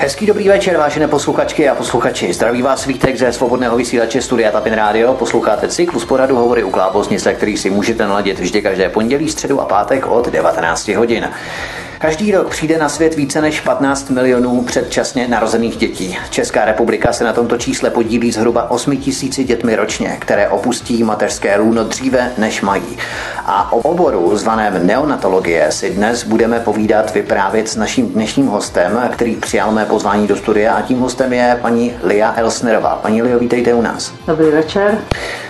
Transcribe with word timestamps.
Hezký 0.00 0.26
dobrý 0.26 0.48
večer, 0.48 0.76
vážené 0.76 1.08
posluchačky 1.08 1.68
a 1.68 1.74
posluchači. 1.74 2.32
Zdraví 2.32 2.62
vás 2.62 2.82
svítek 2.82 3.16
ze 3.16 3.32
svobodného 3.32 3.76
vysílače 3.76 4.22
Studia 4.22 4.50
Tapin 4.50 4.72
Radio. 4.72 5.14
Posloucháte 5.14 5.68
cyklus 5.68 6.04
poradu 6.04 6.36
Hovory 6.36 6.64
u 6.64 6.70
Klábosnice, 6.70 7.34
který 7.34 7.56
si 7.56 7.70
můžete 7.70 8.06
naladit 8.06 8.38
vždy 8.38 8.62
každé 8.62 8.88
pondělí, 8.88 9.28
středu 9.28 9.60
a 9.60 9.64
pátek 9.64 10.06
od 10.06 10.28
19 10.28 10.88
hodin. 10.88 11.30
Každý 12.00 12.32
rok 12.32 12.48
přijde 12.50 12.78
na 12.78 12.88
svět 12.88 13.14
více 13.14 13.40
než 13.40 13.60
15 13.60 14.10
milionů 14.10 14.62
předčasně 14.62 15.28
narozených 15.28 15.76
dětí. 15.76 16.18
Česká 16.30 16.64
republika 16.64 17.12
se 17.12 17.24
na 17.24 17.32
tomto 17.32 17.58
čísle 17.58 17.90
podílí 17.90 18.32
zhruba 18.32 18.70
8 18.70 18.96
tisíci 18.96 19.44
dětmi 19.44 19.76
ročně, 19.76 20.16
které 20.20 20.48
opustí 20.48 21.02
mateřské 21.04 21.56
lůno 21.56 21.84
dříve, 21.84 22.32
než 22.38 22.62
mají. 22.62 22.98
A 23.46 23.72
o 23.72 23.78
oboru 23.78 24.36
zvaném 24.36 24.86
neonatologie 24.86 25.66
si 25.70 25.90
dnes 25.90 26.24
budeme 26.24 26.60
povídat, 26.60 27.14
vyprávět 27.14 27.68
s 27.68 27.76
naším 27.76 28.08
dnešním 28.08 28.46
hostem, 28.46 29.08
který 29.12 29.36
přijal 29.36 29.72
mé 29.72 29.84
pozvání 29.84 30.26
do 30.26 30.36
studia 30.36 30.74
a 30.74 30.82
tím 30.82 30.98
hostem 30.98 31.32
je 31.32 31.58
paní 31.62 31.94
Lia 32.02 32.34
Elsnerová. 32.36 32.98
Paní 33.02 33.22
Lio, 33.22 33.38
vítejte 33.38 33.74
u 33.74 33.82
nás. 33.82 34.12
Dobrý 34.26 34.50
večer. 34.50 34.98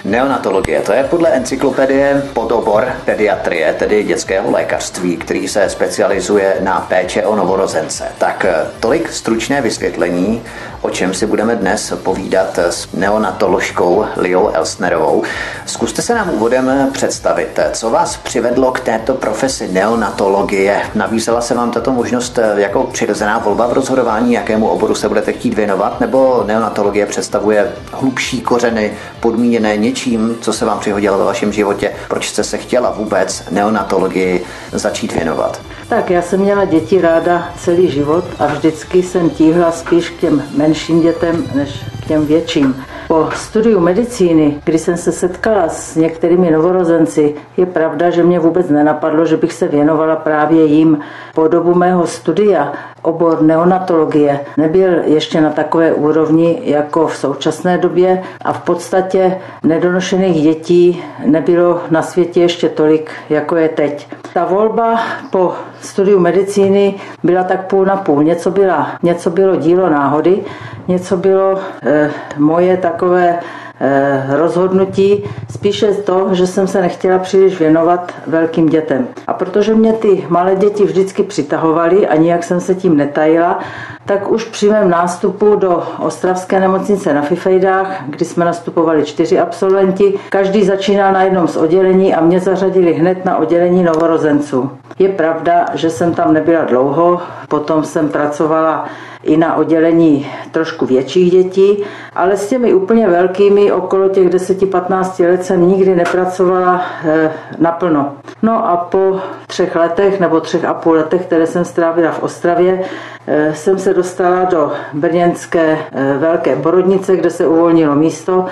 Neonatologie, 0.04 0.80
to 0.80 0.92
je 0.92 1.04
podle 1.04 1.30
encyklopedie 1.30 2.22
podobor 2.32 2.88
pediatrie, 3.04 3.74
tedy 3.78 4.02
dětského 4.02 4.50
lékařství, 4.50 5.16
který 5.16 5.48
se 5.48 5.70
specializuje 5.70 6.37
na 6.60 6.80
péče 6.88 7.26
o 7.26 7.36
novorozence. 7.36 8.04
Tak 8.18 8.44
eh, 8.44 8.54
tolik 8.80 9.12
stručné 9.12 9.60
vysvětlení, 9.60 10.42
o 10.82 10.90
čem 10.90 11.14
si 11.14 11.26
budeme 11.26 11.56
dnes 11.56 11.92
povídat 12.02 12.58
s 12.58 12.88
neonatoložkou 12.92 14.04
Liou 14.16 14.48
Elsnerovou. 14.48 15.22
Zkuste 15.66 16.02
se 16.02 16.14
nám 16.14 16.30
úvodem 16.34 16.88
představit, 16.92 17.58
co 17.72 17.90
vás 17.90 18.16
přivedlo 18.16 18.72
k 18.72 18.80
této 18.80 19.14
profesi 19.14 19.68
neonatologie. 19.72 20.80
Nabízela 20.94 21.40
se 21.40 21.54
vám 21.54 21.70
tato 21.70 21.92
možnost 21.92 22.38
jako 22.56 22.84
přirozená 22.84 23.38
volba 23.38 23.66
v 23.66 23.72
rozhodování, 23.72 24.32
jakému 24.32 24.68
oboru 24.68 24.94
se 24.94 25.08
budete 25.08 25.32
chtít 25.32 25.54
věnovat, 25.54 26.00
nebo 26.00 26.44
neonatologie 26.46 27.06
představuje 27.06 27.72
hlubší 27.92 28.40
kořeny 28.40 28.92
podmíněné 29.20 29.76
něčím, 29.76 30.36
co 30.40 30.52
se 30.52 30.64
vám 30.64 30.78
přihodilo 30.78 31.18
ve 31.18 31.24
vašem 31.24 31.52
životě? 31.52 31.92
Proč 32.08 32.28
jste 32.28 32.44
se 32.44 32.58
chtěla 32.58 32.90
vůbec 32.90 33.44
neonatologii 33.50 34.44
začít 34.72 35.12
věnovat? 35.12 35.60
Tak 35.88 36.10
já 36.10 36.22
jsem 36.22 36.40
měla 36.40 36.64
děti 36.64 37.00
ráda 37.00 37.48
celý 37.58 37.90
život 37.90 38.24
a 38.38 38.46
vždycky 38.46 39.02
jsem 39.02 39.30
tíhla 39.30 39.72
spíš 39.72 40.10
k 40.10 40.20
těm 40.20 40.42
menším 40.68 41.00
dětem 41.00 41.44
než 41.54 41.84
k 42.02 42.06
těm 42.06 42.26
větším. 42.26 42.84
Po 43.08 43.28
studiu 43.34 43.80
medicíny, 43.80 44.60
kdy 44.64 44.78
jsem 44.78 44.96
se 44.96 45.12
setkala 45.12 45.68
s 45.68 45.96
některými 45.96 46.50
novorozenci, 46.50 47.34
je 47.56 47.66
pravda, 47.66 48.10
že 48.10 48.22
mě 48.22 48.38
vůbec 48.38 48.68
nenapadlo, 48.68 49.26
že 49.26 49.36
bych 49.36 49.52
se 49.52 49.68
věnovala 49.68 50.16
právě 50.16 50.64
jim. 50.64 50.98
Po 51.34 51.48
dobu 51.48 51.74
mého 51.74 52.06
studia 52.06 52.72
obor 53.02 53.42
neonatologie 53.42 54.40
nebyl 54.56 54.90
ještě 55.04 55.40
na 55.40 55.50
takové 55.50 55.92
úrovni 55.92 56.60
jako 56.64 57.06
v 57.06 57.16
současné 57.16 57.78
době 57.78 58.22
a 58.44 58.52
v 58.52 58.60
podstatě 58.60 59.38
nedonošených 59.62 60.42
dětí 60.42 61.02
nebylo 61.24 61.80
na 61.90 62.02
světě 62.02 62.40
ještě 62.40 62.68
tolik, 62.68 63.10
jako 63.30 63.56
je 63.56 63.68
teď. 63.68 64.08
Ta 64.34 64.44
volba 64.44 65.00
po 65.30 65.52
studiu 65.80 66.20
medicíny 66.20 66.94
byla 67.24 67.44
tak 67.44 67.66
půl 67.66 67.84
na 67.84 67.96
půl. 67.96 68.22
Něco, 68.22 68.50
byla, 68.50 68.90
něco 69.02 69.30
bylo 69.30 69.56
dílo 69.56 69.90
náhody, 69.90 70.40
něco 70.88 71.16
bylo 71.16 71.58
eh, 71.82 72.10
moje 72.38 72.76
takové 72.76 73.38
Eh, 73.80 74.24
rozhodnutí 74.36 75.24
spíše 75.50 75.86
to, 75.86 76.28
že 76.32 76.46
jsem 76.46 76.66
se 76.66 76.80
nechtěla 76.80 77.18
příliš 77.18 77.58
věnovat 77.58 78.12
velkým 78.26 78.68
dětem. 78.68 79.08
A 79.26 79.32
protože 79.32 79.74
mě 79.74 79.92
ty 79.92 80.26
malé 80.28 80.56
děti 80.56 80.84
vždycky 80.84 81.22
přitahovaly 81.22 82.08
a 82.08 82.16
nijak 82.16 82.44
jsem 82.44 82.60
se 82.60 82.74
tím 82.74 82.96
netajila, 82.96 83.58
tak 84.04 84.30
už 84.30 84.44
při 84.44 84.70
mém 84.70 84.90
nástupu 84.90 85.56
do 85.56 85.82
Ostravské 85.98 86.60
nemocnice 86.60 87.14
na 87.14 87.22
Fifejdách, 87.22 88.04
kdy 88.06 88.24
jsme 88.24 88.44
nastupovali 88.44 89.04
čtyři 89.04 89.38
absolventi, 89.38 90.14
každý 90.28 90.64
začínal 90.64 91.12
na 91.12 91.22
jednom 91.22 91.48
z 91.48 91.56
oddělení 91.56 92.14
a 92.14 92.20
mě 92.20 92.40
zařadili 92.40 92.92
hned 92.92 93.24
na 93.24 93.36
oddělení 93.36 93.82
novorozenců. 93.82 94.70
Je 94.98 95.08
pravda, 95.08 95.66
že 95.74 95.90
jsem 95.90 96.14
tam 96.14 96.32
nebyla 96.32 96.64
dlouho, 96.64 97.20
potom 97.48 97.84
jsem 97.84 98.08
pracovala 98.08 98.88
i 99.22 99.36
na 99.36 99.54
oddělení 99.54 100.26
trošku 100.50 100.86
větších 100.86 101.30
dětí, 101.30 101.84
ale 102.14 102.36
s 102.36 102.48
těmi 102.48 102.74
úplně 102.74 103.08
velkými 103.08 103.72
okolo 103.72 104.08
těch 104.08 104.28
10-15 104.28 105.28
let 105.28 105.44
jsem 105.44 105.68
nikdy 105.68 105.94
nepracovala 105.94 106.82
eh, 107.04 107.32
naplno. 107.58 108.12
No 108.42 108.68
a 108.68 108.76
po 108.76 109.20
třech 109.46 109.76
letech 109.76 110.20
nebo 110.20 110.40
třech 110.40 110.64
a 110.64 110.74
půl 110.74 110.92
letech, 110.92 111.26
které 111.26 111.46
jsem 111.46 111.64
strávila 111.64 112.10
v 112.10 112.22
Ostravě, 112.22 112.80
eh, 113.26 113.54
jsem 113.54 113.78
se 113.78 113.94
dostala 113.94 114.44
do 114.44 114.72
brněnské 114.92 115.78
eh, 115.92 116.14
velké 116.18 116.56
porodnice, 116.56 117.16
kde 117.16 117.30
se 117.30 117.46
uvolnilo 117.46 117.94
místo 117.94 118.46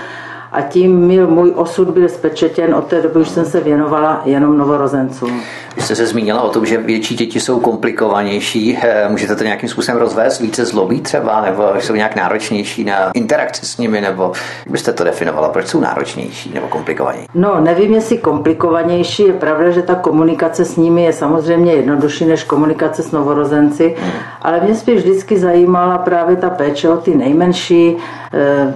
a 0.56 0.62
tím 0.62 1.00
můj 1.26 1.52
osud 1.56 1.90
byl 1.90 2.08
spečetěn. 2.08 2.74
Od 2.74 2.86
té 2.86 3.02
doby 3.02 3.18
už 3.18 3.28
jsem 3.28 3.44
se 3.44 3.60
věnovala 3.60 4.22
jenom 4.24 4.58
novorozencům. 4.58 5.40
Vy 5.76 5.82
jste 5.82 5.94
se 5.94 6.06
zmínila 6.06 6.42
o 6.42 6.50
tom, 6.50 6.66
že 6.66 6.78
větší 6.78 7.14
děti 7.14 7.40
jsou 7.40 7.60
komplikovanější. 7.60 8.78
Eh, 8.82 9.08
můžete 9.08 9.36
to 9.36 9.44
nějakým 9.44 9.68
způsobem 9.68 10.00
rozvést? 10.00 10.40
Více 10.40 10.64
zlobí 10.64 11.00
třeba? 11.00 11.40
Nebo 11.40 11.62
jsou 11.78 11.94
nějak 11.94 12.16
náročnější 12.16 12.84
na 12.84 13.10
interakci 13.14 13.66
s 13.66 13.78
nimi? 13.78 14.00
Nebo 14.00 14.32
byste 14.70 14.92
to 14.92 15.04
definovala? 15.04 15.48
Proč 15.48 15.66
jsou 15.66 15.80
náročnější 15.80 16.50
nebo 16.54 16.68
komplikovanější? 16.68 17.28
No, 17.34 17.60
nevím, 17.60 17.94
jestli 17.94 18.18
komplikovanější. 18.18 19.26
Je 19.26 19.32
pravda, 19.32 19.70
že 19.70 19.82
ta 19.82 19.94
komunikace 19.94 20.64
s 20.64 20.76
nimi 20.76 21.04
je 21.04 21.12
samozřejmě 21.12 21.72
jednodušší 21.72 22.24
než 22.24 22.44
komunikace 22.44 23.02
s 23.02 23.12
novorozenci, 23.12 23.96
hmm. 24.00 24.12
ale 24.42 24.60
mě 24.60 24.74
spíš 24.74 24.96
vždycky 24.96 25.38
zajímala 25.38 25.98
právě 25.98 26.36
ta 26.36 26.50
péče 26.50 26.88
o 26.88 26.96
ty 26.96 27.14
nejmenší, 27.14 27.96
eh, 28.34 28.74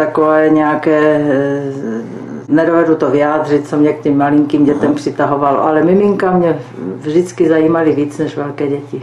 takové 0.00 0.48
nějaké 0.50 1.00
eh, 1.16 2.29
nedovedu 2.50 2.94
to 2.94 3.10
vyjádřit, 3.10 3.68
co 3.68 3.76
mě 3.76 3.92
k 3.92 4.00
těm 4.00 4.18
malinkým 4.18 4.64
dětem 4.64 4.94
přitahovalo, 4.94 5.64
ale 5.64 5.82
miminka 5.82 6.30
mě 6.30 6.58
vždycky 6.96 7.48
zajímaly 7.48 7.92
víc 7.92 8.18
než 8.18 8.36
velké 8.36 8.68
děti. 8.68 9.02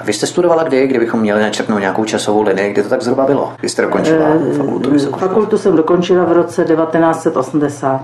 A 0.00 0.04
vy 0.04 0.12
jste 0.12 0.26
studovala 0.26 0.62
kdy, 0.62 0.86
kdybychom 0.86 1.20
měli 1.20 1.40
načrtnout 1.40 1.80
nějakou 1.80 2.04
časovou 2.04 2.42
linii, 2.42 2.72
kdy 2.72 2.82
to 2.82 2.88
tak 2.88 3.02
zhruba 3.02 3.24
bylo? 3.26 3.52
Kdy 3.60 3.68
jste 3.68 3.82
dokončila 3.82 4.26
eh, 4.50 4.54
fakultu? 4.54 5.16
Fakultu 5.18 5.58
jsem 5.58 5.76
dokončila 5.76 6.24
v 6.24 6.32
roce 6.32 6.64
1980. 6.64 8.00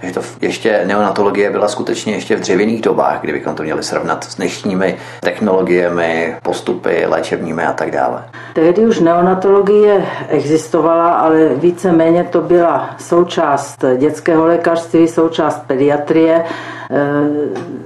Takže 0.00 0.14
to 0.14 0.20
ještě 0.40 0.82
neonatologie 0.86 1.50
byla 1.50 1.68
skutečně 1.68 2.14
ještě 2.14 2.36
v 2.36 2.40
dřevěných 2.40 2.82
dobách, 2.82 3.20
kdybychom 3.20 3.54
to 3.54 3.62
měli 3.62 3.82
srovnat 3.82 4.24
s 4.24 4.36
dnešními 4.36 4.96
technologiemi, 5.20 6.36
postupy 6.42 7.06
léčebními 7.06 7.62
a 7.62 7.72
tak 7.72 7.90
dále. 7.90 8.24
Tehdy 8.52 8.86
už 8.86 9.00
neonatologie 9.00 10.06
existovala, 10.28 11.08
ale 11.14 11.48
více-méně 11.48 12.24
to 12.24 12.40
byla 12.40 12.90
součást 12.98 13.84
dětského 14.30 14.46
lékařství, 14.46 15.08
součást 15.08 15.66
pediatrie. 15.66 16.44
Eh, 16.90 16.96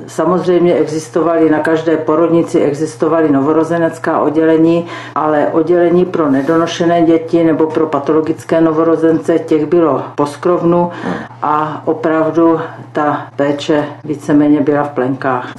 samozřejmě 0.06 0.75
existovaly 0.75 1.50
na 1.50 1.59
každé 1.59 1.97
porodnici 1.97 2.60
existovaly 2.60 3.32
novorozenecká 3.32 4.21
oddělení, 4.21 4.87
ale 5.15 5.49
oddělení 5.53 6.04
pro 6.04 6.31
nedonošené 6.31 7.03
děti 7.03 7.44
nebo 7.44 7.66
pro 7.66 7.87
patologické 7.87 8.60
novorozence 8.60 9.38
těch 9.38 9.66
bylo 9.66 10.03
poskrovnu 10.15 10.91
a 11.43 11.83
opravdu 11.84 12.60
ta 12.93 13.27
péče 13.37 13.84
víceméně 14.04 14.60
byla 14.60 14.84
v 14.84 14.91
plenkách. 14.91 15.53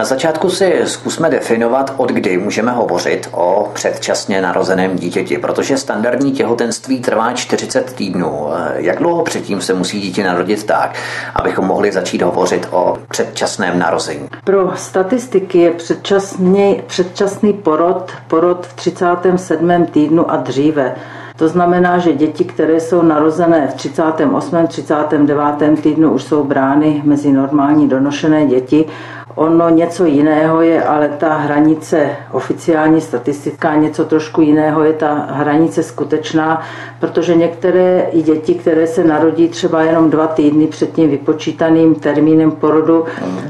Na 0.00 0.06
začátku 0.06 0.50
si 0.50 0.80
zkusme 0.84 1.30
definovat, 1.30 1.94
od 1.96 2.10
kdy 2.10 2.38
můžeme 2.38 2.72
hovořit 2.72 3.28
o 3.32 3.70
předčasně 3.74 4.42
narozeném 4.42 4.96
dítěti, 4.96 5.38
protože 5.38 5.78
standardní 5.78 6.32
těhotenství 6.32 7.00
trvá 7.00 7.32
40 7.32 7.92
týdnů. 7.92 8.46
Jak 8.74 8.98
dlouho 8.98 9.22
předtím 9.22 9.60
se 9.60 9.74
musí 9.74 10.00
dítě 10.00 10.24
narodit 10.24 10.64
tak, 10.64 10.94
abychom 11.34 11.64
mohli 11.66 11.92
začít 11.92 12.22
hovořit 12.22 12.68
o 12.70 12.98
předčasném 13.08 13.78
narození? 13.78 14.28
Pro 14.44 14.76
statistiky 14.76 15.58
je 15.58 15.70
předčasný, 15.70 16.82
předčasný 16.86 17.52
porod, 17.52 18.12
porod 18.28 18.66
v 18.66 18.72
37. 18.72 19.86
týdnu 19.86 20.30
a 20.30 20.36
dříve. 20.36 20.94
To 21.40 21.48
znamená, 21.48 21.98
že 21.98 22.12
děti, 22.12 22.44
které 22.44 22.80
jsou 22.80 23.02
narozené 23.02 23.68
v 23.68 23.74
38. 23.74 24.66
39. 24.66 25.80
týdnu, 25.82 26.12
už 26.12 26.22
jsou 26.22 26.44
brány 26.44 27.02
mezi 27.04 27.32
normální 27.32 27.88
donošené 27.88 28.46
děti 28.46 28.86
Ono 29.34 29.68
něco 29.70 30.04
jiného 30.04 30.62
je 30.62 30.84
ale 30.84 31.08
ta 31.08 31.34
hranice 31.34 32.10
oficiální 32.32 33.00
statistická, 33.00 33.74
něco 33.74 34.04
trošku 34.04 34.40
jiného 34.40 34.84
je 34.84 34.92
ta 34.92 35.14
hranice 35.14 35.82
skutečná, 35.82 36.62
protože 37.00 37.34
některé 37.34 38.06
i 38.12 38.22
děti, 38.22 38.54
které 38.54 38.86
se 38.86 39.04
narodí 39.04 39.48
třeba 39.48 39.82
jenom 39.82 40.10
dva 40.10 40.26
týdny 40.26 40.66
před 40.66 40.92
tím 40.92 41.10
vypočítaným 41.10 41.94
termínem 41.94 42.50
porodu, 42.50 43.04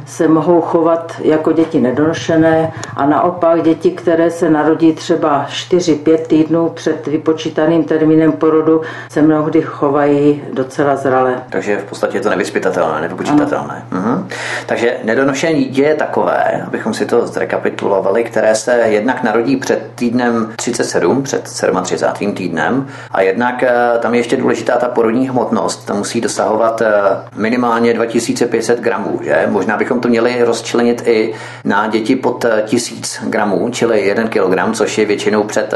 se 0.07 0.29
mohou 0.29 0.61
chovat 0.61 1.13
jako 1.25 1.53
děti 1.53 1.81
nedonošené 1.81 2.73
a 2.97 3.07
naopak 3.07 3.63
děti, 3.63 3.91
které 3.91 4.31
se 4.31 4.51
narodí 4.51 4.93
třeba 4.93 5.47
4-5 5.49 6.19
týdnů 6.27 6.69
před 6.69 7.07
vypočítaným 7.07 7.80
správným 7.83 7.85
termínem 7.85 8.33
porodu 8.33 8.81
se 9.09 9.23
mnohdy 9.23 9.63
chovají 9.63 10.43
docela 10.53 10.97
zrale. 10.97 11.43
Takže 11.51 11.77
v 11.77 11.85
podstatě 11.85 12.19
je 12.19 12.21
to 12.21 12.31
nevyspytatelné, 12.31 13.01
nevypočítatelné. 13.01 13.85
Mhm. 13.91 14.29
Takže 14.67 14.97
nedonošení 15.05 15.65
dítě 15.65 15.83
je 15.83 15.95
takové, 15.95 16.63
abychom 16.67 16.95
si 16.95 17.07
to 17.07 17.27
zrekapitulovali, 17.27 18.25
které 18.25 18.55
se 18.55 18.73
jednak 18.73 19.23
narodí 19.23 19.57
před 19.57 19.91
týdnem 19.95 20.53
37, 20.57 21.23
před 21.23 21.43
37. 21.83 22.35
týdnem 22.35 22.87
a 23.11 23.23
jednak 23.23 23.63
eh, 23.63 23.99
tam 23.99 24.15
je 24.15 24.21
ještě 24.21 24.37
důležitá 24.37 24.77
ta 24.77 24.89
porodní 24.89 25.29
hmotnost. 25.29 25.87
Ta 25.87 25.95
musí 25.95 26.21
dosahovat 26.21 26.83
eh, 26.83 26.93
minimálně 27.37 27.95
2500 27.95 28.81
gramů. 28.81 29.21
Že? 29.23 29.47
Možná 29.49 29.77
bychom 29.77 30.01
to 30.01 30.09
měli 30.09 30.43
rozčlenit 30.45 31.03
i 31.07 31.35
na 31.65 31.87
děti 31.87 32.17
pod 32.17 32.45
1000 32.65 33.21
gramů, 33.29 33.69
čili 33.71 34.01
1 34.01 34.25
kg, 34.25 34.77
což 34.77 34.99
je 34.99 35.07
většinou 35.07 35.43
před 35.45 35.75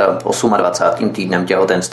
28. 0.57 1.11
týdnem 1.11 1.47
těhotenství. 1.47 1.84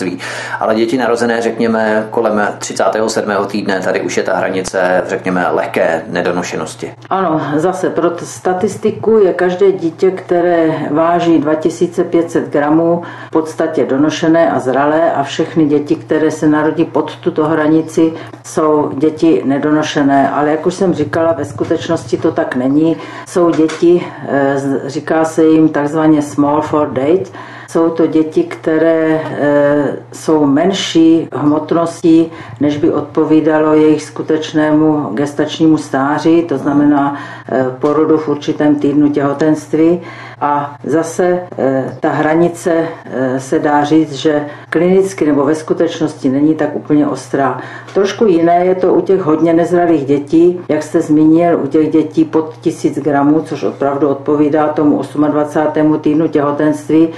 Ale 0.60 0.76
děti 0.76 0.98
narozené, 0.98 1.42
řekněme, 1.42 2.08
kolem 2.10 2.48
37. 2.58 3.32
týdne, 3.48 3.80
tady 3.80 4.02
už 4.02 4.18
je 4.18 4.24
ta 4.24 4.36
hranice, 4.38 5.04
řekněme, 5.08 5.48
lehké 5.52 6.04
nedonošenosti. 6.08 6.94
Ano, 7.10 7.42
zase 7.56 7.90
pro 7.90 8.12
statistiku 8.18 9.18
je 9.18 9.34
každé 9.34 9.72
dítě, 9.72 10.12
které 10.12 10.70
váží 10.92 11.40
2500 11.40 12.50
gramů, 12.50 13.02
v 13.28 13.32
podstatě 13.32 13.86
donošené 13.86 14.52
a 14.52 14.60
zralé 14.60 15.12
a 15.12 15.24
všechny 15.24 15.66
děti, 15.66 15.96
které 15.96 16.32
se 16.32 16.48
narodí 16.48 16.86
pod 16.86 17.16
tuto 17.16 17.46
hranici, 17.46 18.14
jsou 18.44 18.92
děti 18.98 19.42
nedonošené. 19.46 20.30
Ale 20.30 20.52
jak 20.52 20.66
už 20.66 20.74
jsem 20.74 20.94
říkala, 20.94 21.32
ve 21.32 21.46
skutečnosti 21.46 22.18
to 22.18 22.32
tak 22.32 22.56
není. 22.56 22.98
Jsou 23.28 23.50
děti, 23.50 24.08
eh, 24.28 24.56
říká 24.86 25.26
se 25.26 25.44
jim 25.44 25.70
takzvaně 25.70 26.22
small 26.22 26.62
for 26.62 26.90
date, 26.90 27.30
jsou 27.72 27.90
to 27.90 28.08
děti, 28.08 28.44
které 28.44 29.22
e, 29.24 29.96
jsou 30.14 30.46
menší 30.46 31.28
hmotností, 31.34 32.32
než 32.60 32.78
by 32.78 32.94
odpovídalo 32.94 33.74
jejich 33.74 34.04
skutečnému 34.04 35.10
gestačnímu 35.14 35.78
stáří, 35.78 36.44
to 36.44 36.58
znamená 36.58 37.16
e, 37.52 37.66
porodu 37.80 38.18
v 38.18 38.28
určitém 38.28 38.76
týdnu 38.76 39.10
těhotenství. 39.10 40.02
A 40.42 40.76
zase 40.84 41.40
e, 41.58 41.98
ta 42.00 42.10
hranice 42.10 42.88
se 43.38 43.60
dá 43.60 43.84
říct, 43.84 44.14
že 44.14 44.46
klinicky 44.70 45.26
nebo 45.26 45.46
ve 45.46 45.56
skutečnosti 45.56 46.30
není 46.30 46.56
tak 46.56 46.76
úplně 46.76 47.08
ostrá. 47.08 47.62
Trošku 47.94 48.26
jiné 48.26 48.66
je 48.66 48.76
to 48.76 48.94
u 48.94 49.02
těch 49.02 49.22
hodně 49.22 49.54
nezralých 49.54 50.06
dětí, 50.06 50.60
jak 50.70 50.84
jste 50.84 51.02
zmínil, 51.02 51.60
u 51.64 51.68
těch 51.68 51.90
dětí 51.90 52.26
pod 52.26 52.54
1000 52.62 52.98
gramů, 52.98 53.42
což 53.42 53.64
opravdu 53.64 54.08
odpovídá 54.08 54.68
tomu 54.68 55.02
28. 55.28 56.00
týdnu 56.00 56.28
těhotenství 56.28 57.10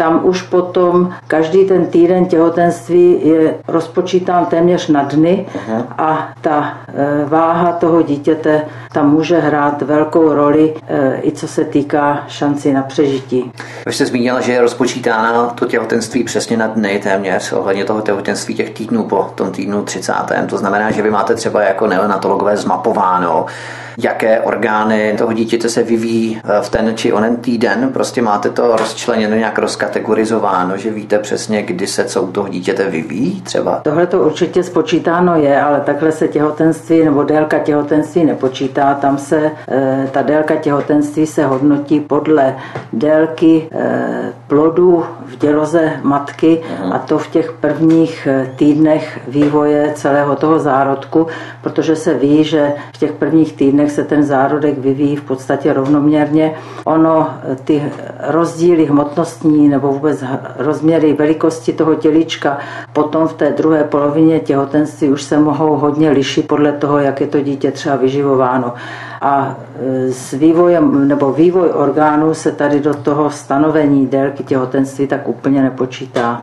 tam 0.00 0.20
už 0.22 0.42
potom 0.42 1.14
každý 1.26 1.64
ten 1.64 1.86
týden 1.86 2.26
těhotenství 2.26 3.20
je 3.22 3.54
rozpočítán 3.68 4.46
téměř 4.46 4.88
na 4.88 5.02
dny 5.02 5.46
Aha. 5.54 5.84
a 5.98 6.28
ta 6.40 6.78
e, 6.88 7.24
váha 7.24 7.72
toho 7.72 8.02
dítěte 8.02 8.64
tam 8.92 9.10
může 9.10 9.38
hrát 9.38 9.82
velkou 9.82 10.34
roli 10.34 10.74
e, 10.88 11.20
i 11.22 11.32
co 11.32 11.48
se 11.48 11.64
týká 11.64 12.24
šanci 12.28 12.72
na 12.72 12.82
přežití. 12.82 13.52
Vy 13.86 13.92
jste 13.92 14.06
zmínila, 14.06 14.40
že 14.40 14.52
je 14.52 14.60
rozpočítána 14.60 15.46
to 15.46 15.66
těhotenství 15.66 16.24
přesně 16.24 16.56
na 16.56 16.66
dny 16.66 17.00
téměř, 17.02 17.52
ohledně 17.52 17.84
toho 17.84 18.00
těhotenství 18.00 18.54
těch 18.54 18.70
týdnů 18.70 19.04
po 19.04 19.30
tom 19.34 19.52
týdnu 19.52 19.82
30. 19.82 20.12
To 20.46 20.58
znamená, 20.58 20.90
že 20.90 21.02
vy 21.02 21.10
máte 21.10 21.34
třeba 21.34 21.62
jako 21.62 21.86
neonatologové 21.86 22.56
zmapováno, 22.56 23.46
jaké 24.04 24.40
orgány 24.40 25.14
toho 25.18 25.32
dítěte 25.32 25.68
se 25.68 25.82
vyvíjí 25.82 26.40
eh, 26.44 26.62
v 26.62 26.68
ten 26.68 26.92
či 26.96 27.12
onen 27.12 27.36
týden. 27.36 27.90
Prostě 27.92 28.22
máte 28.22 28.50
to 28.50 28.76
rozčleněno, 28.76 29.36
nějak 29.36 29.58
rozkategorizováno, 29.58 30.76
že 30.76 30.90
víte 30.90 31.18
přesně, 31.18 31.62
kdy 31.62 31.86
se 31.86 32.04
co 32.04 32.22
u 32.22 32.32
toho 32.32 32.48
dítěte 32.48 32.90
vyvíjí 32.90 33.40
třeba? 33.40 33.80
Tohle 33.82 34.06
to 34.06 34.22
určitě 34.22 34.62
spočítáno 34.62 35.36
je, 35.36 35.60
ale 35.60 35.80
takhle 35.80 36.12
se 36.12 36.28
těhotenství 36.28 37.04
nebo 37.04 37.22
délka 37.22 37.58
těhotenství 37.58 38.24
nepočítá. 38.24 38.94
Tam 38.94 39.18
se 39.18 39.50
eh, 39.68 40.08
ta 40.12 40.22
délka 40.22 40.56
těhotenství 40.56 41.26
se 41.26 41.46
hodnotí 41.46 42.00
podle 42.00 42.56
délky 42.92 43.68
eh, 43.72 44.32
plodu 44.46 45.04
v 45.26 45.36
děloze 45.38 45.92
matky 46.02 46.60
a 46.92 46.98
to 46.98 47.18
v 47.18 47.28
těch 47.28 47.52
prvních 47.52 48.28
týdnech 48.56 49.20
vývoje 49.28 49.92
celého 49.94 50.36
toho 50.36 50.58
zárodku, 50.58 51.26
protože 51.62 51.96
se 51.96 52.14
ví, 52.14 52.44
že 52.44 52.72
v 52.94 52.98
těch 52.98 53.12
prvních 53.12 53.52
týdnech 53.52 53.89
se 53.90 54.04
ten 54.04 54.22
zárodek 54.22 54.78
vyvíjí 54.78 55.16
v 55.16 55.22
podstatě 55.22 55.72
rovnoměrně. 55.72 56.54
Ono, 56.84 57.28
ty 57.64 57.92
rozdíly 58.28 58.84
hmotnostní 58.84 59.68
nebo 59.68 59.88
vůbec 59.88 60.24
rozměry 60.58 61.12
velikosti 61.12 61.72
toho 61.72 61.94
tělička 61.94 62.58
potom 62.92 63.28
v 63.28 63.32
té 63.32 63.50
druhé 63.50 63.84
polovině 63.84 64.40
těhotenství 64.40 65.08
už 65.08 65.22
se 65.22 65.38
mohou 65.38 65.76
hodně 65.76 66.10
lišit 66.10 66.48
podle 66.48 66.72
toho, 66.72 66.98
jak 66.98 67.20
je 67.20 67.26
to 67.26 67.40
dítě 67.40 67.70
třeba 67.70 67.96
vyživováno. 67.96 68.74
A 69.20 69.56
e, 70.08 70.12
s 70.12 70.30
vývojem 70.30 71.08
nebo 71.08 71.32
vývoj 71.32 71.70
orgánů 71.74 72.34
se 72.34 72.52
tady 72.52 72.80
do 72.80 72.94
toho 72.94 73.30
stanovení 73.30 74.06
délky 74.06 74.44
těhotenství 74.44 75.06
tak 75.06 75.28
úplně 75.28 75.62
nepočítá. 75.62 76.40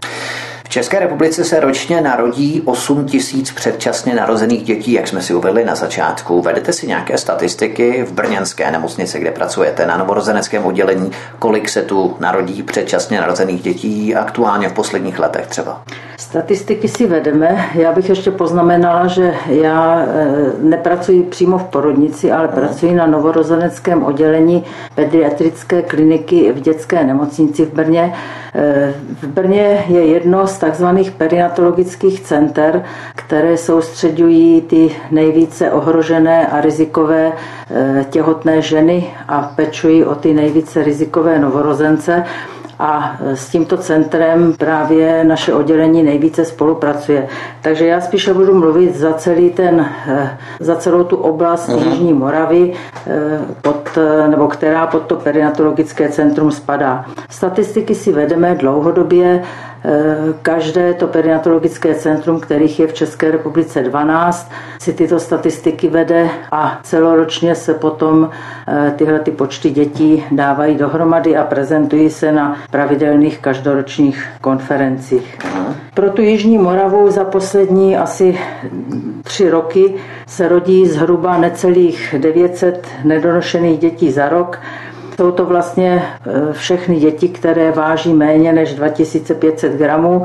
V 0.67 0.69
České 0.69 0.99
republice 0.99 1.43
se 1.43 1.59
ročně 1.59 2.01
narodí 2.01 2.61
8 2.65 3.05
tisíc 3.05 3.51
předčasně 3.51 4.15
narozených 4.15 4.63
dětí, 4.63 4.91
jak 4.91 5.07
jsme 5.07 5.21
si 5.21 5.33
uvedli 5.33 5.65
na 5.65 5.75
začátku. 5.75 6.41
Vedete 6.41 6.73
si 6.73 6.87
nějaké 6.87 7.17
statistiky 7.17 8.03
v 8.03 8.11
brněnské 8.11 8.71
nemocnici, 8.71 9.19
kde 9.19 9.31
pracujete 9.31 9.85
na 9.85 9.97
novorozeneckém 9.97 10.65
oddělení, 10.65 11.11
kolik 11.39 11.69
se 11.69 11.81
tu 11.81 12.15
narodí 12.19 12.63
předčasně 12.63 13.19
narozených 13.19 13.61
dětí 13.61 14.15
aktuálně 14.15 14.69
v 14.69 14.73
posledních 14.73 15.19
letech 15.19 15.47
třeba? 15.47 15.81
Statistiky 16.17 16.87
si 16.87 17.07
vedeme. 17.07 17.65
Já 17.73 17.91
bych 17.91 18.09
ještě 18.09 18.31
poznamenala, 18.31 19.07
že 19.07 19.33
já 19.45 19.99
e, 19.99 20.05
nepracuji 20.61 21.23
přímo 21.23 21.57
v 21.57 21.63
porodnici, 21.63 22.31
ale 22.31 22.47
pracuji 22.47 22.93
na 22.95 23.07
novorozeneckém 23.07 24.03
oddělení 24.03 24.63
pediatrické 24.95 25.81
kliniky 25.81 26.51
v 26.51 26.59
dětské 26.59 27.03
nemocnici 27.03 27.65
v 27.65 27.73
Brně. 27.73 28.13
E, 28.57 28.93
v 29.21 29.27
Brně 29.27 29.85
je 29.87 30.05
jedno 30.05 30.47
z 30.47 30.57
takzvaných 30.57 31.11
perinatologických 31.11 32.19
center, 32.19 32.83
které 33.15 33.57
soustředují 33.57 34.61
ty 34.61 34.95
nejvíce 35.11 35.71
ohrožené 35.71 36.47
a 36.47 36.61
rizikové 36.61 37.31
e, 37.31 38.05
těhotné 38.09 38.61
ženy 38.61 39.13
a 39.27 39.41
pečují 39.55 40.05
o 40.05 40.15
ty 40.15 40.33
nejvíce 40.33 40.83
rizikové 40.83 41.39
novorozence 41.39 42.23
a 42.79 43.17
s 43.21 43.49
tímto 43.49 43.77
centrem 43.77 44.53
právě 44.53 45.23
naše 45.23 45.53
oddělení 45.53 46.03
nejvíce 46.03 46.45
spolupracuje. 46.45 47.27
Takže 47.61 47.87
já 47.87 48.01
spíše 48.01 48.33
budu 48.33 48.59
mluvit 48.59 48.95
za 48.95 49.13
celý 49.13 49.49
ten, 49.49 49.85
eh, 50.07 50.37
za 50.59 50.75
celou 50.75 51.03
tu 51.03 51.15
oblast 51.15 51.69
uh-huh. 51.69 51.87
Jižní 51.87 52.13
Moravy, 52.13 52.73
eh, 53.07 53.39
pod, 53.61 53.97
nebo 54.27 54.47
která 54.47 54.87
pod 54.87 55.03
to 55.03 55.15
perinatologické 55.15 56.09
centrum 56.09 56.51
spadá. 56.51 57.05
Statistiky 57.29 57.95
si 57.95 58.11
vedeme 58.11 58.55
dlouhodobě, 58.55 59.43
Eh, 59.76 59.76
každé 60.41 60.93
to 60.93 61.07
perinatologické 61.07 61.95
centrum, 61.95 62.39
kterých 62.39 62.79
je 62.79 62.87
v 62.87 62.93
České 62.93 63.31
republice 63.31 63.83
12, 63.83 64.51
si 64.79 64.93
tyto 64.93 65.19
statistiky 65.19 65.87
vede 65.87 66.29
a 66.51 66.79
celoročně 66.83 67.55
se 67.55 67.73
potom 67.73 68.29
eh, 68.67 68.93
tyhle 68.95 69.19
ty 69.19 69.31
počty 69.31 69.69
dětí 69.69 70.23
dávají 70.31 70.75
dohromady 70.75 71.37
a 71.37 71.43
prezentují 71.43 72.09
se 72.09 72.31
na 72.31 72.57
pravidelných 72.71 73.39
každoročních 73.39 74.27
konferencích. 74.41 75.37
Pro 75.93 76.09
tu 76.09 76.21
Jižní 76.21 76.57
Moravu 76.57 77.11
za 77.11 77.23
poslední 77.23 77.97
asi 77.97 78.37
tři 79.23 79.49
roky 79.49 79.95
se 80.27 80.47
rodí 80.47 80.87
zhruba 80.87 81.37
necelých 81.37 82.15
900 82.17 82.87
nedonošených 83.03 83.79
dětí 83.79 84.11
za 84.11 84.29
rok 84.29 84.59
jsou 85.17 85.31
to 85.31 85.45
vlastně 85.45 86.03
e, 86.25 86.53
všechny 86.53 86.95
děti, 86.95 87.29
které 87.29 87.71
váží 87.71 88.13
méně 88.13 88.53
než 88.53 88.73
2500 88.73 89.73
gramů 89.73 90.23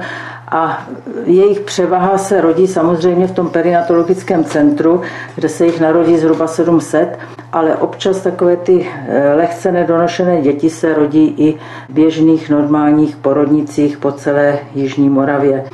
a 0.49 0.87
jejich 1.25 1.61
převaha 1.61 2.19
se 2.19 2.41
rodí 2.41 2.67
samozřejmě 2.67 3.27
v 3.27 3.33
tom 3.33 3.49
perinatologickém 3.49 4.45
centru, 4.45 5.01
kde 5.35 5.49
se 5.49 5.67
jich 5.67 5.81
narodí 5.81 6.19
zhruba 6.19 6.47
700, 6.47 7.19
ale 7.53 7.77
občas 7.77 8.21
takové 8.21 8.57
ty 8.57 8.91
e, 9.09 9.35
lehce 9.35 9.73
nedonošené 9.73 10.43
děti 10.43 10.71
se 10.71 10.95
rodí 10.95 11.35
i 11.37 11.53
v 11.89 11.93
běžných 11.95 12.51
normálních 12.51 13.17
porodnicích 13.17 13.99
po 13.99 14.13
celé 14.13 14.59
Jižní 14.75 15.09
Moravě. 15.09 15.65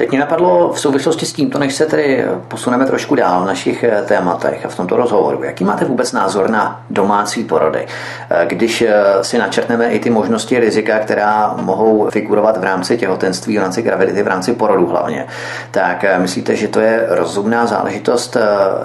Teď 0.00 0.10
mě 0.10 0.20
napadlo 0.20 0.72
v 0.72 0.80
souvislosti 0.80 1.26
s 1.26 1.32
tímto, 1.32 1.58
než 1.58 1.74
se 1.74 1.86
tedy 1.86 2.24
posuneme 2.48 2.86
trošku 2.86 3.14
dál 3.14 3.42
v 3.42 3.46
našich 3.46 3.82
eh, 3.84 4.02
tématech 4.08 4.66
a 4.66 4.68
v 4.68 4.76
tomto 4.76 4.96
rozhovoru. 4.96 5.44
Jaký 5.44 5.64
máte 5.64 5.84
vůbec 5.84 6.12
názor 6.12 6.50
na 6.50 6.82
domácí 6.90 7.44
porody? 7.44 7.86
Eh, 8.30 8.46
když 8.46 8.82
eh, 8.82 8.94
si 9.22 9.38
načrtneme 9.38 9.88
i 9.88 9.98
ty 9.98 10.10
možnosti 10.10 10.60
rizika, 10.60 10.98
která 10.98 11.54
mohou 11.60 12.10
figurovat 12.10 12.56
v 12.56 12.64
rámci 12.64 12.98
těhotenství, 12.98 13.58
v 13.58 13.60
rámci 13.60 13.82
gravidity, 13.82 14.22
v 14.22 14.26
rámci 14.26 14.52
porodu 14.52 14.86
hlavně, 14.86 15.26
tak 15.70 16.04
myslíte, 16.18 16.56
že 16.56 16.68
to 16.68 16.80
je 16.80 17.06
rozumná 17.08 17.66
záležitost 17.66 18.36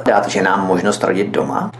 dát 0.06 0.30
ženám 0.30 0.68
možnost 0.68 1.04
rodit 1.04 1.28
doma? 1.28 1.72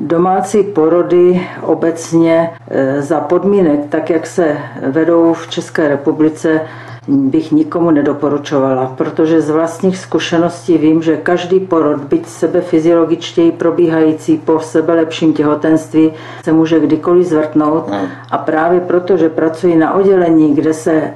Domácí 0.00 0.62
porody 0.62 1.48
obecně 1.62 2.50
za 2.98 3.20
podmínek, 3.20 3.80
tak 3.88 4.10
jak 4.10 4.26
se 4.26 4.56
vedou 4.82 5.32
v 5.32 5.48
České 5.48 5.88
republice, 5.88 6.60
bych 7.08 7.52
nikomu 7.52 7.90
nedoporučovala, 7.90 8.94
protože 8.96 9.40
z 9.40 9.50
vlastních 9.50 9.98
zkušeností 9.98 10.78
vím, 10.78 11.02
že 11.02 11.16
každý 11.16 11.60
porod, 11.60 12.04
byť 12.04 12.26
sebe 12.26 12.60
fyziologičtěji 12.60 13.52
probíhající 13.52 14.38
po 14.38 14.60
sebe 14.60 14.94
lepším 14.94 15.32
těhotenství, 15.32 16.12
se 16.44 16.52
může 16.52 16.80
kdykoliv 16.80 17.26
zvrtnout. 17.26 17.88
Hmm. 17.88 18.08
A 18.30 18.38
právě 18.38 18.80
proto, 18.80 19.16
že 19.16 19.28
pracuji 19.28 19.76
na 19.76 19.94
oddělení, 19.94 20.54
kde 20.54 20.74
se 20.74 20.92
e, 20.92 21.14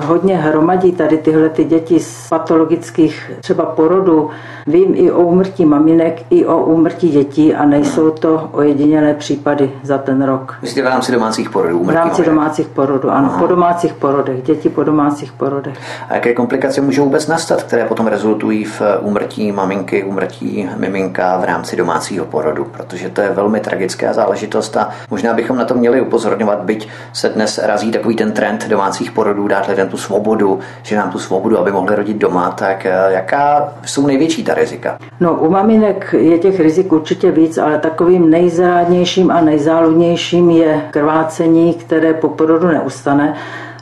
hodně 0.00 0.36
hromadí 0.36 0.92
tady 0.92 1.18
tyhle 1.18 1.48
ty 1.48 1.64
děti 1.64 2.00
z 2.00 2.28
patologických 2.28 3.32
třeba 3.40 3.64
porodů, 3.64 4.30
vím 4.66 4.94
i 4.94 5.10
o 5.10 5.22
úmrtí 5.22 5.64
maminek, 5.64 6.22
i 6.30 6.46
o 6.46 6.64
úmrtí 6.64 7.08
dětí 7.08 7.54
a 7.54 7.64
nejsou 7.64 8.10
to 8.10 8.48
ojedinělé 8.52 9.14
případy 9.14 9.70
za 9.82 9.98
ten 9.98 10.22
rok. 10.22 10.54
Myslíte 10.62 10.88
v 10.88 10.90
rámci 10.90 11.12
domácích 11.12 11.50
porodů? 11.50 11.84
V 11.84 11.90
rámci 11.90 12.24
domácích 12.24 12.68
porodů, 12.68 13.10
ano. 13.10 13.28
Aha. 13.30 13.38
Po 13.38 13.46
domácích 13.46 13.94
porodech, 13.94 14.42
děti 14.42 14.68
po 14.68 14.84
domácích 14.84 15.21
porodech. 15.30 15.78
A 16.08 16.14
jaké 16.14 16.34
komplikace 16.34 16.80
můžou 16.80 17.04
vůbec 17.04 17.26
nastat, 17.26 17.62
které 17.62 17.84
potom 17.84 18.06
rezultují 18.06 18.64
v 18.64 18.82
úmrtí 19.00 19.52
maminky, 19.52 20.04
úmrtí 20.04 20.68
miminka 20.76 21.38
v 21.38 21.44
rámci 21.44 21.76
domácího 21.76 22.24
porodu? 22.24 22.64
Protože 22.64 23.08
to 23.08 23.20
je 23.20 23.30
velmi 23.30 23.60
tragická 23.60 24.12
záležitost 24.12 24.76
a 24.76 24.90
možná 25.10 25.34
bychom 25.34 25.56
na 25.56 25.64
to 25.64 25.74
měli 25.74 26.00
upozorňovat, 26.00 26.58
byť 26.62 26.88
se 27.12 27.28
dnes 27.28 27.58
razí 27.58 27.90
takový 27.92 28.16
ten 28.16 28.32
trend 28.32 28.68
domácích 28.68 29.10
porodů, 29.10 29.48
dát 29.48 29.68
lidem 29.68 29.88
tu 29.88 29.96
svobodu, 29.96 30.60
že 30.82 30.96
nám 30.96 31.10
tu 31.10 31.18
svobodu, 31.18 31.58
aby 31.58 31.72
mohli 31.72 31.96
rodit 31.96 32.16
doma, 32.16 32.50
tak 32.50 32.86
eh, 32.86 32.92
jaká 33.08 33.72
jsou 33.84 34.06
největší 34.06 34.44
ta 34.44 34.54
rizika? 34.54 34.98
No, 35.20 35.34
u 35.34 35.50
maminek 35.50 36.14
je 36.18 36.38
těch 36.38 36.60
rizik 36.60 36.92
určitě 36.92 37.30
víc, 37.30 37.58
ale 37.58 37.78
takovým 37.78 38.30
nejzrádnějším 38.30 39.30
a 39.30 39.40
nejzáludnějším 39.40 40.50
je 40.50 40.82
krvácení, 40.90 41.74
které 41.74 42.14
po 42.14 42.28
porodu 42.28 42.68
neustane 42.68 43.34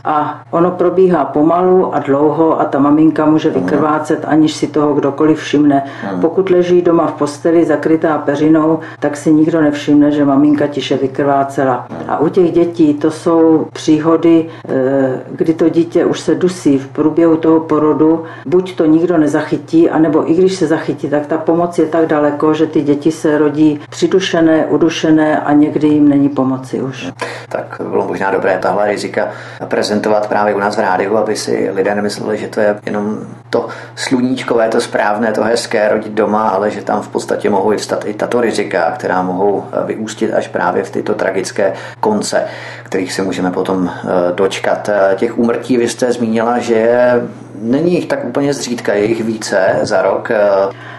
a 0.05 0.43
ono 0.51 0.71
probíhá 0.71 1.25
pomalu 1.25 1.95
a 1.95 1.99
dlouho 1.99 2.61
a 2.61 2.65
ta 2.65 2.79
maminka 2.79 3.25
může 3.27 3.51
vykrvácet, 3.51 4.25
aniž 4.29 4.53
si 4.55 4.67
toho 4.67 4.95
kdokoliv 4.95 5.39
všimne. 5.39 5.83
Pokud 6.21 6.51
leží 6.51 6.83
doma 6.83 7.07
v 7.07 7.13
posteli 7.13 7.65
zakrytá 7.65 8.19
peřinou, 8.19 8.79
tak 9.01 9.17
si 9.17 9.33
nikdo 9.33 9.61
nevšimne, 9.61 10.11
že 10.11 10.25
maminka 10.25 10.67
tiše 10.67 10.97
vykrvácela. 10.97 11.87
A 12.09 12.19
u 12.19 12.29
těch 12.29 12.53
dětí 12.53 12.95
to 12.95 13.11
jsou 13.11 13.67
příhody, 13.73 14.47
eh, 14.69 15.21
kdy 15.31 15.55
to 15.55 15.69
dítě 15.69 16.05
už 16.05 16.21
se 16.21 16.35
dusí 16.35 16.79
v 16.79 16.89
průběhu 16.89 17.37
toho 17.37 17.61
porodu, 17.61 18.25
buď 18.47 18.77
to 18.77 18.85
nikdo 18.85 19.19
nezachytí, 19.19 19.91
anebo 19.91 20.31
i 20.31 20.35
když 20.35 20.55
se 20.55 20.67
zachytí, 20.67 21.09
tak 21.09 21.27
ta 21.27 21.39
pomoc 21.39 21.79
je 21.79 21.87
tak 21.87 22.07
daleko, 22.07 22.55
že 22.55 22.67
ty 22.67 22.83
děti 22.83 23.13
se 23.13 23.39
rodí 23.39 23.81
přidušené, 23.91 24.67
udušené 24.67 25.41
a 25.41 25.53
někdy 25.53 25.89
jim 25.89 26.09
není 26.09 26.29
pomoci 26.29 26.83
už. 26.83 27.13
Tak 27.49 27.81
bylo 27.91 28.07
možná 28.09 28.31
dobré 28.31 28.59
tahle 28.63 28.89
rizika 28.89 29.29
prezentovat 29.69 29.90
prezentovat 29.91 30.29
právě 30.29 30.55
u 30.55 30.59
nás 30.59 30.77
v 30.77 30.81
rádiu, 30.81 31.17
aby 31.17 31.37
si 31.37 31.71
lidé 31.75 31.95
nemysleli, 31.95 32.39
že 32.39 32.49
to 32.49 32.61
je 32.61 32.79
jenom 32.87 33.19
to 33.51 33.69
sluníčkové, 33.97 34.69
to 34.69 34.81
správné, 34.81 35.33
to 35.33 35.43
hezké 35.43 35.89
rodit 35.89 36.13
doma, 36.13 36.49
ale 36.49 36.71
že 36.71 36.83
tam 36.83 37.03
v 37.03 37.09
podstatě 37.09 37.51
mohou 37.51 37.77
vstat 37.77 38.05
i 38.07 38.15
tato 38.15 38.41
rizika, 38.41 38.91
která 38.91 39.23
mohou 39.23 39.65
eh, 39.73 39.87
vyústit 39.87 40.35
až 40.35 40.49
právě 40.49 40.83
v 40.83 40.91
tyto 40.91 41.15
tragické 41.15 41.73
konce, 42.01 42.45
kterých 42.83 43.13
se 43.13 43.23
můžeme 43.23 43.51
potom 43.51 43.91
eh, 43.91 44.09
dočkat. 44.35 44.89
Eh, 44.89 45.15
těch 45.17 45.39
úmrtí 45.39 45.77
vy 45.77 45.89
jste 45.89 46.13
zmínila, 46.13 46.59
že 46.59 47.11
není 47.55 47.95
jich 47.95 48.07
tak 48.07 48.25
úplně 48.25 48.55
zřídka, 48.55 48.95
je 48.95 49.05
jich 49.05 49.25
více 49.25 49.79
za 49.83 50.03
rok. 50.03 50.29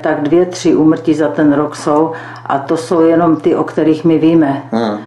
Tak 0.02 0.22
dvě, 0.22 0.46
tři 0.46 0.76
úmrtí 0.76 1.14
za 1.14 1.28
ten 1.28 1.54
rok 1.54 1.76
jsou 1.76 2.12
a 2.46 2.60
to 2.60 2.78
jsou 2.78 3.02
jenom 3.02 3.36
ty, 3.36 3.56
o 3.56 3.64
kterých 3.64 4.06
my 4.06 4.18
víme. 4.18 4.64
Hmm. 4.72 4.98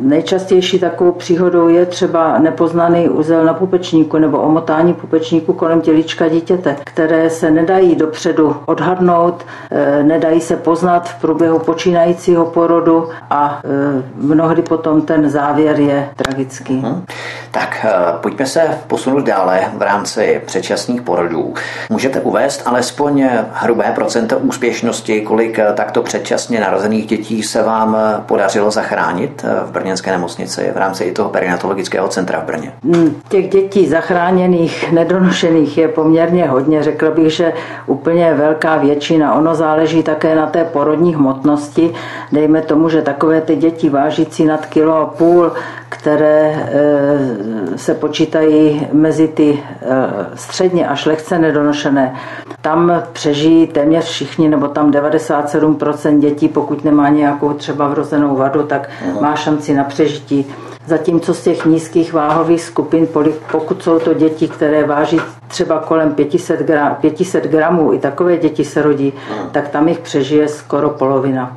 Nejčastější 0.00 0.78
takovou 0.78 1.12
příhodou 1.12 1.68
je 1.68 1.86
třeba 1.86 2.38
nepoznaný 2.38 3.08
uzel 3.08 3.44
na 3.44 3.54
pupečníku 3.54 4.18
nebo 4.18 4.38
omotání 4.38 4.94
pupečníku 4.94 5.52
kolem 5.52 5.80
tělička 5.80 6.28
dítěte, 6.28 6.76
které 6.84 7.30
se 7.30 7.50
nedají 7.50 7.96
dopředu 7.96 8.56
odhadnout, 8.66 9.46
eh, 9.70 10.02
nedají 10.02 10.40
se 10.40 10.56
poznat 10.56 11.08
v 11.08 11.20
průběhu 11.20 11.58
počínajícího 11.58 12.46
porodu 12.46 13.08
a 13.30 13.60
eh, 13.64 14.02
mnohdy 14.14 14.62
potom 14.62 15.02
ten 15.02 15.30
závěr 15.30 15.80
je 15.80 16.08
tragický. 16.16 16.80
Hmm. 16.80 17.04
Tak 17.50 17.86
eh, 17.88 17.92
pojďme 18.20 18.46
se 18.46 18.78
posunout 18.86 19.24
dále 19.24 19.60
v 19.76 19.82
rámci 19.82 20.42
předčasných 20.46 21.02
porodů. 21.02 21.54
Můžete 21.90 22.20
uvést 22.20 22.62
alespoň 22.66 23.28
hrubé 23.52 23.92
procento 23.94 24.38
úspěšnosti, 24.38 25.20
kolik 25.20 25.58
takto 25.74 26.02
předčasně 26.02 26.60
narozených 26.60 27.06
dětí 27.06 27.42
se 27.42 27.62
vám 27.62 27.96
podařilo 28.26 28.70
zachránit 28.70 29.44
v 29.64 29.70
Brně? 29.70 29.87
Brněnské 29.88 30.10
nemocnici 30.10 30.70
v 30.74 30.76
rámci 30.76 31.04
i 31.04 31.12
toho 31.12 31.28
perinatologického 31.28 32.08
centra 32.08 32.40
v 32.40 32.44
Brně? 32.44 32.72
Hmm, 32.84 33.20
těch 33.28 33.48
dětí 33.48 33.88
zachráněných, 33.88 34.92
nedonošených 34.92 35.78
je 35.78 35.88
poměrně 35.88 36.48
hodně. 36.48 36.82
Řekl 36.82 37.10
bych, 37.10 37.32
že 37.32 37.52
úplně 37.86 38.34
velká 38.34 38.76
většina. 38.76 39.34
Ono 39.34 39.54
záleží 39.54 40.02
také 40.02 40.34
na 40.34 40.46
té 40.46 40.64
porodní 40.64 41.14
hmotnosti. 41.14 41.94
Dejme 42.32 42.62
tomu, 42.62 42.88
že 42.88 43.02
takové 43.02 43.40
ty 43.40 43.56
děti 43.56 43.88
vážící 43.88 44.44
nad 44.44 44.66
kilo 44.66 44.96
a 44.96 45.06
půl, 45.06 45.52
které 45.88 46.68
eh, 46.72 47.78
se 47.78 47.94
počítají 47.94 48.86
mezi 48.92 49.28
ty 49.28 49.58
eh, 49.58 49.86
středně 50.34 50.88
až 50.88 51.06
lehce 51.06 51.38
nedonošené, 51.38 52.14
tam 52.60 53.02
přežijí 53.12 53.66
téměř 53.66 54.04
všichni, 54.04 54.48
nebo 54.48 54.68
tam 54.68 54.90
97% 54.90 56.18
dětí, 56.18 56.48
pokud 56.48 56.84
nemá 56.84 57.08
nějakou 57.08 57.52
třeba 57.52 57.88
vrozenou 57.88 58.36
vadu, 58.36 58.62
tak 58.62 58.90
má 59.20 59.36
šanci 59.36 59.74
na 59.78 59.84
přežití. 59.84 60.46
Zatímco 60.86 61.34
z 61.34 61.42
těch 61.42 61.64
nízkých 61.64 62.12
váhových 62.12 62.62
skupin, 62.62 63.08
pokud 63.50 63.82
jsou 63.82 63.98
to 63.98 64.14
děti, 64.14 64.48
které 64.48 64.86
váží 64.86 65.20
třeba 65.48 65.78
kolem 65.78 66.14
500, 66.14 66.60
gram, 66.60 66.94
500 67.00 67.44
gramů, 67.44 67.92
i 67.94 67.98
takové 67.98 68.36
děti 68.36 68.64
se 68.64 68.82
rodí, 68.82 69.12
tak 69.52 69.68
tam 69.68 69.88
jich 69.88 69.98
přežije 69.98 70.48
skoro 70.48 70.90
polovina. 70.90 71.56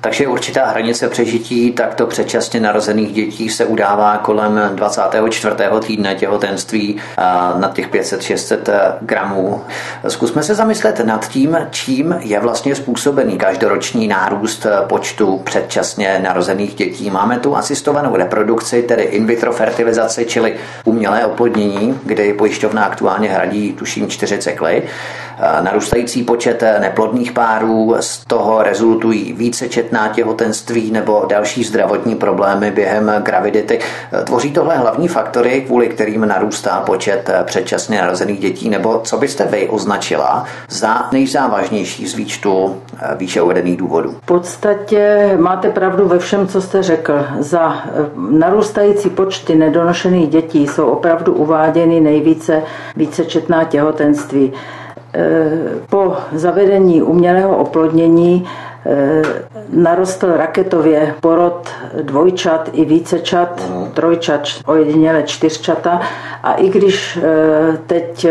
Takže 0.00 0.28
určitá 0.28 0.66
hranice 0.66 1.08
přežití 1.08 1.72
takto 1.72 2.06
předčasně 2.06 2.60
narozených 2.60 3.12
dětí 3.12 3.48
se 3.48 3.64
udává 3.64 4.16
kolem 4.16 4.60
24. 4.74 5.54
týdne 5.86 6.14
těhotenství 6.14 6.96
na 7.56 7.70
těch 7.72 7.90
500-600 7.90 8.58
gramů. 9.00 9.60
Zkusme 10.08 10.42
se 10.42 10.54
zamyslet 10.54 11.00
nad 11.00 11.28
tím, 11.28 11.56
čím 11.70 12.16
je 12.20 12.40
vlastně 12.40 12.74
způsobený 12.74 13.38
každoroční 13.38 14.08
nárůst 14.08 14.66
počtu 14.86 15.40
předčasně 15.44 16.20
narozených 16.22 16.74
dětí. 16.74 17.10
Máme 17.10 17.38
tu 17.38 17.56
asistovanou 17.56 18.16
reprodukci, 18.16 18.82
tedy 18.82 19.02
in 19.02 19.26
vitro 19.26 19.52
fertilizaci, 19.52 20.24
čili 20.24 20.56
umělé 20.84 21.26
oplodnění, 21.26 22.00
kdy 22.04 22.32
pojišťovna 22.32 22.84
aktuálně 22.84 23.17
hradí 23.26 23.72
tuším 23.72 24.08
čtyři 24.08 24.38
cykly. 24.38 24.82
Narůstající 25.60 26.22
počet 26.22 26.62
neplodných 26.80 27.32
párů, 27.32 27.96
z 28.00 28.24
toho 28.24 28.62
rezultují 28.62 29.32
více 29.32 29.68
četná 29.68 30.08
těhotenství 30.08 30.90
nebo 30.90 31.24
další 31.28 31.64
zdravotní 31.64 32.14
problémy 32.14 32.70
během 32.70 33.12
gravidity. 33.22 33.78
Tvoří 34.24 34.52
tohle 34.52 34.76
hlavní 34.76 35.08
faktory, 35.08 35.64
kvůli 35.66 35.88
kterým 35.88 36.28
narůstá 36.28 36.80
počet 36.80 37.30
předčasně 37.44 38.00
narozených 38.00 38.40
dětí, 38.40 38.70
nebo 38.70 39.00
co 39.04 39.18
byste 39.18 39.44
vy 39.44 39.68
označila 39.68 40.44
za 40.68 41.08
nejzávažnější 41.12 42.06
z 42.06 42.14
výčtu 42.14 42.76
eh, 42.98 43.16
výše 43.16 43.42
uvedených 43.42 43.76
důvodů? 43.76 44.10
V 44.22 44.26
podstatě 44.26 45.30
máte 45.38 45.70
pravdu 45.70 46.08
ve 46.08 46.18
všem, 46.18 46.48
co 46.48 46.62
jste 46.62 46.82
řekl. 46.82 47.26
Za 47.38 47.72
eh, 47.72 47.88
narůstající 48.30 49.10
počty 49.10 49.54
nedonošených 49.54 50.28
dětí 50.28 50.66
jsou 50.66 50.86
opravdu 50.86 51.32
uváděny 51.34 52.00
nejvíce 52.00 52.62
vícečetná 52.96 53.64
těhotenství. 53.64 54.52
Eh, 55.18 55.50
po 55.90 56.16
zavedení 56.32 57.02
umělého 57.02 57.56
oplodnění 57.56 58.48
eh, 58.86 59.22
narostl 59.72 60.36
raketově 60.36 61.14
porod 61.20 61.68
dvojčat 62.02 62.70
i 62.72 62.84
vícečat, 62.84 63.62
trojčat, 63.94 64.40
ojediněle 64.66 65.22
čtyřčata. 65.22 66.00
A 66.42 66.52
i 66.52 66.68
když 66.68 67.18
eh, 67.22 67.78
teď 67.86 68.26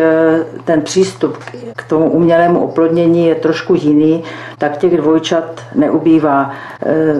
ten 0.65 0.81
přístup 0.81 1.37
k 1.75 1.83
tomu 1.83 2.11
umělému 2.11 2.59
oplodnění 2.59 3.27
je 3.27 3.35
trošku 3.35 3.75
jiný, 3.75 4.23
tak 4.57 4.77
těch 4.77 4.97
dvojčat 4.97 5.61
neubývá. 5.75 6.51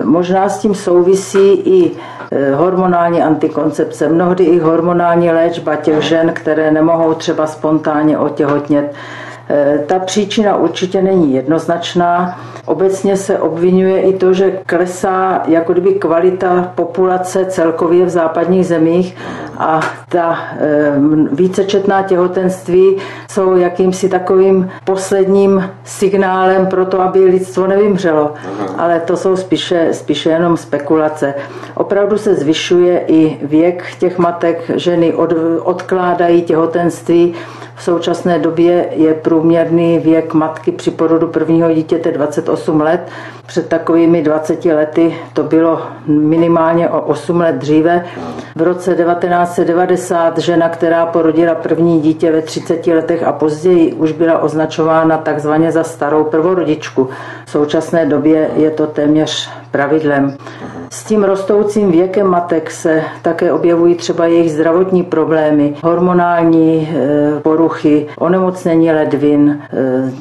Možná 0.03 0.49
s 0.49 0.59
tím 0.59 0.75
souvisí 0.75 1.53
i 1.53 1.91
hormonální 2.55 3.23
antikoncepce, 3.23 4.09
mnohdy 4.09 4.43
i 4.43 4.59
hormonální 4.59 5.31
léčba 5.31 5.75
těch 5.75 6.01
žen, 6.01 6.33
které 6.33 6.71
nemohou 6.71 7.13
třeba 7.13 7.47
spontánně 7.47 8.17
otěhotnět. 8.17 8.95
Eh, 9.49 9.83
ta 9.87 9.99
příčina 9.99 10.55
určitě 10.55 11.01
není 11.01 11.33
jednoznačná. 11.33 12.39
Obecně 12.65 13.17
se 13.17 13.39
obvinuje 13.39 14.01
i 14.01 14.13
to, 14.13 14.33
že 14.33 14.59
klesá 14.65 15.43
jako 15.47 15.73
kdyby 15.73 15.93
kvalita 15.93 16.71
populace 16.75 17.45
celkově 17.45 18.05
v 18.05 18.09
západních 18.09 18.65
zemích 18.65 19.15
a 19.57 19.79
ta 20.09 20.39
e, 20.59 20.93
vícečetná 21.31 22.03
těhotenství 22.03 22.97
jsou 23.29 23.55
jakýmsi 23.55 24.09
takovým 24.09 24.69
posledním 24.83 25.69
signálem 25.83 26.65
pro 26.65 26.85
to, 26.85 27.01
aby 27.01 27.25
lidstvo 27.25 27.67
nevymřelo. 27.67 28.33
Ale 28.77 28.99
to 28.99 29.17
jsou 29.17 29.35
spíše, 29.35 29.87
spíše 29.91 30.29
jenom 30.29 30.57
spekulace. 30.57 31.33
Opravdu 31.75 32.17
se 32.17 32.35
zvyšuje 32.35 33.03
i 33.07 33.37
věk 33.41 33.83
těch 33.99 34.17
matek, 34.17 34.71
ženy 34.75 35.13
od, 35.13 35.33
odkládají 35.63 36.41
těhotenství 36.41 37.33
v 37.77 37.83
současné 37.83 38.39
době 38.39 38.87
je 38.91 39.13
průměrný 39.13 39.99
věk 39.99 40.33
matky 40.33 40.71
při 40.71 40.91
porodu 40.91 41.27
prvního 41.27 41.73
dítěte 41.73 42.11
28 42.11 42.81
let. 42.81 43.09
Před 43.45 43.67
takovými 43.67 44.21
20 44.21 44.65
lety 44.65 45.15
to 45.33 45.43
bylo 45.43 45.81
minimálně 46.07 46.89
o 46.89 47.01
8 47.01 47.39
let 47.39 47.55
dříve. 47.55 48.05
V 48.55 48.61
roce 48.61 48.95
1990 48.95 50.37
žena, 50.37 50.69
která 50.69 51.05
porodila 51.05 51.55
první 51.55 52.01
dítě 52.01 52.31
ve 52.31 52.41
30 52.41 52.87
letech 52.87 53.23
a 53.23 53.31
později 53.31 53.93
už 53.93 54.11
byla 54.11 54.39
označována 54.39 55.17
takzvaně 55.17 55.71
za 55.71 55.83
starou 55.83 56.23
prvorodičku. 56.23 57.09
V 57.45 57.51
současné 57.51 58.05
době 58.05 58.49
je 58.55 58.71
to 58.71 58.87
téměř 58.87 59.49
pravidlem. 59.71 60.37
S 60.89 61.03
tím 61.03 61.23
rostoucím 61.23 61.91
věkem 61.91 62.27
matek 62.27 62.71
se 62.71 63.03
také 63.21 63.51
objevují 63.51 63.95
třeba 63.95 64.25
jejich 64.25 64.51
zdravotní 64.51 65.03
problémy, 65.03 65.75
hormonální 65.83 66.89
eh, 66.91 67.39
poruchy, 67.39 68.07
onemocnění 68.19 68.91
ledvin, 68.91 69.61
eh, 69.73 70.11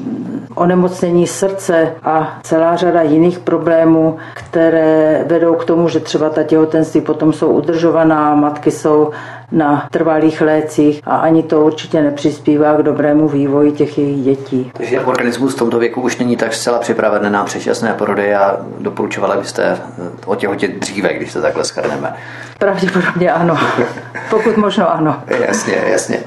onemocnění 0.54 1.26
srdce 1.26 1.92
a 2.02 2.38
celá 2.42 2.76
řada 2.76 3.02
jiných 3.02 3.38
problémů, 3.38 4.16
které 4.35 5.25
vedou 5.26 5.54
k 5.54 5.64
tomu, 5.64 5.88
že 5.88 6.00
třeba 6.00 6.30
ta 6.30 6.42
těhotenství 6.42 7.00
potom 7.00 7.32
jsou 7.32 7.49
udržovaná, 7.49 8.35
matky 8.35 8.70
jsou 8.70 9.11
na 9.52 9.88
trvalých 9.90 10.40
lécích 10.40 11.00
a 11.04 11.16
ani 11.16 11.42
to 11.42 11.61
určitě 11.61 12.02
nepřispívá 12.02 12.76
k 12.76 12.82
dobrému 12.82 13.28
vývoji 13.28 13.73
těch 13.73 13.99
jejich 13.99 14.25
dětí. 14.25 14.70
Takže 14.76 15.00
organismus 15.00 15.54
v 15.54 15.58
tomto 15.58 15.78
věku 15.78 16.00
už 16.00 16.18
není 16.18 16.37
tak 16.37 16.54
zcela 16.54 16.78
připraven 16.78 17.32
na 17.32 17.44
předčasné 17.44 17.92
porody 17.92 18.35
a 18.35 18.56
doporučovala 18.80 19.37
byste 19.37 19.78
otěhotět 20.56 20.80
dříve, 20.80 21.14
když 21.14 21.32
to 21.32 21.42
takhle 21.42 21.64
shrneme. 21.64 22.14
Pravděpodobně 22.58 23.32
ano. 23.32 23.58
Pokud 24.30 24.56
možno 24.56 24.92
ano. 24.94 25.22
jasně, 25.46 25.75
jasně. 25.86 26.18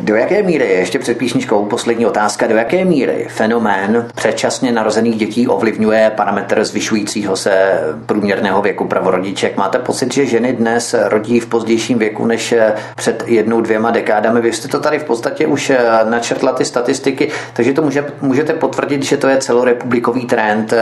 Do 0.00 0.16
jaké 0.16 0.42
míry, 0.42 0.68
ještě 0.68 0.98
před 0.98 1.18
písničkou 1.18 1.64
poslední 1.64 2.06
otázka, 2.06 2.46
do 2.46 2.56
jaké 2.56 2.84
míry 2.84 3.26
fenomén 3.30 4.06
předčasně 4.14 4.72
narozených 4.72 5.16
dětí 5.16 5.48
ovlivňuje 5.48 6.12
parametr 6.16 6.64
zvyšujícího 6.64 7.36
se 7.36 7.80
průměrného 8.06 8.62
věku 8.62 8.84
pravorodiček? 8.84 9.56
Máte 9.56 9.78
pocit, 9.78 10.12
že 10.14 10.26
ženy 10.26 10.52
dnes 10.52 10.94
rodí 11.04 11.40
v 11.40 11.46
pozdějším 11.46 11.98
věku 11.98 12.26
než 12.26 12.54
před 12.96 13.24
jednou, 13.26 13.60
dvěma 13.60 13.90
dekádami? 13.90 14.40
Vy 14.40 14.52
jste 14.52 14.68
to 14.68 14.80
tady 14.80 14.98
v 14.98 15.04
podstatě 15.04 15.46
už 15.46 15.72
načrtla 16.04 16.52
ty 16.52 16.64
statistiky, 16.64 17.30
takže 17.52 17.72
to 17.72 17.82
může, 17.82 18.04
můžete 18.20 18.52
potvrdit, 18.52 19.02
že 19.02 19.16
to 19.16 19.28
je 19.28 19.38
celorepublikový 19.38 20.26
trend 20.26 20.74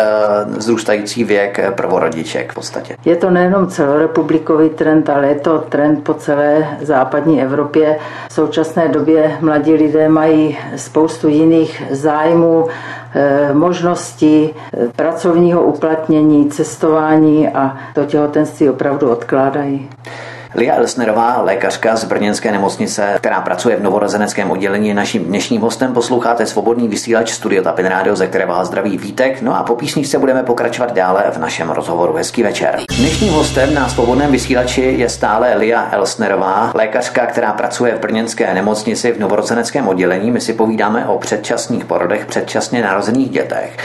zrůstající 0.59 1.25
věk 1.25 1.61
pravorodiček 1.75 2.53
v 2.53 2.55
podstatě. 2.55 2.97
Je 3.05 3.17
to 3.17 3.31
nejenom 3.31 3.67
celorepublikový 3.67 4.69
trend, 4.69 5.09
ale 5.09 5.29
je 5.29 5.35
to 5.35 5.59
trend 5.59 6.05
po 6.05 6.15
celé 6.15 6.79
západní 6.81 7.43
Evropě. 7.43 7.99
V 8.29 8.33
současné 8.33 8.89
době 8.89 9.00
době 9.01 9.39
mladí 9.41 9.75
lidé 9.75 10.09
mají 10.09 10.59
spoustu 10.77 11.29
jiných 11.29 11.83
zájmů, 11.91 12.67
eh, 13.15 13.55
možností 13.55 14.51
eh, 14.51 14.89
pracovního 14.97 15.63
uplatnění, 15.63 16.51
cestování 16.51 17.49
a 17.49 17.77
to 17.95 18.05
těhotenství 18.05 18.71
opravdu 18.71 19.11
odkládají. 19.11 19.89
Lia 20.55 20.75
Elsnerová, 20.75 21.43
lékařka 21.43 21.97
z 21.97 22.05
Brněnské 22.05 22.53
nemocnice, 22.53 23.15
která 23.17 23.41
pracuje 23.41 23.77
v 23.77 23.83
novorozeneckém 23.83 24.51
oddělení, 24.51 24.89
je 24.89 24.95
naším 24.95 25.25
dnešním 25.25 25.61
hostem. 25.61 25.93
Posloucháte 25.93 26.47
svobodný 26.47 26.89
vysílač 26.89 27.31
Studio 27.31 27.63
Tapin 27.63 27.87
Radio, 27.87 28.17
ze 28.17 28.27
které 28.27 28.47
vás 28.47 28.67
zdraví 28.67 28.99
Vítek. 28.99 29.43
No 29.43 29.57
a 29.57 29.63
po 29.63 29.77
písničce 29.77 30.19
budeme 30.19 30.43
pokračovat 30.43 30.93
dále 30.93 31.25
v 31.33 31.39
našem 31.39 31.71
rozhovoru. 31.71 32.15
Hezký 32.15 32.43
večer. 32.43 32.81
Dnešním 32.99 33.33
hostem 33.33 33.75
na 33.75 33.89
svobodném 33.89 34.33
vysílači 34.33 34.95
je 34.99 35.09
stále 35.09 35.55
Lia 35.57 35.89
Elsnerová, 35.93 36.73
lékařka, 36.75 37.27
která 37.27 37.53
pracuje 37.53 37.95
v 37.95 38.01
Brněnské 38.01 38.55
nemocnici 38.55 39.13
v 39.13 39.19
novorozeneckém 39.19 39.89
oddělení. 39.89 40.31
My 40.31 40.41
si 40.41 40.53
povídáme 40.53 41.07
o 41.07 41.19
předčasných 41.19 41.85
porodech, 41.85 42.27
předčasně 42.27 42.83
narozených 42.83 43.31
dětech. 43.31 43.77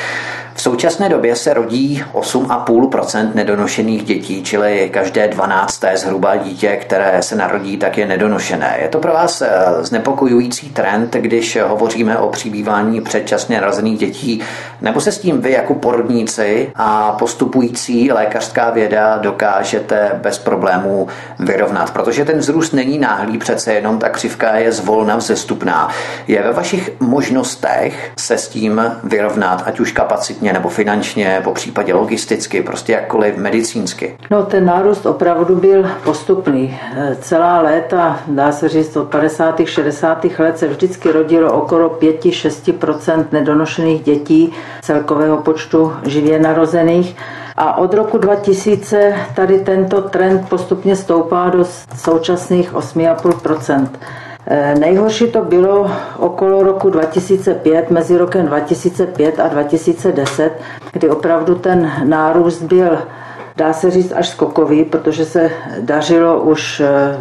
V 0.55 0.61
současné 0.61 1.09
době 1.09 1.35
se 1.35 1.53
rodí 1.53 2.03
8,5% 2.13 3.31
nedonošených 3.33 4.03
dětí, 4.03 4.43
čili 4.43 4.89
každé 4.93 5.27
12. 5.27 5.83
zhruba 5.95 6.35
dítě, 6.35 6.54
které 6.63 7.21
se 7.21 7.35
narodí, 7.35 7.77
tak 7.77 7.97
je 7.97 8.07
nedonošené. 8.07 8.77
Je 8.81 8.87
to 8.87 8.99
pro 8.99 9.13
vás 9.13 9.41
eh, 9.41 9.49
znepokojující 9.79 10.69
trend, 10.69 11.13
když 11.13 11.57
hovoříme 11.67 12.17
o 12.17 12.29
přibývání 12.29 13.01
předčasně 13.01 13.61
narozených 13.61 13.99
dětí, 13.99 14.41
nebo 14.81 15.01
se 15.01 15.11
s 15.11 15.19
tím 15.19 15.41
vy 15.41 15.51
jako 15.51 15.73
porodníci 15.73 16.71
a 16.75 17.11
postupující 17.11 18.11
lékařská 18.11 18.69
věda 18.69 19.17
dokážete 19.17 20.19
bez 20.23 20.37
problémů 20.37 21.07
vyrovnat? 21.39 21.91
Protože 21.91 22.25
ten 22.25 22.37
vzrůst 22.37 22.73
není 22.73 22.97
náhlý, 22.97 23.37
přece 23.37 23.73
jenom 23.73 23.99
ta 23.99 24.09
křivka 24.09 24.55
je 24.55 24.71
zvolna 24.71 25.15
vzestupná. 25.15 25.89
Je 26.27 26.43
ve 26.43 26.53
vašich 26.53 26.91
možnostech 26.99 28.11
se 28.17 28.37
s 28.37 28.47
tím 28.47 28.81
vyrovnat, 29.03 29.63
ať 29.65 29.79
už 29.79 29.91
kapacitně 29.91 30.53
nebo 30.53 30.69
finančně, 30.69 31.41
po 31.43 31.51
případě 31.51 31.93
logisticky, 31.93 32.61
prostě 32.61 32.93
jakkoliv 32.93 33.37
medicínsky? 33.37 34.17
No 34.31 34.43
ten 34.43 34.65
nárůst 34.65 35.05
opravdu 35.05 35.55
byl 35.55 35.91
postupný. 36.03 36.44
Celá 37.19 37.61
léta, 37.61 38.19
dá 38.27 38.51
se 38.51 38.69
říct 38.69 38.97
od 38.97 39.07
50. 39.07 39.61
60. 39.65 40.25
let 40.39 40.57
se 40.57 40.67
vždycky 40.67 41.11
rodilo 41.11 41.53
okolo 41.53 41.89
5-6% 41.89 43.25
nedonošených 43.31 44.03
dětí 44.03 44.53
celkového 44.81 45.37
počtu 45.37 45.93
živě 46.05 46.39
narozených. 46.39 47.15
A 47.57 47.77
od 47.77 47.93
roku 47.93 48.17
2000 48.17 49.15
tady 49.35 49.59
tento 49.59 50.01
trend 50.01 50.49
postupně 50.49 50.95
stoupá 50.95 51.49
do 51.49 51.65
současných 51.95 52.73
8,5 52.73 53.87
Eh, 54.47 54.75
nejhorší 54.79 55.27
to 55.27 55.41
bylo 55.41 55.91
okolo 56.17 56.63
roku 56.63 56.89
2005, 56.89 57.91
mezi 57.91 58.17
rokem 58.17 58.45
2005 58.45 59.39
a 59.39 59.47
2010, 59.47 60.51
kdy 60.91 61.09
opravdu 61.09 61.55
ten 61.55 61.91
nárůst 62.03 62.61
byl 62.61 62.97
dá 63.57 63.73
se 63.73 63.91
říct 63.91 64.11
až 64.15 64.29
skokový, 64.29 64.83
protože 64.85 65.25
se 65.25 65.51
dařilo 65.79 66.39
už, 66.39 66.79
eh, 66.79 67.17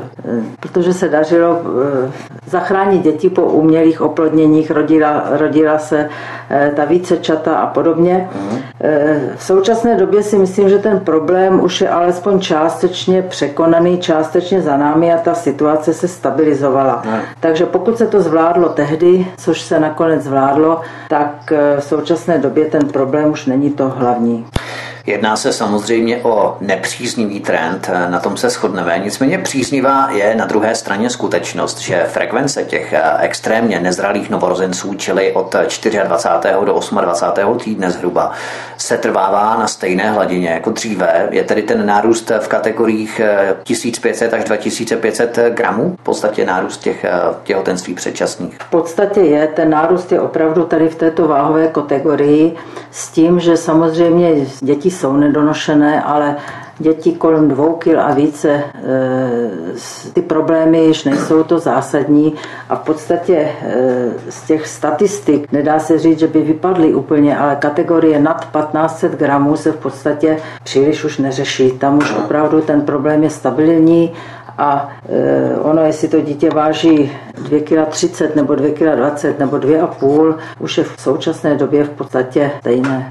protože 0.60 0.94
se 0.94 1.08
dařilo 1.08 1.60
eh, 1.60 2.12
zachránit 2.46 3.02
děti 3.02 3.30
po 3.30 3.42
umělých 3.42 4.00
oplodněních, 4.00 4.70
rodila, 4.70 5.24
rodila 5.30 5.78
se 5.78 6.08
eh, 6.50 6.72
ta 6.76 6.84
vícečata 6.84 7.56
a 7.56 7.66
podobně. 7.66 8.28
V 9.36 9.42
současné 9.44 9.96
době 9.96 10.22
si 10.22 10.38
myslím, 10.38 10.68
že 10.68 10.78
ten 10.78 11.00
problém 11.00 11.64
už 11.64 11.80
je 11.80 11.88
alespoň 11.88 12.40
částečně 12.40 13.22
překonaný, 13.22 13.98
částečně 13.98 14.60
za 14.60 14.76
námi 14.76 15.12
a 15.12 15.18
ta 15.18 15.34
situace 15.34 15.94
se 15.94 16.08
stabilizovala. 16.08 17.02
Takže 17.40 17.66
pokud 17.66 17.98
se 17.98 18.06
to 18.06 18.20
zvládlo 18.20 18.68
tehdy, 18.68 19.26
což 19.36 19.60
se 19.60 19.80
nakonec 19.80 20.22
zvládlo, 20.22 20.80
tak 21.08 21.52
v 21.78 21.84
současné 21.84 22.38
době 22.38 22.64
ten 22.64 22.88
problém 22.88 23.30
už 23.30 23.46
není 23.46 23.70
to 23.70 23.88
hlavní. 23.88 24.46
Jedná 25.06 25.36
se 25.36 25.52
samozřejmě 25.52 26.20
o 26.22 26.56
nepříznivý 26.60 27.40
trend, 27.40 27.90
na 28.08 28.20
tom 28.20 28.36
se 28.36 28.50
shodneme. 28.50 28.98
Nicméně 28.98 29.38
příznivá 29.38 30.10
je 30.10 30.34
na 30.34 30.44
druhé 30.46 30.74
straně 30.74 31.10
skutečnost, 31.10 31.78
že 31.78 32.06
frekvence 32.08 32.64
těch 32.64 32.92
eh, 32.92 33.02
extrémně 33.20 33.80
nezralých 33.80 34.30
novorozenců, 34.30 34.94
čili 34.94 35.32
od 35.32 35.56
24. 36.04 36.58
do 36.64 36.72
28. 37.00 37.58
týdne 37.58 37.90
zhruba, 37.90 38.32
se 38.78 38.98
trvává 38.98 39.56
na 39.58 39.66
stejné 39.66 40.10
hladině 40.10 40.48
jako 40.48 40.70
dříve. 40.70 41.28
Je 41.30 41.44
tedy 41.44 41.62
ten 41.62 41.86
nárůst 41.86 42.32
v 42.40 42.48
kategoriích 42.48 43.20
1500 43.62 44.32
eh, 44.32 44.36
až 44.36 44.44
2500 44.44 45.38
gramů, 45.50 45.96
v 46.00 46.04
podstatě 46.04 46.46
nárůst 46.46 46.76
těch 46.78 47.04
eh, 47.04 47.12
těhotenství 47.42 47.94
předčasných. 47.94 48.58
V 48.58 48.70
podstatě 48.70 49.20
je, 49.20 49.46
ten 49.46 49.70
nárůst 49.70 50.12
je 50.12 50.20
opravdu 50.20 50.64
tady 50.64 50.88
v 50.88 50.94
této 50.94 51.28
váhové 51.28 51.68
kategorii 51.68 52.54
s 52.90 53.08
tím, 53.08 53.40
že 53.40 53.56
samozřejmě 53.56 54.46
děti 54.60 54.93
jsou 54.94 55.16
nedonošené, 55.16 56.02
ale 56.02 56.36
děti 56.78 57.12
kolem 57.12 57.48
dvou 57.48 57.72
kil 57.72 58.00
a 58.00 58.14
více, 58.14 58.50
e, 58.50 58.64
ty 60.12 60.22
problémy 60.22 60.84
již 60.84 61.04
nejsou 61.04 61.42
to 61.42 61.58
zásadní 61.58 62.34
a 62.68 62.76
v 62.76 62.80
podstatě 62.80 63.36
e, 63.36 63.50
z 64.28 64.42
těch 64.42 64.66
statistik 64.66 65.52
nedá 65.52 65.78
se 65.78 65.98
říct, 65.98 66.18
že 66.18 66.26
by 66.26 66.40
vypadly 66.42 66.94
úplně, 66.94 67.38
ale 67.38 67.56
kategorie 67.56 68.20
nad 68.20 68.48
1500 68.52 69.12
gramů 69.12 69.56
se 69.56 69.72
v 69.72 69.76
podstatě 69.76 70.38
příliš 70.64 71.04
už 71.04 71.18
neřeší. 71.18 71.70
Tam 71.70 71.98
už 71.98 72.14
opravdu 72.14 72.60
ten 72.60 72.80
problém 72.80 73.22
je 73.22 73.30
stabilní 73.30 74.12
a 74.58 74.88
e, 75.08 75.56
ono, 75.56 75.82
jestli 75.82 76.08
to 76.08 76.20
dítě 76.20 76.50
váží 76.50 77.12
2,30 77.42 78.28
kg 78.28 78.36
nebo 78.36 78.52
2,20 78.52 79.32
kg 79.32 79.38
nebo 79.38 79.56
2,5 79.56 80.34
už 80.58 80.78
je 80.78 80.84
v 80.84 81.00
současné 81.00 81.54
době 81.54 81.84
v 81.84 81.90
podstatě 81.90 82.50
stejné. 82.60 83.10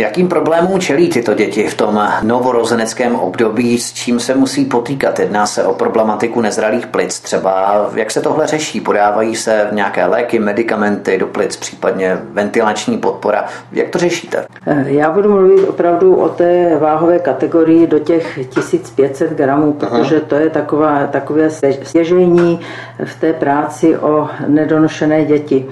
Jakým 0.00 0.28
problémům 0.28 0.80
čelí 0.80 1.08
tyto 1.08 1.34
děti 1.34 1.68
v 1.68 1.74
tom 1.74 2.08
novorozeneckém 2.22 3.16
období, 3.16 3.78
s 3.78 3.92
čím 3.92 4.20
se 4.20 4.34
musí 4.34 4.64
potýkat? 4.64 5.18
Jedná 5.18 5.46
se 5.46 5.64
o 5.64 5.74
problematiku 5.74 6.40
nezralých 6.40 6.86
plic 6.86 7.20
třeba. 7.20 7.86
Jak 7.94 8.10
se 8.10 8.20
tohle 8.20 8.46
řeší? 8.46 8.80
Podávají 8.80 9.36
se 9.36 9.68
nějaké 9.72 10.06
léky, 10.06 10.38
medicamenty 10.38 11.18
do 11.18 11.26
plic, 11.26 11.56
případně 11.56 12.18
ventilační 12.32 12.98
podpora. 12.98 13.44
Jak 13.72 13.88
to 13.88 13.98
řešíte? 13.98 14.46
Já 14.84 15.10
budu 15.10 15.30
mluvit 15.30 15.68
opravdu 15.68 16.16
o 16.16 16.28
té 16.28 16.78
váhové 16.78 17.18
kategorii 17.18 17.86
do 17.86 17.98
těch 17.98 18.38
1500 18.48 19.32
gramů, 19.32 19.72
protože 19.72 20.16
Aha. 20.16 20.26
to 20.28 20.34
je 20.34 20.50
taková, 20.50 21.06
takové 21.06 21.50
stěžení 21.82 22.60
v 23.04 23.20
té 23.20 23.32
práci 23.32 23.98
o 23.98 24.28
nedonošené 24.46 25.24
děti. 25.24 25.66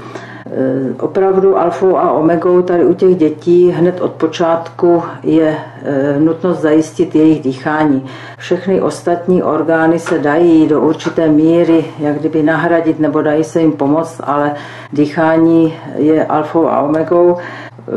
Eh, 0.51 0.95
opravdu 1.01 1.59
alfou 1.59 1.97
a 1.97 2.13
omegou 2.13 2.63
tady 2.63 2.85
u 2.85 2.95
těch 2.95 3.17
dětí 3.17 3.71
hned 3.71 4.01
od 4.01 4.13
počátku 4.13 5.03
je 5.23 5.57
eh, 5.83 6.21
nutnost 6.21 6.61
zajistit 6.61 7.15
jejich 7.15 7.41
dýchání. 7.41 8.07
Všechny 8.39 8.81
ostatní 8.81 9.43
orgány 9.43 9.99
se 9.99 10.19
dají 10.19 10.69
do 10.69 10.81
určité 10.81 11.29
míry 11.29 11.85
jak 11.99 12.19
kdyby 12.19 12.43
nahradit 12.43 13.01
nebo 13.01 13.23
dají 13.23 13.45
se 13.45 13.61
jim 13.61 13.73
pomoct, 13.73 14.21
ale 14.25 14.55
dýchání 14.93 15.75
je 15.97 16.27
alfou 16.27 16.69
a 16.69 16.81
omegou. 16.81 17.37
Eh, 17.39 17.91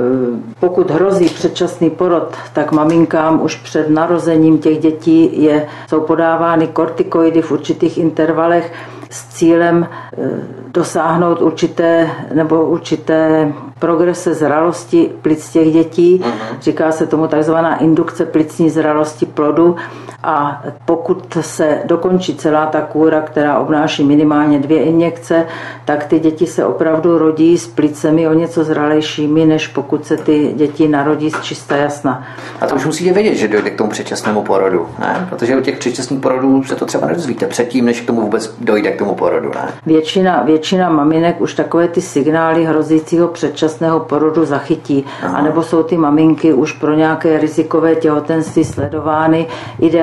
pokud 0.59 0.91
hrozí 0.91 1.25
předčasný 1.25 1.89
porod, 1.89 2.35
tak 2.53 2.71
maminkám 2.71 3.41
už 3.41 3.55
před 3.55 3.89
narozením 3.89 4.57
těch 4.57 4.79
dětí 4.79 5.43
je, 5.43 5.67
jsou 5.89 6.01
podávány 6.01 6.67
kortikoidy 6.67 7.41
v 7.41 7.51
určitých 7.51 7.97
intervalech, 7.97 8.73
s 9.11 9.27
cílem 9.27 9.87
eh, 9.87 10.29
dosáhnout 10.67 11.41
určité 11.41 12.11
nebo 12.33 12.65
určité 12.65 13.53
progrese 13.79 14.33
zralosti 14.33 15.11
plic 15.21 15.49
těch 15.49 15.73
dětí. 15.73 16.19
Uh-huh. 16.19 16.59
Říká 16.61 16.91
se 16.91 17.07
tomu 17.07 17.27
takzvaná 17.27 17.77
indukce 17.77 18.25
plicní 18.25 18.69
zralosti 18.69 19.25
plodu 19.25 19.75
a 20.23 20.63
pokud 20.85 21.37
se 21.41 21.79
dokončí 21.85 22.35
celá 22.35 22.65
ta 22.65 22.81
kůra, 22.81 23.21
která 23.21 23.59
obnáší 23.59 24.03
minimálně 24.03 24.59
dvě 24.59 24.83
injekce, 24.83 25.45
tak 25.85 26.03
ty 26.03 26.19
děti 26.19 26.47
se 26.47 26.65
opravdu 26.65 27.17
rodí 27.17 27.57
s 27.57 27.67
plicemi 27.67 28.27
o 28.27 28.33
něco 28.33 28.63
zralejšími, 28.63 29.45
než 29.45 29.67
pokud 29.67 30.05
se 30.05 30.17
ty 30.17 30.53
děti 30.55 30.87
narodí 30.87 31.31
z 31.31 31.41
čista 31.41 31.75
jasna. 31.75 32.23
A 32.61 32.67
to 32.67 32.75
už 32.75 32.85
musíte 32.85 33.13
vědět, 33.13 33.35
že 33.35 33.47
dojde 33.47 33.69
k 33.69 33.77
tomu 33.77 33.89
předčasnému 33.89 34.41
porodu, 34.41 34.87
ne? 34.99 35.27
Protože 35.29 35.57
u 35.57 35.61
těch 35.61 35.77
předčasných 35.77 36.19
porodů 36.19 36.63
se 36.63 36.75
to 36.75 36.85
třeba 36.85 37.07
nedozvíte 37.07 37.47
předtím, 37.47 37.85
než 37.85 38.01
k 38.01 38.07
tomu 38.07 38.21
vůbec 38.21 38.55
dojde 38.59 38.91
k 38.91 38.97
tomu 38.97 39.15
porodu, 39.15 39.51
ne? 39.55 39.67
Většina, 39.85 40.43
většina 40.43 40.89
maminek 40.89 41.41
už 41.41 41.53
takové 41.53 41.87
ty 41.87 42.01
signály 42.01 42.65
hrozícího 42.65 43.27
předčasného 43.27 43.99
porodu 43.99 44.45
zachytí, 44.45 45.05
Aha. 45.23 45.37
anebo 45.37 45.63
jsou 45.63 45.83
ty 45.83 45.97
maminky 45.97 46.53
už 46.53 46.71
pro 46.71 46.93
nějaké 46.93 47.37
rizikové 47.39 47.95
těhotenství 47.95 48.63
sledovány. 48.63 49.47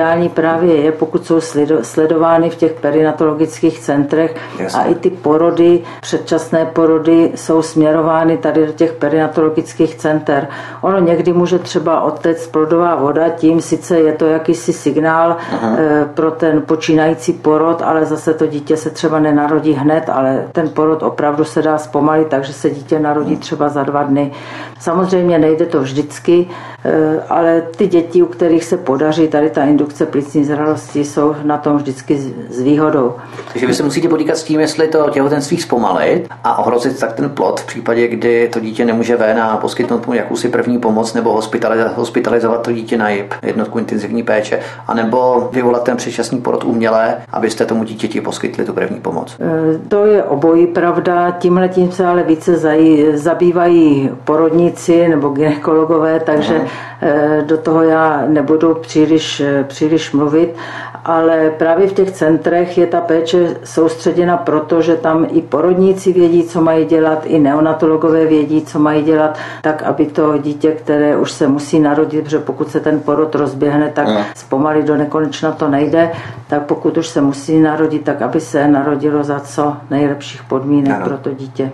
Ideální 0.09 0.29
právě 0.29 0.75
je, 0.75 0.91
pokud 0.91 1.25
jsou 1.25 1.39
sledovány 1.81 2.49
v 2.49 2.55
těch 2.55 2.73
perinatologických 2.73 3.79
centrech 3.79 4.35
Jasně. 4.59 4.79
a 4.79 4.83
i 4.83 4.95
ty 4.95 5.09
porody, 5.09 5.81
předčasné 6.01 6.65
porody 6.65 7.31
jsou 7.35 7.61
směrovány 7.61 8.37
tady 8.37 8.65
do 8.65 8.71
těch 8.73 8.93
perinatologických 8.93 9.95
center. 9.95 10.47
Ono 10.81 10.99
někdy 10.99 11.33
může 11.33 11.59
třeba 11.59 12.01
odtéct 12.01 12.47
plodová 12.47 12.95
voda, 12.95 13.29
tím 13.29 13.61
sice 13.61 13.99
je 13.99 14.13
to 14.13 14.25
jakýsi 14.25 14.73
signál 14.73 15.37
Aha. 15.53 15.75
Eh, 15.77 16.05
pro 16.13 16.31
ten 16.31 16.61
počínající 16.61 17.33
porod, 17.33 17.81
ale 17.81 18.05
zase 18.05 18.33
to 18.33 18.47
dítě 18.47 18.77
se 18.77 18.89
třeba 18.89 19.19
nenarodí 19.19 19.73
hned, 19.73 20.09
ale 20.09 20.47
ten 20.51 20.69
porod 20.69 21.03
opravdu 21.03 21.43
se 21.43 21.61
dá 21.61 21.77
zpomalit, 21.77 22.27
takže 22.27 22.53
se 22.53 22.69
dítě 22.69 22.99
narodí 22.99 23.37
třeba 23.37 23.69
za 23.69 23.83
dva 23.83 24.03
dny. 24.03 24.31
Samozřejmě 24.79 25.39
nejde 25.39 25.65
to 25.65 25.81
vždycky, 25.81 26.47
ale 27.29 27.61
ty 27.61 27.87
děti, 27.87 28.23
u 28.23 28.25
kterých 28.25 28.63
se 28.63 28.77
podaří 28.77 29.27
tady 29.27 29.49
ta 29.49 29.63
indukce 29.63 30.05
plicní 30.05 30.43
zralosti, 30.43 31.05
jsou 31.05 31.35
na 31.43 31.57
tom 31.57 31.77
vždycky 31.77 32.17
s 32.49 32.61
výhodou. 32.61 33.13
Takže 33.51 33.67
vy 33.67 33.73
se 33.73 33.83
musíte 33.83 34.07
potýkat 34.07 34.37
s 34.37 34.43
tím, 34.43 34.59
jestli 34.59 34.87
to 34.87 35.09
těhotenství 35.09 35.57
zpomalit 35.57 36.27
a 36.43 36.59
ohrozit 36.59 36.99
tak 36.99 37.13
ten 37.13 37.29
plod 37.29 37.59
v 37.59 37.65
případě, 37.65 38.07
kdy 38.07 38.49
to 38.53 38.59
dítě 38.59 38.85
nemůže 38.85 39.15
ven 39.15 39.39
a 39.39 39.57
poskytnout 39.57 40.07
mu 40.07 40.13
jakousi 40.13 40.49
první 40.49 40.79
pomoc 40.79 41.13
nebo 41.13 41.41
hospitalizovat 41.95 42.61
to 42.61 42.71
dítě 42.71 42.97
na 42.97 43.09
JIP, 43.09 43.33
jednotku 43.43 43.79
intenzivní 43.79 44.23
péče, 44.23 44.59
anebo 44.87 45.49
vyvolat 45.51 45.83
ten 45.83 45.97
předčasný 45.97 46.41
porod 46.41 46.63
uměle, 46.63 47.17
abyste 47.31 47.65
tomu 47.65 47.83
dítěti 47.83 48.21
poskytli 48.21 48.65
tu 48.65 48.73
první 48.73 48.99
pomoc. 48.99 49.37
Eh, 49.39 49.79
to 49.87 50.05
je 50.05 50.23
obojí 50.23 50.67
pravda, 50.67 51.31
tímhle 51.31 51.69
tím 51.69 51.91
se 51.91 52.05
ale 52.05 52.23
více 52.23 52.57
zabývají 53.13 54.09
porodníci 54.23 55.07
nebo 55.07 55.29
ginekologové, 55.29 56.19
takže 56.19 56.55
Aha. 56.55 56.68
Eh, 57.01 57.43
do 57.45 57.57
toho 57.57 57.83
já 57.83 58.23
nebudu 58.27 58.75
příliš, 58.75 59.39
eh, 59.39 59.63
příliš 59.63 60.11
mluvit, 60.11 60.55
ale 61.05 61.51
právě 61.57 61.87
v 61.87 61.93
těch 61.93 62.11
centrech 62.11 62.77
je 62.77 62.87
ta 62.87 63.01
péče 63.01 63.55
soustředěna 63.63 64.37
proto, 64.37 64.81
že 64.81 64.95
tam 64.95 65.27
i 65.31 65.41
porodníci 65.41 66.13
vědí, 66.13 66.43
co 66.43 66.61
mají 66.61 66.85
dělat, 66.85 67.25
i 67.25 67.39
neonatologové 67.39 68.25
vědí, 68.25 68.61
co 68.61 68.79
mají 68.79 69.03
dělat, 69.03 69.37
tak 69.61 69.83
aby 69.83 70.05
to 70.05 70.37
dítě, 70.37 70.71
které 70.71 71.17
už 71.17 71.31
se 71.31 71.47
musí 71.47 71.79
narodit, 71.79 72.23
protože 72.23 72.39
pokud 72.39 72.71
se 72.71 72.79
ten 72.79 72.99
porod 72.99 73.35
rozběhne, 73.35 73.91
tak 73.93 74.07
Aha. 74.07 74.25
zpomalit 74.35 74.85
do 74.85 74.95
nekonečna 74.97 75.51
to 75.51 75.67
nejde, 75.67 76.11
tak 76.47 76.61
pokud 76.61 76.97
už 76.97 77.07
se 77.07 77.21
musí 77.21 77.59
narodit, 77.59 78.03
tak 78.03 78.21
aby 78.21 78.41
se 78.41 78.67
narodilo 78.67 79.23
za 79.23 79.39
co 79.39 79.77
nejlepších 79.89 80.43
podmínek 80.43 80.95
ano. 80.95 81.05
pro 81.05 81.17
to 81.17 81.31
dítě. 81.33 81.71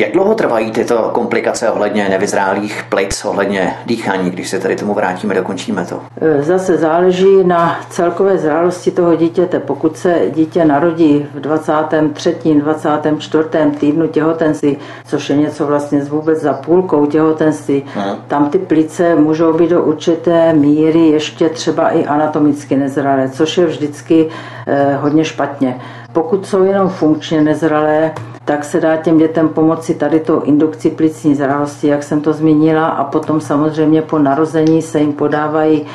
Jak 0.00 0.12
dlouho 0.12 0.34
trvají 0.34 0.70
tyto 0.70 1.10
komplikace 1.12 1.70
ohledně 1.70 2.08
nevyzrálých 2.08 2.84
plic, 2.88 3.24
ohledně 3.24 3.74
dýchání, 3.86 4.30
když 4.30 4.48
se 4.48 4.60
tady 4.60 4.76
tomu 4.76 4.94
vrátíme, 4.94 5.34
dokončíme 5.34 5.84
to? 5.84 6.00
E, 6.20 6.42
zase 6.42 6.76
záleží 6.76 7.44
na 7.44 7.80
celkové 7.90 8.38
zrálosti 8.38 8.90
toho 8.90 9.16
dítěte. 9.16 9.60
Pokud 9.60 9.96
se 9.96 10.20
dítě 10.34 10.64
narodí 10.64 11.26
v 11.34 11.40
23. 11.40 12.36
24. 12.54 13.48
týdnu 13.80 14.08
těhotenství, 14.08 14.76
což 15.06 15.30
je 15.30 15.36
něco 15.36 15.66
vlastně 15.66 16.04
vůbec 16.04 16.40
za 16.40 16.52
půlkou 16.52 17.06
těhotenství, 17.06 17.84
Aha. 17.96 18.18
tam 18.28 18.50
ty 18.50 18.58
plice 18.58 19.14
můžou 19.14 19.52
být 19.52 19.70
do 19.70 19.82
určité 19.82 20.52
míry 20.52 21.08
ještě 21.08 21.48
třeba 21.48 21.88
i 21.88 22.06
anatomicky 22.06 22.76
nezralé, 22.76 23.28
což 23.28 23.58
je 23.58 23.66
vždycky 23.66 24.28
eh, 24.66 24.96
hodně 25.00 25.24
špatně. 25.24 25.80
Pokud 26.18 26.46
jsou 26.46 26.64
jenom 26.64 26.88
funkčně 26.88 27.40
nezralé, 27.40 28.12
tak 28.44 28.64
se 28.64 28.80
dá 28.80 28.96
těm 28.96 29.18
dětem 29.18 29.48
pomoci 29.48 29.94
tady 29.94 30.20
tou 30.20 30.40
indukci 30.40 30.90
plicní 30.90 31.34
zralosti, 31.34 31.88
jak 31.88 32.02
jsem 32.02 32.20
to 32.20 32.32
zmínila, 32.32 32.86
a 32.86 33.04
potom 33.04 33.40
samozřejmě 33.40 34.02
po 34.02 34.18
narození 34.18 34.82
se 34.82 35.00
jim 35.00 35.12
podávají 35.12 35.86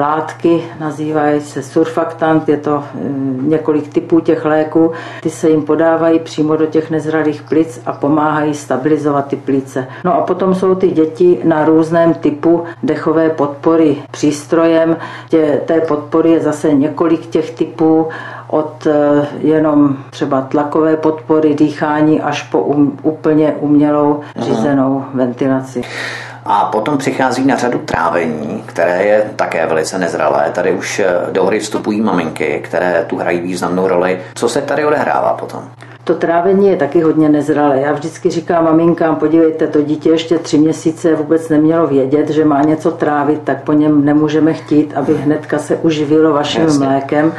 látky, 0.00 0.64
nazývají 0.80 1.40
se 1.40 1.62
surfaktant, 1.62 2.48
je 2.48 2.56
to 2.56 2.84
eh, 2.84 2.98
několik 3.42 3.88
typů 3.88 4.20
těch 4.20 4.44
léků, 4.44 4.92
ty 5.22 5.30
se 5.30 5.50
jim 5.50 5.62
podávají 5.62 6.18
přímo 6.18 6.56
do 6.56 6.66
těch 6.66 6.90
nezralých 6.90 7.42
plic 7.42 7.80
a 7.86 7.92
pomáhají 7.92 8.54
stabilizovat 8.54 9.26
ty 9.26 9.36
plice. 9.36 9.86
No 10.04 10.14
a 10.14 10.20
potom 10.20 10.54
jsou 10.54 10.74
ty 10.74 10.90
děti 10.90 11.40
na 11.44 11.64
různém 11.64 12.14
typu 12.14 12.64
dechové 12.82 13.30
podpory 13.30 13.96
přístrojem, 14.10 14.96
tě, 15.28 15.60
té 15.66 15.80
podpory 15.80 16.30
je 16.30 16.40
zase 16.40 16.72
několik 16.72 17.26
těch 17.26 17.50
typů, 17.50 18.08
od 18.48 18.86
eh, 18.86 19.26
jenom 19.38 19.96
třeba 20.10 20.40
tlakové 20.40 20.96
podpory 20.96 21.54
dýchání 21.54 22.20
až 22.20 22.42
po 22.42 22.60
um, 22.60 22.98
úplně 23.02 23.52
umělou 23.60 24.20
řízenou 24.36 24.98
Aha. 24.98 25.10
ventilaci. 25.14 25.82
A 26.44 26.64
potom 26.64 26.98
přichází 26.98 27.46
na 27.46 27.56
řadu 27.56 27.78
trávení, 27.78 28.62
které 28.66 29.04
je 29.04 29.30
také 29.36 29.66
velice 29.66 29.98
nezralé. 29.98 30.50
Tady 30.52 30.72
už 30.72 30.98
eh, 30.98 31.32
do 31.32 31.44
hry 31.44 31.60
vstupují 31.60 32.00
maminky, 32.00 32.60
které 32.64 33.04
tu 33.06 33.16
hrají 33.16 33.40
významnou 33.40 33.88
roli. 33.88 34.20
Co 34.34 34.48
se 34.48 34.62
tady 34.62 34.84
odehrává 34.84 35.32
potom? 35.32 35.60
To 36.04 36.14
trávení 36.14 36.68
je 36.68 36.76
taky 36.76 37.00
hodně 37.00 37.28
nezralé. 37.28 37.80
Já 37.80 37.92
vždycky 37.92 38.30
říkám 38.30 38.64
maminkám, 38.64 39.16
podívejte, 39.16 39.66
to 39.66 39.82
dítě 39.82 40.10
ještě 40.10 40.38
tři 40.38 40.58
měsíce 40.58 41.14
vůbec 41.14 41.48
nemělo 41.48 41.86
vědět, 41.86 42.30
že 42.30 42.44
má 42.44 42.62
něco 42.62 42.90
trávit, 42.90 43.42
tak 43.42 43.62
po 43.62 43.72
něm 43.72 44.04
nemůžeme 44.04 44.52
chtít, 44.52 44.92
aby 44.96 45.14
hnedka 45.16 45.58
se 45.58 45.76
uživilo 45.76 46.32
vaším 46.32 46.62
Jasně. 46.62 46.86
mlékem. 46.86 47.32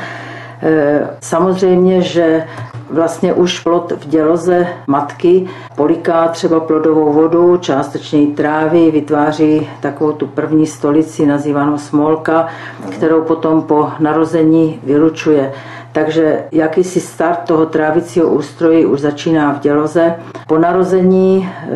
Eh, 0.61 1.09
samozřejmě, 1.21 2.01
že 2.01 2.43
vlastně 2.89 3.33
už 3.33 3.59
plod 3.59 3.91
v 3.91 4.07
děloze 4.07 4.67
matky 4.87 5.47
poliká 5.75 6.27
třeba 6.27 6.59
plodovou 6.59 7.13
vodu, 7.13 7.57
částečně 7.57 8.27
trávy, 8.27 8.91
vytváří 8.91 9.69
takovou 9.79 10.11
tu 10.11 10.27
první 10.27 10.67
stolici 10.67 11.25
nazývanou 11.25 11.77
smolka, 11.77 12.47
kterou 12.89 13.21
potom 13.21 13.61
po 13.61 13.89
narození 13.99 14.79
vylučuje. 14.83 15.53
Takže 15.91 16.43
jakýsi 16.51 16.99
start 16.99 17.39
toho 17.47 17.65
trávicího 17.65 18.27
ústrojí 18.27 18.85
už 18.85 18.99
začíná 18.99 19.53
v 19.53 19.59
děloze. 19.59 20.15
Po 20.47 20.57
narození 20.57 21.49
eh, 21.49 21.69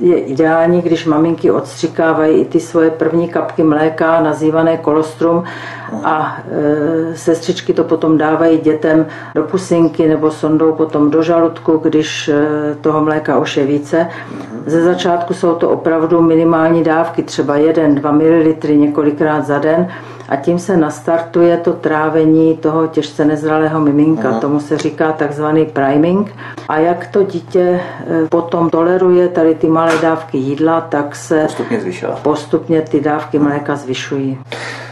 je 0.00 0.16
ideální, 0.16 0.82
když 0.82 1.06
maminky 1.06 1.50
odstřikávají 1.50 2.40
i 2.40 2.44
ty 2.44 2.60
svoje 2.60 2.90
první 2.90 3.28
kapky 3.28 3.62
mléka, 3.62 4.20
nazývané 4.20 4.76
kolostrum, 4.76 5.44
a 6.04 6.38
e, 7.12 7.16
sestřičky 7.16 7.72
to 7.72 7.84
potom 7.84 8.18
dávají 8.18 8.58
dětem 8.58 9.06
do 9.34 9.42
pusinky 9.42 10.08
nebo 10.08 10.30
sondou 10.30 10.72
potom 10.72 11.10
do 11.10 11.22
žaludku, 11.22 11.76
když 11.76 12.28
e, 12.28 12.34
toho 12.80 13.00
mléka 13.00 13.38
už 13.38 13.56
je 13.56 13.66
více. 13.66 14.08
Ze 14.66 14.82
začátku 14.82 15.34
jsou 15.34 15.54
to 15.54 15.70
opravdu 15.70 16.22
minimální 16.22 16.84
dávky, 16.84 17.22
třeba 17.22 17.56
1-2 17.56 18.12
ml 18.12 18.74
několikrát 18.76 19.46
za 19.46 19.58
den 19.58 19.88
a 20.28 20.36
tím 20.36 20.58
se 20.58 20.76
nastartuje 20.76 21.56
to 21.56 21.72
trávení 21.72 22.56
toho 22.56 22.86
těžce 22.86 23.24
nezralého 23.24 23.80
miminka. 23.80 24.28
Aha. 24.28 24.40
Tomu 24.40 24.60
se 24.60 24.78
říká 24.78 25.12
takzvaný 25.12 25.66
priming. 25.66 26.34
A 26.68 26.78
jak 26.78 27.06
to 27.06 27.22
dítě 27.22 27.60
e, 27.60 27.80
potom 28.28 28.70
toleruje 28.70 29.28
tady 29.28 29.54
ty 29.54 29.66
malé 29.66 29.98
dávky 30.02 30.38
jídla, 30.38 30.80
tak 30.80 31.16
se 31.16 31.42
postupně, 31.42 31.80
postupně 32.22 32.82
ty 32.82 33.00
dávky 33.00 33.38
mléka 33.38 33.76
zvyšují. 33.76 34.38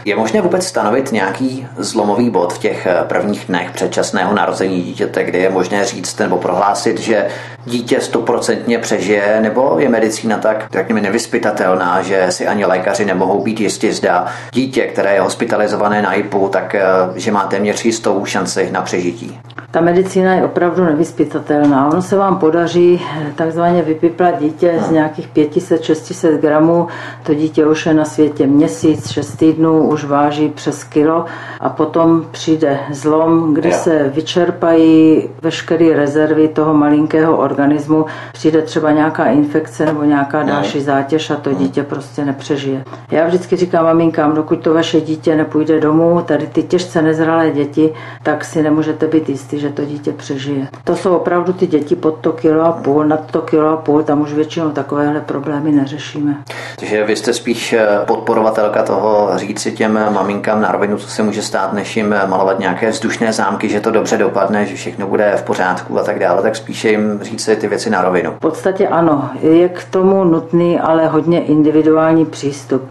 Je 0.05 0.15
možné 0.15 0.41
vůbec 0.41 0.67
stanovit 0.67 1.11
nějaký 1.11 1.67
zlomový 1.77 2.29
bod 2.29 2.53
v 2.53 2.57
těch 2.57 2.85
eh, 2.85 3.03
prvních 3.07 3.45
dnech 3.47 3.71
předčasného 3.71 4.35
narození 4.35 4.81
dítěte, 4.81 5.23
kdy 5.23 5.39
je 5.39 5.49
možné 5.49 5.85
říct 5.85 6.19
nebo 6.19 6.37
prohlásit, 6.37 6.99
že 6.99 7.27
dítě 7.65 8.01
stoprocentně 8.01 8.79
přežije, 8.79 9.39
nebo 9.41 9.75
je 9.79 9.89
medicína 9.89 10.37
tak, 10.37 10.65
řekněme, 10.71 11.01
nevyspytatelná, 11.01 12.01
že 12.01 12.25
si 12.29 12.47
ani 12.47 12.65
lékaři 12.65 13.05
nemohou 13.05 13.43
být 13.43 13.59
jistí, 13.59 13.91
zda 13.91 14.25
dítě, 14.51 14.81
které 14.81 15.13
je 15.13 15.21
hospitalizované 15.21 16.01
na 16.01 16.13
IPU, 16.13 16.49
tak 16.49 16.75
eh, 16.75 16.83
že 17.15 17.31
má 17.31 17.43
téměř 17.43 17.85
jistou 17.85 18.25
šanci 18.25 18.69
na 18.71 18.81
přežití? 18.81 19.39
Ta 19.71 19.81
medicína 19.81 20.33
je 20.33 20.43
opravdu 20.43 20.85
nevyspytatelná. 20.85 21.87
Ono 21.87 22.01
se 22.01 22.17
vám 22.17 22.37
podaří 22.37 23.01
eh, 23.01 23.33
takzvaně 23.35 23.81
vypiplat 23.81 24.39
dítě 24.39 24.79
z 24.87 24.91
nějakých 24.91 25.29
500-600 25.35 26.37
gramů. 26.37 26.87
To 27.23 27.33
dítě 27.33 27.65
už 27.65 27.85
je 27.85 27.93
na 27.93 28.05
světě 28.05 28.47
měsíc, 28.47 29.11
6 29.11 29.35
týdnů, 29.35 29.87
už 29.93 30.03
váží 30.03 30.49
přes 30.49 30.83
kilo 30.83 31.25
a 31.59 31.69
potom 31.69 32.25
přijde 32.31 32.79
zlom, 32.91 33.53
kdy 33.53 33.69
jo. 33.69 33.75
se 33.75 34.11
vyčerpají 34.13 35.23
veškeré 35.41 35.95
rezervy 35.95 36.47
toho 36.47 36.73
malinkého 36.73 37.37
organismu, 37.37 38.05
přijde 38.33 38.61
třeba 38.61 38.91
nějaká 38.91 39.25
infekce 39.25 39.85
nebo 39.85 40.03
nějaká 40.03 40.43
další 40.43 40.81
zátěž 40.81 41.29
a 41.29 41.35
to 41.35 41.49
hmm. 41.49 41.59
dítě 41.59 41.83
prostě 41.83 42.25
nepřežije. 42.25 42.83
Já 43.11 43.27
vždycky 43.27 43.55
říkám 43.55 43.85
maminkám, 43.85 44.35
dokud 44.35 44.55
to 44.55 44.73
vaše 44.73 45.01
dítě 45.01 45.35
nepůjde 45.35 45.79
domů, 45.79 46.21
tady 46.25 46.47
ty 46.47 46.63
těžce 46.63 47.01
nezralé 47.01 47.51
děti, 47.51 47.93
tak 48.23 48.45
si 48.45 48.63
nemůžete 48.63 49.07
být 49.07 49.29
jistý, 49.29 49.59
že 49.59 49.69
to 49.69 49.85
dítě 49.85 50.11
přežije. 50.11 50.67
To 50.83 50.95
jsou 50.95 51.15
opravdu 51.15 51.53
ty 51.53 51.67
děti 51.67 51.95
pod 51.95 52.15
to 52.21 52.31
kilo 52.31 52.61
a 52.65 52.71
půl, 52.71 53.05
nad 53.05 53.31
to 53.31 53.41
kilo 53.41 53.69
a 53.69 53.77
půl, 53.77 54.03
tam 54.03 54.21
už 54.21 54.33
většinou 54.33 54.69
takovéhle 54.69 55.21
problémy 55.21 55.71
neřešíme. 55.71 56.35
Takže 56.79 57.03
vy 57.03 57.15
jste 57.15 57.33
spíš 57.33 57.73
eh, 57.73 57.87
podporovatelka 58.05 58.83
toho 58.83 59.29
říct 59.35 59.59
si 59.59 59.71
těm 59.71 59.82
maminkám 59.87 60.61
na 60.61 60.71
rovinu, 60.71 60.97
co 60.97 61.07
se 61.07 61.23
může 61.23 61.41
stát, 61.41 61.73
než 61.73 61.97
jim 61.97 62.15
malovat 62.27 62.59
nějaké 62.59 62.89
vzdušné 62.89 63.33
zámky, 63.33 63.69
že 63.69 63.79
to 63.79 63.91
dobře 63.91 64.17
dopadne, 64.17 64.65
že 64.65 64.75
všechno 64.75 65.07
bude 65.07 65.33
v 65.37 65.43
pořádku 65.43 65.99
a 65.99 66.03
tak 66.03 66.19
dále, 66.19 66.41
tak 66.41 66.55
spíše 66.55 66.89
jim 66.89 67.19
říct 67.21 67.49
ty 67.59 67.67
věci 67.67 67.89
na 67.89 68.01
rovinu. 68.01 68.31
V 68.31 68.39
podstatě 68.39 68.87
ano, 68.87 69.29
je 69.41 69.69
k 69.69 69.83
tomu 69.83 70.23
nutný, 70.23 70.79
ale 70.79 71.07
hodně 71.07 71.43
individuální 71.43 72.25
přístup. 72.25 72.81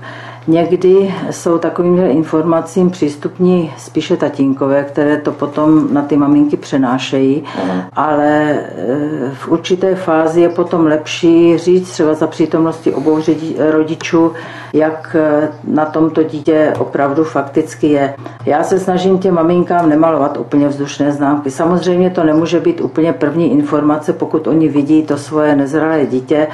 Někdy 0.47 1.15
jsou 1.31 1.59
takovým 1.59 1.99
informacím 1.99 2.91
přístupní 2.91 3.73
spíše 3.79 4.17
tatínkové, 4.17 4.85
které 4.85 5.17
to 5.17 5.33
potom 5.33 5.95
na 5.95 6.03
ty 6.03 6.17
maminky 6.17 6.57
přenášejí, 6.57 7.45
Aha. 7.63 7.85
ale 7.93 8.51
e, 8.51 8.65
v 9.35 9.49
určité 9.49 9.95
fázi 9.95 10.41
je 10.41 10.49
potom 10.49 10.87
lepší 10.87 11.59
říct 11.59 11.91
třeba 11.91 12.15
za 12.15 12.27
přítomnosti 12.27 12.95
obou 12.95 13.21
rodičů, 13.71 14.33
jak 14.73 15.17
e, 15.19 15.49
na 15.65 15.85
tomto 15.85 16.23
dítě 16.23 16.75
opravdu 16.79 17.25
fakticky 17.25 17.87
je. 17.87 18.15
Já 18.47 18.63
se 18.65 18.79
snažím 18.79 19.19
těm 19.19 19.35
maminkám 19.35 19.89
nemalovat 19.89 20.37
úplně 20.37 20.69
vzdušné 20.69 21.13
známky. 21.13 21.51
Samozřejmě 21.51 22.11
to 22.11 22.25
nemůže 22.25 22.61
být 22.61 22.81
úplně 22.81 23.13
první 23.13 23.53
informace, 23.53 24.13
pokud 24.13 24.47
oni 24.47 24.69
vidí 24.69 25.03
to 25.03 25.19
svoje 25.19 25.57
nezralé 25.57 26.07
dítě, 26.07 26.47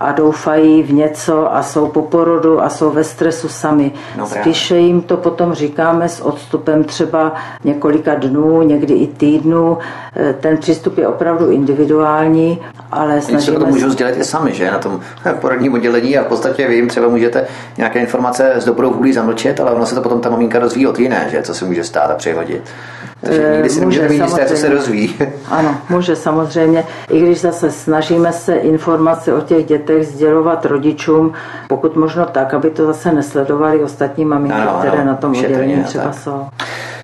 a 0.00 0.12
doufají 0.12 0.82
v 0.82 0.92
něco 0.92 1.54
a 1.54 1.62
jsou 1.62 1.88
po 1.88 2.02
porodu 2.02 2.62
a 2.62 2.68
jsou 2.68 2.90
ve 2.90 3.04
stresu 3.04 3.48
sami. 3.48 3.92
No, 4.16 4.26
Spíše 4.26 4.76
jim 4.76 5.02
to 5.02 5.16
potom 5.16 5.54
říkáme 5.54 6.08
s 6.08 6.20
odstupem 6.20 6.84
třeba 6.84 7.34
několika 7.64 8.14
dnů, 8.14 8.62
někdy 8.62 8.94
i 8.94 9.06
týdnů. 9.06 9.78
E, 10.16 10.32
ten 10.32 10.58
přístup 10.58 10.98
je 10.98 11.08
opravdu 11.08 11.50
individuální, 11.50 12.60
ale 12.92 13.20
snažíme 13.20 13.58
se 13.58 13.64
to 13.64 13.66
můžou 13.66 13.90
sdělit 13.90 14.16
i 14.16 14.24
sami, 14.24 14.54
že 14.54 14.70
na 14.70 14.78
tom 14.78 15.00
porodním 15.40 15.74
oddělení 15.74 16.18
a 16.18 16.24
v 16.24 16.26
podstatě 16.26 16.68
vy 16.68 16.74
jim 16.74 16.88
třeba 16.88 17.08
můžete 17.08 17.46
nějaké 17.76 18.00
informace 18.00 18.52
s 18.56 18.64
dobrou 18.64 18.94
vůlí 18.94 19.12
zamlčet, 19.12 19.60
ale 19.60 19.70
ono 19.70 19.86
se 19.86 19.94
to 19.94 20.02
potom 20.02 20.20
ta 20.20 20.30
maminka 20.30 20.58
rozvíjí 20.58 20.86
od 20.86 20.98
jiné, 20.98 21.28
že 21.30 21.42
co 21.42 21.54
se 21.54 21.64
může 21.64 21.84
stát 21.84 22.10
a 22.10 22.14
přihodit. 22.14 22.62
Takže 23.20 23.50
nikdy 23.52 23.70
si 23.70 23.84
může, 23.84 24.08
být 24.08 24.22
jisté, 24.22 24.46
co 24.46 24.56
se 24.56 24.68
dozví. 24.68 25.14
Ano, 25.50 25.76
může 25.90 26.16
samozřejmě. 26.16 26.84
I 27.10 27.20
když 27.20 27.40
zase 27.40 27.70
snažíme 27.70 28.32
se 28.32 28.54
informace 28.54 29.34
o 29.34 29.40
těch 29.40 29.66
dětech 29.66 30.06
sdělovat 30.06 30.66
rodičům, 30.66 31.32
pokud 31.68 31.96
možno 31.96 32.26
tak, 32.26 32.54
aby 32.54 32.70
to 32.70 32.86
zase 32.86 33.12
nesledovali 33.12 33.84
ostatní 33.84 34.24
maminky, 34.24 34.58
ano, 34.58 34.76
které 34.78 34.98
ano, 34.98 35.10
na 35.10 35.14
tom 35.14 35.30
oddělení 35.36 35.84
třeba 35.84 36.04
tak. 36.04 36.14
jsou. 36.14 36.46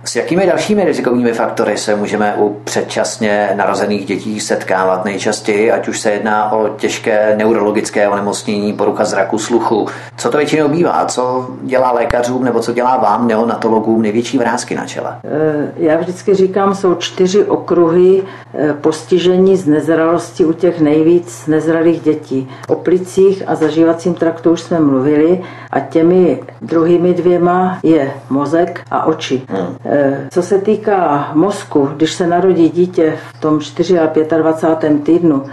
S 0.09 0.17
jakými 0.17 0.47
dalšími 0.47 0.85
rizikovými 0.85 1.33
faktory 1.33 1.79
se 1.79 1.97
můžeme 1.97 2.35
u 2.39 2.61
předčasně 2.65 3.51
narozených 3.57 4.07
dětí 4.07 4.41
setkávat 4.41 5.05
nejčastěji, 5.05 5.73
ať 5.73 5.89
už 5.89 6.01
se 6.01 6.11
jedná 6.11 6.53
o 6.53 6.69
těžké 6.69 7.35
neurologické 7.37 8.09
onemocnění, 8.09 8.73
porucha 8.73 9.05
zraku, 9.05 9.39
sluchu? 9.39 9.87
Co 10.17 10.31
to 10.31 10.37
většinou 10.37 10.69
bývá? 10.69 11.05
Co 11.05 11.49
dělá 11.63 11.93
lékařům 11.93 12.45
nebo 12.45 12.61
co 12.61 12.73
dělá 12.73 12.97
vám, 12.97 13.29
neonatologům, 13.29 14.03
největší 14.03 14.39
vrázky 14.39 14.75
na 14.75 14.87
čele? 14.87 15.17
Eh, 15.25 15.73
já 15.77 15.97
vždycky 15.97 16.35
říkám, 16.35 16.75
jsou 16.75 16.95
čtyři 16.95 17.45
okruhy 17.45 18.23
eh, 18.55 18.73
postižení 18.73 19.57
z 19.57 19.67
nezralosti 19.67 20.45
u 20.45 20.53
těch 20.53 20.81
nejvíc 20.81 21.47
nezralých 21.47 22.01
dětí. 22.01 22.51
O 22.69 22.75
plicích 22.75 23.43
a 23.47 23.55
zažívacím 23.55 24.15
traktu 24.15 24.51
už 24.51 24.61
jsme 24.61 24.81
mluvili 24.81 25.43
a 25.71 25.81
těmi 25.81 26.41
druhými 26.63 27.15
dvěma 27.15 27.79
je 27.83 28.13
mozek 28.31 28.81
a 28.91 29.07
oči. 29.07 29.43
Hmm. 29.49 29.77
Eh, 29.99 30.29
co 30.31 30.43
se 30.43 30.59
týká 30.59 31.31
mozku, 31.35 31.91
když 31.97 32.13
se 32.13 32.27
narodí 32.27 32.69
dítě 32.69 33.19
v 33.31 33.41
tom 33.41 33.61
4 33.61 33.99
a 33.99 34.07
25. 34.39 35.05
týdnu, 35.05 35.45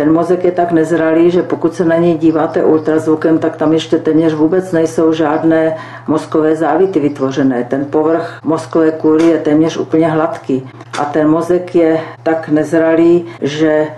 ten 0.00 0.12
mozek 0.12 0.44
je 0.44 0.52
tak 0.52 0.72
nezralý, 0.72 1.30
že 1.30 1.42
pokud 1.42 1.74
se 1.74 1.84
na 1.84 1.96
něj 1.96 2.18
díváte 2.18 2.64
ultrazvukem, 2.64 3.38
tak 3.38 3.56
tam 3.56 3.72
ještě 3.72 3.98
téměř 3.98 4.34
vůbec 4.34 4.72
nejsou 4.72 5.12
žádné 5.12 5.76
mozkové 6.08 6.56
závity 6.56 7.00
vytvořené. 7.00 7.64
Ten 7.64 7.84
povrch 7.84 8.38
mozkové 8.44 8.90
kůry 8.90 9.24
je 9.24 9.38
téměř 9.38 9.76
úplně 9.76 10.08
hladký. 10.08 10.70
A 11.00 11.04
ten 11.04 11.28
mozek 11.28 11.74
je 11.74 12.00
tak 12.22 12.48
nezralý, 12.48 13.26
že 13.42 13.68
e, 13.68 13.88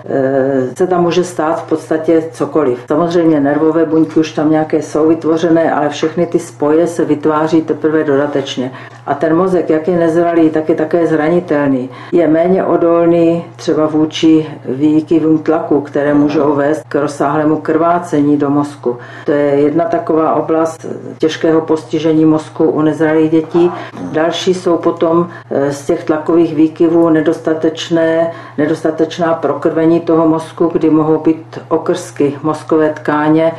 se 0.77 0.87
tam 0.87 1.01
může 1.01 1.23
stát 1.23 1.63
v 1.63 1.69
podstatě 1.69 2.23
cokoliv. 2.31 2.83
Samozřejmě 2.87 3.39
nervové 3.39 3.85
buňky 3.85 4.19
už 4.19 4.31
tam 4.31 4.51
nějaké 4.51 4.81
jsou 4.81 5.07
vytvořené, 5.07 5.71
ale 5.71 5.89
všechny 5.89 6.25
ty 6.25 6.39
spoje 6.39 6.87
se 6.87 7.05
vytváří 7.05 7.61
teprve 7.61 8.03
dodatečně. 8.03 8.71
A 9.05 9.13
ten 9.13 9.35
mozek, 9.35 9.69
jak 9.69 9.87
je 9.87 9.97
nezralý, 9.97 10.49
tak 10.49 10.69
je 10.69 10.75
také 10.75 11.07
zranitelný. 11.07 11.89
Je 12.11 12.27
méně 12.27 12.63
odolný 12.63 13.45
třeba 13.55 13.87
vůči 13.87 14.47
výkyvům 14.65 15.39
tlaku, 15.39 15.81
které 15.93 16.13
můžou 16.13 16.55
vést 16.55 16.83
k 16.87 16.95
rozsáhlému 16.95 17.57
krvácení 17.57 18.37
do 18.37 18.49
mozku. 18.49 18.97
To 19.25 19.31
je 19.31 19.43
jedna 19.43 19.85
taková 19.85 20.33
oblast 20.33 20.85
těžkého 21.17 21.61
postižení 21.61 22.25
mozku 22.25 22.63
u 22.65 22.81
nezralých 22.81 23.31
dětí. 23.31 23.71
Další 24.11 24.53
jsou 24.53 24.77
potom 24.77 25.29
eh, 25.51 25.71
z 25.71 25.85
těch 25.85 26.03
tlakových 26.03 26.55
výkyvů 26.55 27.09
nedostatečné, 27.09 28.31
nedostatečná 28.57 29.33
prokrvení 29.33 29.99
toho 29.99 30.27
mozku, 30.27 30.69
kdy 30.73 30.89
mohou 30.89 31.19
být 31.19 31.59
okrsky 31.67 32.37
mozkové 32.43 32.89
tkáně, 32.89 33.51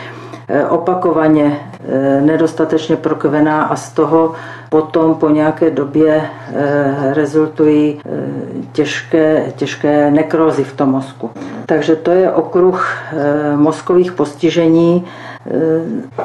eh, 0.49 0.67
opakovaně 0.67 1.59
eh, 1.89 2.21
nedostatečně 2.21 2.97
prokrvená 2.97 3.63
a 3.63 3.77
z 3.77 3.93
toho 3.93 4.33
potom 4.75 5.15
po 5.15 5.31
nějaké 5.31 5.71
době 5.71 6.23
eh, 6.23 7.15
rezultují 7.15 8.01
eh, 8.07 8.11
těžké, 8.73 9.53
těžké 9.57 10.11
nekrozy 10.11 10.65
v 10.65 10.77
tom 10.77 10.89
mozku. 10.89 11.31
Takže 11.67 11.97
to 11.97 12.11
je 12.11 12.33
okruh 12.33 12.97
eh, 13.13 13.57
mozkových 13.57 14.13
postižení. 14.13 15.05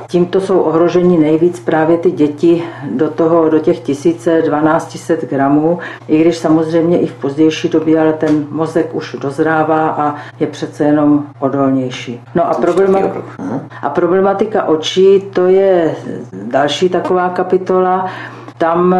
Tímto 0.07 0.41
jsou 0.41 0.59
ohroženi 0.59 1.17
nejvíc 1.17 1.59
právě 1.59 1.97
ty 1.97 2.11
děti 2.11 2.63
do, 2.91 3.09
toho, 3.09 3.49
do 3.49 3.59
těch 3.59 3.79
1200 3.79 5.17
gramů, 5.29 5.79
i 6.07 6.21
když 6.21 6.37
samozřejmě 6.37 6.99
i 6.99 7.05
v 7.05 7.13
pozdější 7.13 7.69
době, 7.69 7.99
ale 7.99 8.13
ten 8.13 8.45
mozek 8.49 8.95
už 8.95 9.15
dozrává 9.21 9.89
a 9.89 10.15
je 10.39 10.47
přece 10.47 10.83
jenom 10.83 11.25
odolnější. 11.39 12.21
No 12.35 12.49
a, 12.49 12.53
problematika, 12.53 13.21
a 13.81 13.89
problematika 13.89 14.63
očí, 14.63 15.21
to 15.33 15.47
je 15.47 15.95
další 16.33 16.89
taková 16.89 17.29
kapitola. 17.29 18.09
Tam 18.59 18.95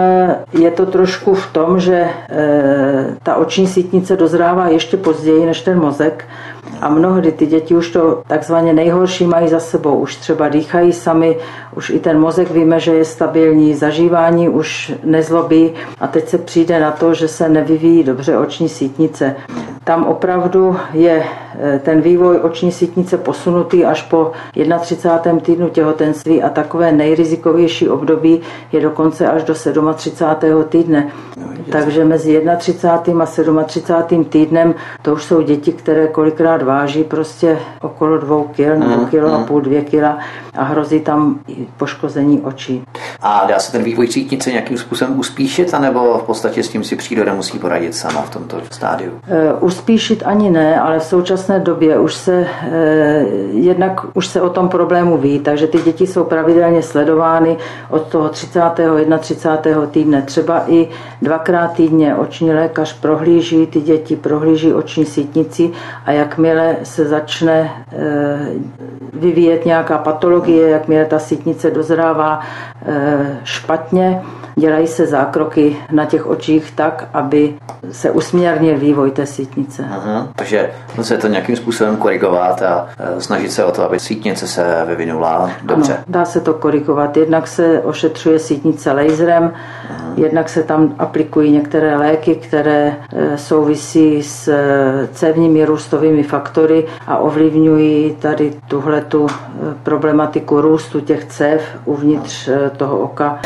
je 0.53 0.71
to 0.71 0.85
trošku 0.85 1.33
v 1.33 1.53
tom, 1.53 1.79
že 1.79 2.09
ta 3.23 3.35
oční 3.35 3.67
sítnice 3.67 4.15
dozrává 4.15 4.67
ještě 4.67 4.97
později 4.97 5.45
než 5.45 5.61
ten 5.61 5.79
mozek 5.79 6.25
a 6.81 6.89
mnohdy 6.89 7.31
ty 7.31 7.45
děti 7.45 7.75
už 7.75 7.89
to 7.91 8.21
takzvaně 8.27 8.73
nejhorší 8.73 9.25
mají 9.25 9.47
za 9.47 9.59
sebou. 9.59 9.95
Už 9.95 10.15
třeba 10.15 10.49
dýchají 10.49 10.93
sami, 10.93 11.37
už 11.75 11.89
i 11.89 11.99
ten 11.99 12.19
mozek 12.19 12.51
víme, 12.51 12.79
že 12.79 12.93
je 12.93 13.05
stabilní, 13.05 13.73
zažívání 13.73 14.49
už 14.49 14.93
nezlobí 15.03 15.73
a 15.99 16.07
teď 16.07 16.29
se 16.29 16.37
přijde 16.37 16.79
na 16.79 16.91
to, 16.91 17.13
že 17.13 17.27
se 17.27 17.49
nevyvíjí 17.49 18.03
dobře 18.03 18.37
oční 18.37 18.69
sítnice. 18.69 19.35
Tam 19.83 20.05
opravdu 20.05 20.75
je 20.93 21.23
eh, 21.59 21.79
ten 21.83 22.01
vývoj 22.01 22.39
oční 22.41 22.71
sítnice 22.71 23.17
posunutý 23.17 23.85
až 23.85 24.01
po 24.01 24.31
31. 24.79 25.39
týdnu 25.39 25.69
těhotenství 25.69 26.43
a 26.43 26.49
takové 26.49 26.91
nejrizikovější 26.91 27.89
období 27.89 28.41
je 28.71 28.81
dokonce 28.81 29.27
až 29.27 29.43
do 29.43 29.53
37. 29.93 30.63
týdne. 30.69 31.11
Takže 31.71 32.05
mezi 32.05 32.41
31. 32.57 33.23
a 33.23 33.65
37. 33.65 34.25
týdnem 34.25 34.75
to 35.01 35.13
už 35.13 35.23
jsou 35.23 35.41
děti, 35.41 35.71
které 35.71 36.07
kolikrát 36.07 36.48
váží 36.57 37.03
prostě 37.03 37.59
okolo 37.81 38.17
dvou 38.17 38.43
kil 38.43 38.75
nebo 38.75 38.95
mm, 38.95 39.05
kilo 39.07 39.33
a 39.33 39.43
půl, 39.43 39.62
dvě 39.62 39.81
kila 39.81 40.17
a 40.55 40.63
hrozí 40.63 40.99
tam 40.99 41.39
poškození 41.77 42.41
očí. 42.41 42.83
A 43.21 43.45
dá 43.45 43.59
se 43.59 43.71
ten 43.71 43.83
vývoj 43.83 44.07
sítnice 44.07 44.51
nějakým 44.51 44.77
způsobem 44.77 45.19
uspíšit, 45.19 45.73
anebo 45.73 46.17
v 46.17 46.23
podstatě 46.23 46.63
s 46.63 46.69
tím 46.69 46.83
si 46.83 46.95
příroda 46.95 47.33
musí 47.33 47.59
poradit 47.59 47.95
sama 47.95 48.21
v 48.21 48.29
tomto 48.29 48.57
stádiu? 48.71 49.12
Uh, 49.12 49.63
uspíšit 49.63 50.23
ani 50.25 50.49
ne, 50.49 50.79
ale 50.79 50.99
v 50.99 51.03
současné 51.03 51.59
době 51.59 51.99
už 51.99 52.13
se 52.13 52.39
uh, 52.39 52.47
jednak 53.51 54.01
už 54.13 54.27
se 54.27 54.41
o 54.41 54.49
tom 54.49 54.69
problému 54.69 55.17
ví, 55.17 55.39
takže 55.39 55.67
ty 55.67 55.77
děti 55.81 56.07
jsou 56.07 56.23
pravidelně 56.23 56.81
sledovány 56.81 57.57
od 57.89 58.07
toho 58.07 58.29
30. 58.29 58.59
31. 59.19 59.85
týdne, 59.85 60.21
třeba 60.21 60.63
i 60.67 60.88
dvakrát 61.21 61.73
týdně 61.73 62.15
oční 62.15 62.53
lékař 62.53 62.99
prohlíží 62.99 63.67
ty 63.67 63.81
děti, 63.81 64.15
prohlíží 64.15 64.73
oční 64.73 65.05
sítnici 65.05 65.71
a 66.05 66.12
jakmile 66.39 66.75
se 66.84 67.06
začne 67.06 67.71
uh, 67.91 69.21
vyvíjet 69.21 69.65
nějaká 69.65 69.97
patologie, 69.97 70.69
jakmile 70.69 71.06
ta 71.06 71.19
sítnice 71.19 71.71
dozrává 71.71 72.39
špatně, 73.43 74.21
dělají 74.59 74.87
se 74.87 75.05
zákroky 75.05 75.77
na 75.91 76.05
těch 76.05 76.27
očích 76.27 76.71
tak, 76.75 77.07
aby 77.13 77.53
se 77.91 78.11
usměrnil 78.11 78.77
vývoj 78.77 79.11
té 79.11 79.25
sítnice. 79.25 79.85
Aha, 79.91 80.27
takže 80.35 80.71
se 81.01 81.17
to 81.17 81.27
nějakým 81.27 81.55
způsobem 81.55 81.97
korigovat 81.97 82.61
a 82.61 82.87
e, 83.17 83.21
snažit 83.21 83.51
se 83.51 83.65
o 83.65 83.71
to, 83.71 83.83
aby 83.83 83.99
sítnice 83.99 84.47
se 84.47 84.83
vyvinula 84.87 85.51
dobře. 85.63 85.93
Ano, 85.93 86.03
dá 86.07 86.25
se 86.25 86.39
to 86.39 86.53
korigovat. 86.53 87.17
Jednak 87.17 87.47
se 87.47 87.79
ošetřuje 87.79 88.39
sítnice 88.39 88.91
laserem, 88.91 89.53
Aha. 89.89 90.13
jednak 90.15 90.49
se 90.49 90.63
tam 90.63 90.95
aplikují 90.99 91.51
některé 91.51 91.97
léky, 91.97 92.35
které 92.35 92.95
e, 93.13 93.37
souvisí 93.37 94.23
s 94.23 94.47
e, 94.47 95.07
cévními 95.13 95.65
růstovými 95.65 96.23
faktory 96.23 96.85
a 97.07 97.17
ovlivňují 97.17 98.15
tady 98.15 98.53
tuhletu 98.67 99.27
problematiku 99.83 100.61
růstu 100.61 100.99
těch 100.99 101.25
cév 101.25 101.61
uvnitř 101.85 102.49
toho 102.77 102.99
oka. 102.99 103.39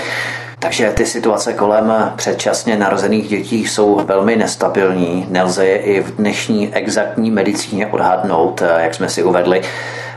Takže 0.64 0.92
ty 0.92 1.06
situace 1.06 1.54
kolem 1.54 1.94
předčasně 2.16 2.78
narozených 2.78 3.30
dětí 3.30 3.68
jsou 3.68 4.02
velmi 4.06 4.36
nestabilní. 4.36 5.26
Nelze 5.30 5.66
je 5.66 5.78
i 5.78 6.02
v 6.02 6.16
dnešní 6.16 6.76
exaktní 6.76 7.32
medicíně 7.32 7.88
odhadnout, 7.88 8.64
jak 8.78 8.94
jsme 8.94 9.10
si 9.10 9.24
uvedli. 9.24 9.62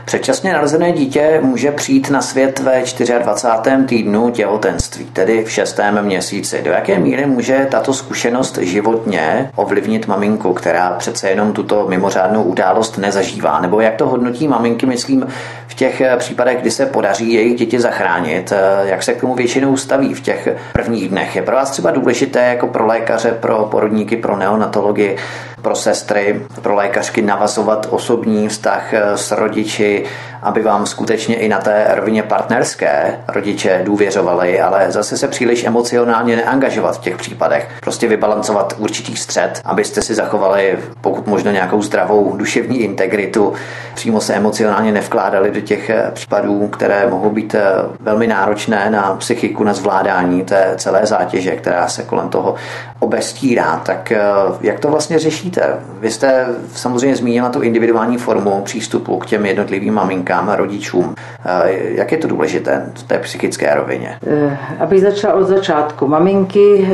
Předčasně 0.05 0.53
narozené 0.53 0.91
dítě 0.91 1.39
může 1.43 1.71
přijít 1.71 2.09
na 2.09 2.21
svět 2.21 2.59
ve 2.59 2.83
24. 3.19 3.85
týdnu 3.85 4.29
těhotenství, 4.29 5.05
tedy 5.05 5.43
v 5.43 5.51
šestém 5.51 6.01
měsíci. 6.01 6.61
Do 6.63 6.71
jaké 6.71 6.99
míry 6.99 7.25
může 7.25 7.67
tato 7.71 7.93
zkušenost 7.93 8.57
životně 8.57 9.51
ovlivnit 9.55 10.07
maminku, 10.07 10.53
která 10.53 10.89
přece 10.89 11.29
jenom 11.29 11.53
tuto 11.53 11.85
mimořádnou 11.87 12.43
událost 12.43 12.97
nezažívá? 12.97 13.59
Nebo 13.59 13.81
jak 13.81 13.95
to 13.95 14.07
hodnotí 14.07 14.47
maminky, 14.47 14.85
myslím, 14.85 15.27
těch 15.77 16.01
případech, 16.17 16.57
kdy 16.61 16.71
se 16.71 16.85
podaří 16.85 17.33
jejich 17.33 17.55
děti 17.55 17.79
zachránit? 17.79 18.53
Jak 18.83 19.03
se 19.03 19.13
k 19.13 19.21
tomu 19.21 19.35
většinou 19.35 19.77
staví 19.77 20.13
v 20.13 20.21
těch 20.21 20.49
prvních 20.73 21.09
dnech? 21.09 21.35
Je 21.35 21.41
pro 21.41 21.55
vás 21.55 21.71
třeba 21.71 21.91
důležité 21.91 22.39
jako 22.39 22.67
pro 22.67 22.85
lékaře, 22.85 23.31
pro 23.31 23.67
porodníky, 23.71 24.17
pro 24.17 24.37
neonatologii, 24.37 25.17
pro 25.61 25.75
sestry, 25.75 26.41
pro 26.61 26.75
lékařky 26.75 27.21
navazovat 27.21 27.87
osobní 27.89 28.47
vztah 28.47 28.93
s 29.15 29.31
rodiči, 29.31 30.05
aby 30.41 30.61
vám 30.61 30.85
skutečně 30.85 31.35
i 31.35 31.49
na 31.49 31.57
té 31.57 31.87
rovině 31.93 32.23
partnerské 32.23 33.19
rodiče 33.27 33.81
důvěřovali, 33.83 34.61
ale 34.61 34.91
zase 34.91 35.17
se 35.17 35.27
příliš 35.27 35.63
emocionálně 35.63 36.35
neangažovat 36.35 36.97
v 36.97 37.01
těch 37.01 37.17
případech. 37.17 37.69
Prostě 37.81 38.07
vybalancovat 38.07 38.73
určitý 38.77 39.15
střed, 39.15 39.61
abyste 39.65 40.01
si 40.01 40.15
zachovali 40.15 40.79
pokud 41.01 41.27
možno 41.27 41.51
nějakou 41.51 41.81
zdravou 41.81 42.37
duševní 42.37 42.79
integritu, 42.79 43.53
přímo 43.93 44.21
se 44.21 44.33
emocionálně 44.33 44.91
nevkládali 44.91 45.51
do 45.51 45.61
těch 45.61 45.91
případů, 46.13 46.67
které 46.67 47.07
mohou 47.07 47.29
být 47.29 47.55
eh, 47.55 47.61
velmi 47.99 48.27
náročné 48.27 48.89
na 48.89 49.15
psychiku, 49.15 49.63
na 49.63 49.73
zvládání 49.73 50.43
té 50.43 50.73
celé 50.77 51.05
zátěže, 51.05 51.55
která 51.55 51.87
se 51.87 52.03
kolem 52.03 52.29
toho 52.29 52.55
obestírá. 52.99 53.81
Tak 53.85 54.11
eh, 54.11 54.21
jak 54.61 54.79
to 54.79 54.87
vlastně 54.87 55.19
řešíte? 55.19 55.61
Vy 55.99 56.11
jste 56.11 56.45
samozřejmě 56.73 57.15
zmínila 57.15 57.49
tu 57.49 57.61
individuální 57.61 58.17
formu 58.17 58.61
přístupu 58.61 59.17
k 59.17 59.25
těm 59.25 59.45
jednotlivým 59.45 59.93
maminkám 59.93 60.49
a 60.49 60.55
rodičům. 60.55 61.15
Eh, 61.45 61.71
jak 61.71 62.11
je 62.11 62.17
to 62.17 62.27
důležité 62.27 62.91
v 62.95 63.03
té 63.03 63.19
psychické 63.19 63.75
rovině? 63.75 64.19
Eh, 64.27 64.57
abych 64.79 65.01
začala 65.01 65.33
od 65.33 65.43
začátku. 65.43 66.07
Maminky 66.07 66.87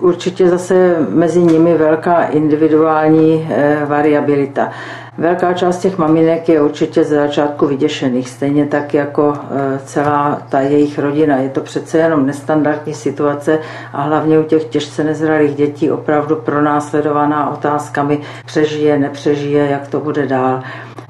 určitě 0.00 0.48
zase 0.48 0.96
mezi 1.08 1.40
nimi 1.40 1.74
velká 1.74 2.22
individuální 2.22 3.48
variabilita. 3.86 4.70
Velká 5.18 5.52
část 5.52 5.78
těch 5.78 5.98
maminek 5.98 6.48
je 6.48 6.62
určitě 6.62 7.04
ze 7.04 7.14
začátku 7.14 7.66
vyděšených, 7.66 8.28
stejně 8.28 8.66
tak 8.66 8.94
jako 8.94 9.32
e, 9.34 9.78
celá 9.78 10.42
ta 10.48 10.60
jejich 10.60 10.98
rodina. 10.98 11.36
Je 11.36 11.48
to 11.48 11.60
přece 11.60 11.98
jenom 11.98 12.26
nestandardní 12.26 12.94
situace 12.94 13.58
a 13.92 14.02
hlavně 14.02 14.38
u 14.38 14.42
těch 14.42 14.64
těžce 14.64 15.04
nezralých 15.04 15.54
dětí 15.54 15.90
opravdu 15.90 16.36
pronásledovaná 16.36 17.50
otázkami 17.50 18.20
přežije, 18.46 18.98
nepřežije, 18.98 19.66
jak 19.66 19.88
to 19.88 20.00
bude 20.00 20.26
dál. 20.26 20.62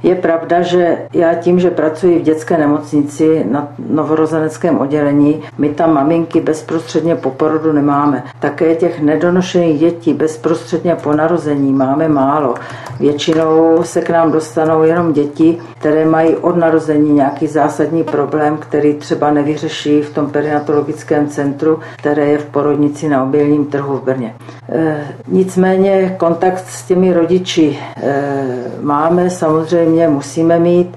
Je 0.02 0.14
pravda, 0.14 0.62
že 0.62 0.98
já 1.12 1.34
tím, 1.34 1.60
že 1.60 1.70
pracuji 1.70 2.18
v 2.18 2.22
dětské 2.22 2.58
nemocnici 2.58 3.46
na 3.50 3.68
novorozeneckém 3.88 4.78
oddělení, 4.78 5.42
my 5.58 5.68
tam 5.68 5.94
maminky 5.94 6.40
bezprostředně 6.40 7.16
po 7.16 7.30
porodu 7.30 7.72
nemáme. 7.72 8.22
Také 8.40 8.74
těch 8.74 9.00
nedonošených 9.00 9.80
dětí 9.80 10.14
bezprostředně 10.14 10.94
po 10.94 11.12
narození 11.12 11.72
máme 11.72 12.08
málo. 12.08 12.54
Většinou 13.00 13.82
se 13.96 14.02
k 14.02 14.10
nám 14.10 14.32
dostanou 14.32 14.82
jenom 14.82 15.12
děti, 15.12 15.58
které 15.78 16.04
mají 16.04 16.36
od 16.36 16.56
narození 16.56 17.12
nějaký 17.12 17.46
zásadní 17.46 18.04
problém, 18.04 18.56
který 18.56 18.94
třeba 18.94 19.30
nevyřeší 19.30 20.02
v 20.02 20.14
tom 20.14 20.30
perinatologickém 20.30 21.28
centru, 21.28 21.80
které 21.96 22.26
je 22.26 22.38
v 22.38 22.44
porodnici 22.44 23.08
na 23.08 23.22
obilním 23.22 23.66
trhu 23.66 23.96
v 23.96 24.02
Brně. 24.02 24.34
E, 24.68 25.06
nicméně 25.28 26.14
kontakt 26.18 26.64
s 26.68 26.82
těmi 26.82 27.12
rodiči 27.12 27.78
e, 28.02 28.22
máme, 28.80 29.30
samozřejmě 29.30 30.08
musíme 30.08 30.58
mít. 30.58 30.96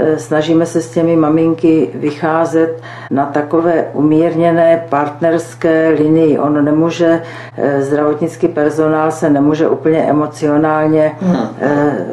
Eh, 0.00 0.18
snažíme 0.18 0.66
se 0.66 0.82
s 0.82 0.90
těmi 0.90 1.16
maminky 1.16 1.90
vycházet 1.94 2.82
na 3.10 3.26
takové 3.26 3.84
umírněné 3.92 4.86
partnerské 4.88 5.88
linii. 5.88 6.38
On 6.38 6.64
nemůže, 6.64 7.22
eh, 7.56 7.82
zdravotnický 7.82 8.48
personál 8.48 9.10
se 9.10 9.30
nemůže 9.30 9.68
úplně 9.68 9.98
emocionálně 9.98 11.12
hmm. 11.20 11.36
Eh, 11.60 12.06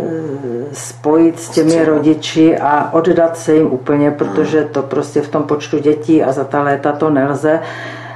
spojit 0.71 1.39
s 1.39 1.49
těmi 1.49 1.85
rodiči 1.85 2.57
a 2.57 2.93
oddat 2.93 3.37
se 3.37 3.55
jim 3.55 3.67
úplně, 3.67 4.11
protože 4.11 4.63
to 4.63 4.81
prostě 4.81 5.21
v 5.21 5.27
tom 5.29 5.43
počtu 5.43 5.79
dětí 5.79 6.23
a 6.23 6.31
za 6.31 6.43
ta 6.43 6.63
léta 6.63 6.91
to 6.91 7.09
nelze. 7.09 7.59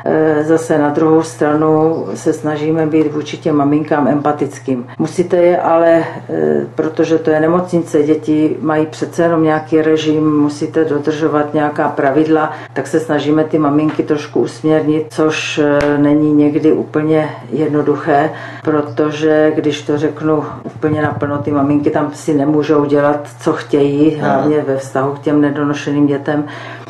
Eh, 0.06 0.44
zase 0.44 0.78
na 0.78 0.90
druhou 0.90 1.24
stranu 1.24 2.06
se 2.14 2.34
snažíme 2.34 2.86
být 2.86 3.14
vůči 3.14 3.38
těm 3.38 3.56
maminkám 3.56 4.08
empatickým. 4.08 4.86
Musíte 5.00 5.38
je 5.38 5.62
ale, 5.62 6.04
eh, 6.30 6.66
protože 6.76 7.18
to 7.18 7.30
je 7.30 7.40
nemocnice, 7.40 8.04
děti 8.04 8.58
mají 8.62 8.86
přece 8.86 9.24
jenom 9.24 9.44
nějaký 9.44 9.82
režim, 9.82 10.40
musíte 10.42 10.86
dodržovat 10.86 11.54
nějaká 11.54 11.90
pravidla, 11.90 12.52
tak 12.74 12.88
se 12.88 13.00
snažíme 13.00 13.44
ty 13.44 13.60
maminky 13.60 14.04
trošku 14.04 14.40
usměrnit, 14.40 15.06
což 15.10 15.58
eh, 15.58 15.98
není 15.98 16.34
někdy 16.34 16.72
úplně 16.72 17.30
jednoduché, 17.52 18.30
protože 18.64 19.52
když 19.56 19.82
to 19.82 19.98
řeknu 19.98 20.44
úplně 20.64 21.02
naplno, 21.02 21.38
ty 21.38 21.52
maminky 21.52 21.90
tam 21.90 22.12
si 22.14 22.34
nemůžou 22.34 22.86
dělat, 22.86 23.30
co 23.42 23.54
chtějí, 23.54 24.16
hlavně 24.16 24.62
ve 24.62 24.78
vztahu 24.78 25.12
k 25.12 25.20
těm 25.20 25.42
nedonošeným 25.42 26.08
dětem. 26.08 26.44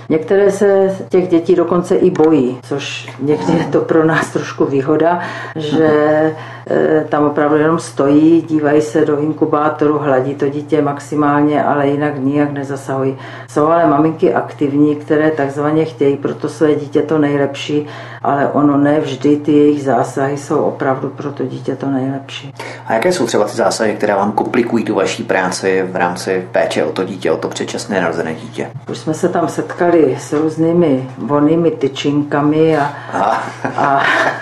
Některé 0.09 0.51
se 0.51 0.97
těch 1.09 1.27
dětí 1.27 1.55
dokonce 1.55 1.95
i 1.95 2.11
bojí, 2.11 2.57
což 2.63 3.09
někdy 3.19 3.53
je 3.53 3.63
to 3.63 3.81
pro 3.81 4.05
nás 4.05 4.29
trošku 4.29 4.65
výhoda, 4.65 5.19
že 5.55 5.85
e, 6.69 7.05
tam 7.09 7.25
opravdu 7.25 7.55
jenom 7.55 7.79
stojí, 7.79 8.41
dívají 8.41 8.81
se 8.81 9.05
do 9.05 9.19
inkubátoru, 9.19 9.99
hladí 9.99 10.35
to 10.35 10.49
dítě 10.49 10.81
maximálně, 10.81 11.63
ale 11.63 11.87
jinak 11.87 12.19
nijak 12.19 12.51
nezasahují. 12.51 13.17
Jsou 13.47 13.65
ale 13.65 13.87
maminky 13.87 14.33
aktivní, 14.33 14.95
které 14.95 15.31
takzvaně 15.31 15.85
chtějí 15.85 16.17
pro 16.17 16.33
to 16.33 16.49
své 16.49 16.75
dítě 16.75 17.01
to 17.01 17.17
nejlepší 17.17 17.87
ale 18.23 18.47
ono 18.47 18.77
ne 18.77 18.99
vždy 18.99 19.37
ty 19.37 19.51
jejich 19.51 19.83
zásahy 19.83 20.37
jsou 20.37 20.63
opravdu 20.63 21.09
pro 21.09 21.31
to 21.31 21.45
dítě 21.45 21.75
to 21.75 21.89
nejlepší. 21.89 22.53
A 22.85 22.93
jaké 22.93 23.13
jsou 23.13 23.25
třeba 23.25 23.45
ty 23.45 23.57
zásahy, 23.57 23.95
které 23.95 24.15
vám 24.15 24.31
komplikují 24.31 24.83
tu 24.85 24.95
vaší 24.95 25.23
práci 25.23 25.83
v 25.91 25.95
rámci 25.95 26.47
péče 26.51 26.83
o 26.83 26.91
to 26.91 27.03
dítě, 27.03 27.31
o 27.31 27.37
to 27.37 27.47
předčasné 27.47 28.01
narozené 28.01 28.33
dítě? 28.33 28.71
Už 28.91 28.97
jsme 28.97 29.13
se 29.13 29.29
tam 29.29 29.47
setkali 29.47 29.98
s 30.17 30.33
různými 30.33 31.09
vonnými 31.17 31.71
tyčinkami 31.71 32.77
a, 32.77 32.93
a, 33.13 33.41
a 33.77 34.03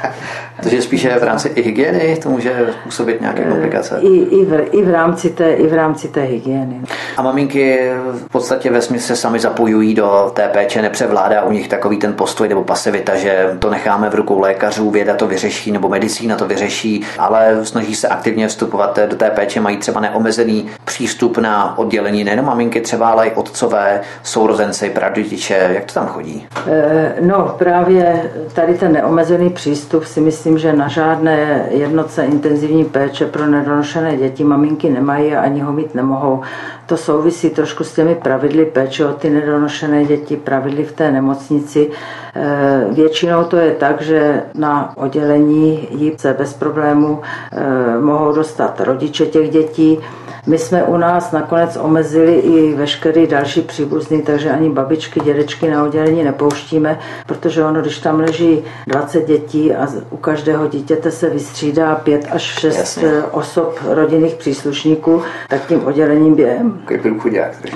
Takže 0.63 0.81
spíše 0.81 1.19
v 1.19 1.23
rámci 1.23 1.47
i 1.47 1.61
hygieny 1.61 2.17
to 2.23 2.29
může 2.29 2.67
způsobit 2.81 3.21
nějaké 3.21 3.43
eh, 3.43 3.49
komplikace? 3.49 3.99
I, 4.01 4.17
i, 4.17 4.45
v, 4.45 4.65
i, 4.71 4.83
v, 4.83 4.89
rámci 4.89 5.29
té, 5.29 5.53
I 5.53 5.67
v 5.67 5.73
rámci 5.73 6.07
té 6.07 6.21
hygieny. 6.21 6.81
A 7.17 7.21
maminky 7.21 7.91
v 8.11 8.29
podstatě 8.31 8.71
ve 8.71 8.81
se 8.81 9.15
sami 9.15 9.39
zapojují 9.39 9.95
do 9.95 10.31
té 10.33 10.47
péče, 10.47 10.81
nepřevládá 10.81 11.41
u 11.41 11.51
nich 11.51 11.67
takový 11.67 11.97
ten 11.97 12.13
postoj 12.13 12.47
nebo 12.47 12.63
pasivita, 12.63 13.15
že 13.15 13.55
to 13.59 13.69
necháme 13.69 14.09
v 14.09 14.15
rukou 14.15 14.39
lékařů, 14.39 14.89
věda 14.91 15.15
to 15.15 15.27
vyřeší 15.27 15.71
nebo 15.71 15.89
medicína 15.89 16.35
to 16.35 16.47
vyřeší, 16.47 17.05
ale 17.19 17.65
snaží 17.65 17.95
se 17.95 18.07
aktivně 18.07 18.47
vstupovat 18.47 18.99
do 19.09 19.15
té 19.15 19.29
péče, 19.29 19.61
mají 19.61 19.77
třeba 19.77 20.01
neomezený 20.01 20.69
přístup 20.85 21.37
na 21.37 21.77
oddělení 21.77 22.23
nejen 22.23 22.45
maminky, 22.45 22.81
třeba 22.81 23.07
ale 23.07 23.27
i 23.27 23.31
otcové, 23.31 24.01
sourozenci, 24.23 24.89
pradědiče. 24.89 25.69
Jak 25.73 25.85
to 25.85 25.93
tam 25.93 26.07
chodí? 26.07 26.47
Eh, 26.67 27.15
no 27.21 27.55
právě 27.57 28.31
tady 28.53 28.73
ten 28.73 28.91
neomezený 28.91 29.49
přístup 29.49 30.05
si 30.05 30.21
myslím, 30.21 30.46
myslím, 30.47 30.71
že 30.71 30.77
na 30.77 30.87
žádné 30.87 31.65
jednotce 31.69 32.25
intenzivní 32.25 32.85
péče 32.85 33.25
pro 33.25 33.45
nedonošené 33.47 34.17
děti 34.17 34.43
maminky 34.43 34.89
nemají 34.89 35.35
a 35.35 35.41
ani 35.41 35.61
ho 35.61 35.73
mít 35.73 35.95
nemohou. 35.95 36.41
To 36.85 36.97
souvisí 36.97 37.49
trošku 37.49 37.83
s 37.83 37.93
těmi 37.93 38.15
pravidly 38.15 38.65
péče 38.65 39.05
o 39.05 39.13
ty 39.13 39.29
nedonošené 39.29 40.05
děti, 40.05 40.35
pravidly 40.35 40.83
v 40.83 40.91
té 40.91 41.11
nemocnici. 41.11 41.89
Eh, 42.35 42.85
většinou 42.91 43.43
to 43.43 43.57
je 43.57 43.71
tak, 43.71 44.01
že 44.01 44.43
na 44.53 44.97
oddělení 44.97 45.87
jí 45.91 46.13
se 46.17 46.33
bez 46.33 46.53
problému 46.53 47.21
eh, 47.51 48.01
mohou 48.01 48.33
dostat 48.33 48.79
rodiče 48.79 49.25
těch 49.25 49.49
dětí. 49.49 49.99
My 50.47 50.57
jsme 50.57 50.83
u 50.83 50.97
nás 50.97 51.31
nakonec 51.31 51.77
omezili 51.81 52.33
i 52.33 52.75
veškerý 52.75 53.27
další 53.27 53.61
příbuzný, 53.61 54.21
takže 54.21 54.51
ani 54.51 54.69
babičky, 54.69 55.19
dědečky 55.19 55.69
na 55.69 55.83
oddělení 55.83 56.23
nepouštíme, 56.23 56.99
protože 57.25 57.63
ono, 57.63 57.81
když 57.81 57.99
tam 57.99 58.19
leží 58.19 58.63
20 58.87 59.25
dětí 59.27 59.73
a 59.73 59.87
u 60.09 60.17
každého 60.17 60.67
dítěte 60.67 61.11
se 61.11 61.29
vystřídá 61.29 61.95
5 61.95 62.27
až 62.31 62.41
6 62.41 62.77
Jasně. 62.77 63.23
osob 63.31 63.79
rodinných 63.85 64.35
příslušníků, 64.35 65.21
tak 65.49 65.65
tím 65.65 65.85
oddělením 65.85 66.35
během, 66.35 66.81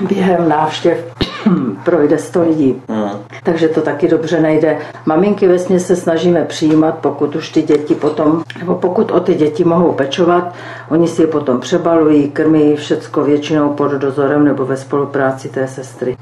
během 0.08 0.48
návštěv 0.48 1.14
projde 1.84 2.18
100 2.18 2.42
lidí. 2.42 2.82
Mm. 2.88 3.10
Takže 3.42 3.68
to 3.68 3.80
taky 3.80 4.08
dobře 4.08 4.40
nejde. 4.40 4.78
Maminky 5.06 5.48
ve 5.48 5.58
se 5.58 5.96
snažíme 5.96 6.44
přijímat, 6.44 6.98
pokud 7.00 7.36
už 7.36 7.50
ty 7.50 7.62
děti 7.62 7.94
potom, 7.94 8.42
nebo 8.58 8.74
pokud 8.74 9.10
o 9.10 9.20
ty 9.20 9.34
děti 9.34 9.64
mohou 9.64 9.92
pečovat, 9.92 10.54
oni 10.90 11.08
si 11.08 11.22
je 11.22 11.26
potom 11.26 11.60
přebalují, 11.60 12.30
krmí 12.30 12.76
všecko 12.76 13.24
většinou 13.24 13.68
pod 13.68 13.90
dozorem 13.90 14.44
nebo 14.44 14.66
ve 14.66 14.76
spolupráci 14.76 15.48
té 15.48 15.68
sestry. 15.68 16.16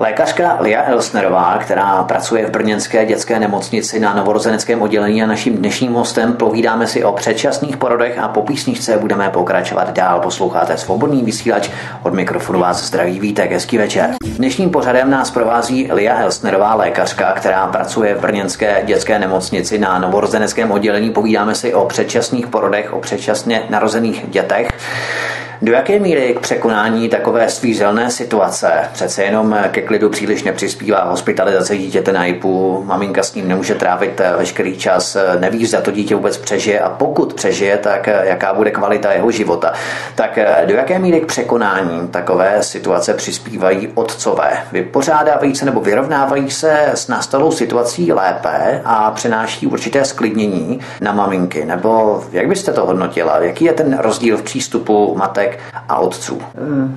Lékařka 0.00 0.56
Lia 0.60 0.82
Elsnerová, 0.82 1.58
která 1.58 2.02
pracuje 2.02 2.46
v 2.46 2.50
Brněnské 2.50 3.06
dětské 3.06 3.40
nemocnici 3.40 4.00
na 4.00 4.14
novorozeneckém 4.14 4.82
oddělení 4.82 5.22
a 5.22 5.26
naším 5.26 5.56
dnešním 5.56 5.92
hostem 5.92 6.32
povídáme 6.32 6.86
si 6.86 7.04
o 7.04 7.12
předčasných 7.12 7.76
porodech 7.76 8.18
a 8.18 8.28
po 8.28 8.42
písničce 8.42 8.98
budeme 8.98 9.30
pokračovat 9.30 9.90
dál. 9.90 10.20
Posloucháte 10.20 10.76
svobodný 10.76 11.22
vysílač 11.22 11.70
od 12.02 12.14
mikrofonu 12.14 12.60
vás 12.60 12.84
zdraví 12.84 13.20
vítek, 13.20 13.52
hezký 13.52 13.78
večer. 13.78 14.10
Dnešním 14.36 14.70
pořadem 14.88 15.10
nás 15.10 15.30
provází 15.30 15.88
Lia 15.92 16.16
Elsnerová, 16.18 16.74
lékařka, 16.74 17.32
která 17.32 17.66
pracuje 17.66 18.14
v 18.14 18.20
Brněnské 18.20 18.82
dětské 18.84 19.18
nemocnici 19.18 19.78
na 19.78 19.98
novorozeneckém 19.98 20.70
oddělení. 20.70 21.10
Povídáme 21.10 21.54
si 21.54 21.74
o 21.74 21.84
předčasných 21.86 22.46
porodech, 22.46 22.92
o 22.92 23.00
předčasně 23.00 23.62
narozených 23.70 24.30
dětech. 24.30 24.68
Do 25.62 25.72
jaké 25.72 25.98
míry 25.98 26.34
k 26.34 26.40
překonání 26.40 27.08
takové 27.08 27.48
svízelné 27.48 28.10
situace 28.10 28.70
přece 28.92 29.22
jenom 29.22 29.56
ke 29.70 29.82
klidu 29.82 30.08
příliš 30.08 30.42
nepřispívá 30.42 31.04
hospitalizace 31.04 31.76
dítěte 31.76 32.12
na 32.12 32.24
IPu, 32.24 32.82
maminka 32.86 33.22
s 33.22 33.34
ním 33.34 33.48
nemůže 33.48 33.74
trávit 33.74 34.20
veškerý 34.36 34.76
čas, 34.76 35.16
neví, 35.40 35.66
zda 35.66 35.80
to 35.80 35.90
dítě 35.90 36.14
vůbec 36.14 36.36
přežije 36.36 36.80
a 36.80 36.88
pokud 36.88 37.34
přežije, 37.34 37.76
tak 37.76 38.06
jaká 38.06 38.54
bude 38.54 38.70
kvalita 38.70 39.12
jeho 39.12 39.30
života. 39.30 39.72
Tak 40.14 40.38
do 40.66 40.74
jaké 40.74 40.98
míry 40.98 41.20
k 41.20 41.26
překonání 41.26 42.08
takové 42.08 42.62
situace 42.62 43.14
přispívají 43.14 43.88
otcové? 43.94 44.50
Vypořádávají 44.72 45.56
se 45.56 45.64
nebo 45.64 45.80
vyrovnávají 45.80 46.50
se 46.50 46.90
s 46.94 47.08
nastalou 47.08 47.52
situací 47.52 48.12
lépe 48.12 48.80
a 48.84 49.10
přenáší 49.10 49.66
určité 49.66 50.04
sklidnění 50.04 50.80
na 51.00 51.12
maminky? 51.12 51.64
Nebo 51.64 52.22
jak 52.32 52.48
byste 52.48 52.72
to 52.72 52.86
hodnotila? 52.86 53.38
Jaký 53.38 53.64
je 53.64 53.72
ten 53.72 53.98
rozdíl 53.98 54.36
v 54.36 54.42
přístupu 54.42 55.14
matek 55.18 55.47
matek 55.48 55.60
a 55.88 55.98
otců. 55.98 56.38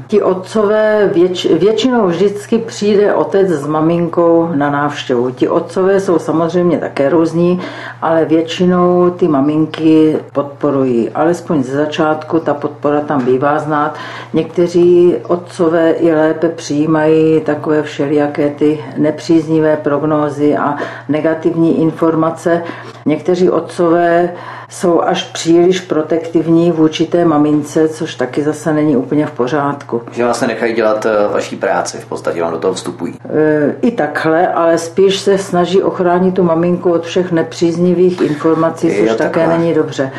Ti 0.08 0.22
otcové 0.22 1.10
věč, 1.14 1.46
většinou 1.46 2.08
vždycky 2.08 2.58
přijde 2.58 3.14
otec 3.14 3.48
s 3.50 3.68
maminkou 3.68 4.50
na 4.56 4.70
návštěvu. 4.70 5.32
Ti 5.32 5.48
otcové 5.48 6.00
jsou 6.00 6.20
samozřejmě 6.20 6.78
také 6.78 7.10
různí, 7.10 7.60
ale 8.02 8.26
většinou 8.26 9.10
ty 9.10 9.28
maminky 9.28 10.18
podporují. 10.34 11.10
Alespoň 11.10 11.64
ze 11.64 11.78
začátku 11.78 12.40
ta 12.40 12.54
podpora 12.54 13.02
tam 13.02 13.26
bývá 13.26 13.60
znát. 13.60 13.96
Někteří 14.34 15.16
otcové 15.28 15.92
i 15.92 16.16
lépe 16.16 16.50
přijímají 16.50 17.42
takové 17.42 17.84
všelijaké 17.84 18.50
ty 18.50 18.80
nepříznivé 18.98 19.78
prognózy 19.78 20.58
a 20.58 20.76
negativní 21.10 21.82
informace. 21.82 22.64
Někteří 23.06 23.50
otcové 23.50 24.30
jsou 24.72 25.02
až 25.02 25.24
příliš 25.24 25.82
protektivní 25.82 26.72
vůči 26.72 27.06
té 27.06 27.26
mamince, 27.26 27.90
což 27.90 28.16
taky 28.16 28.44
zase 28.44 28.74
není 28.74 28.98
úplně 28.98 29.26
v 29.26 29.32
pořádku. 29.32 30.02
Že 30.12 30.26
vás 30.26 30.42
nechají 30.42 30.74
dělat 30.74 31.06
eh, 31.06 31.34
vaší 31.34 31.56
práci, 31.56 31.98
v 31.98 32.06
podstatě 32.06 32.42
vám 32.42 32.52
do 32.52 32.58
toho 32.58 32.74
vstupují. 32.74 33.14
E, 33.30 33.76
I 33.82 33.92
takhle, 33.92 34.48
ale 34.48 34.78
spíš 34.78 35.20
se 35.20 35.38
snaží 35.38 35.84
ochránit 35.84 36.34
tu 36.36 36.44
maminku 36.44 36.92
od 36.92 37.06
všech 37.06 37.32
nepříznivých 37.32 38.22
informací, 38.22 38.88
což 38.90 38.98
jo, 38.98 39.16
také 39.16 39.40
takhle. 39.40 39.58
není 39.58 39.74
dobře. 39.74 40.12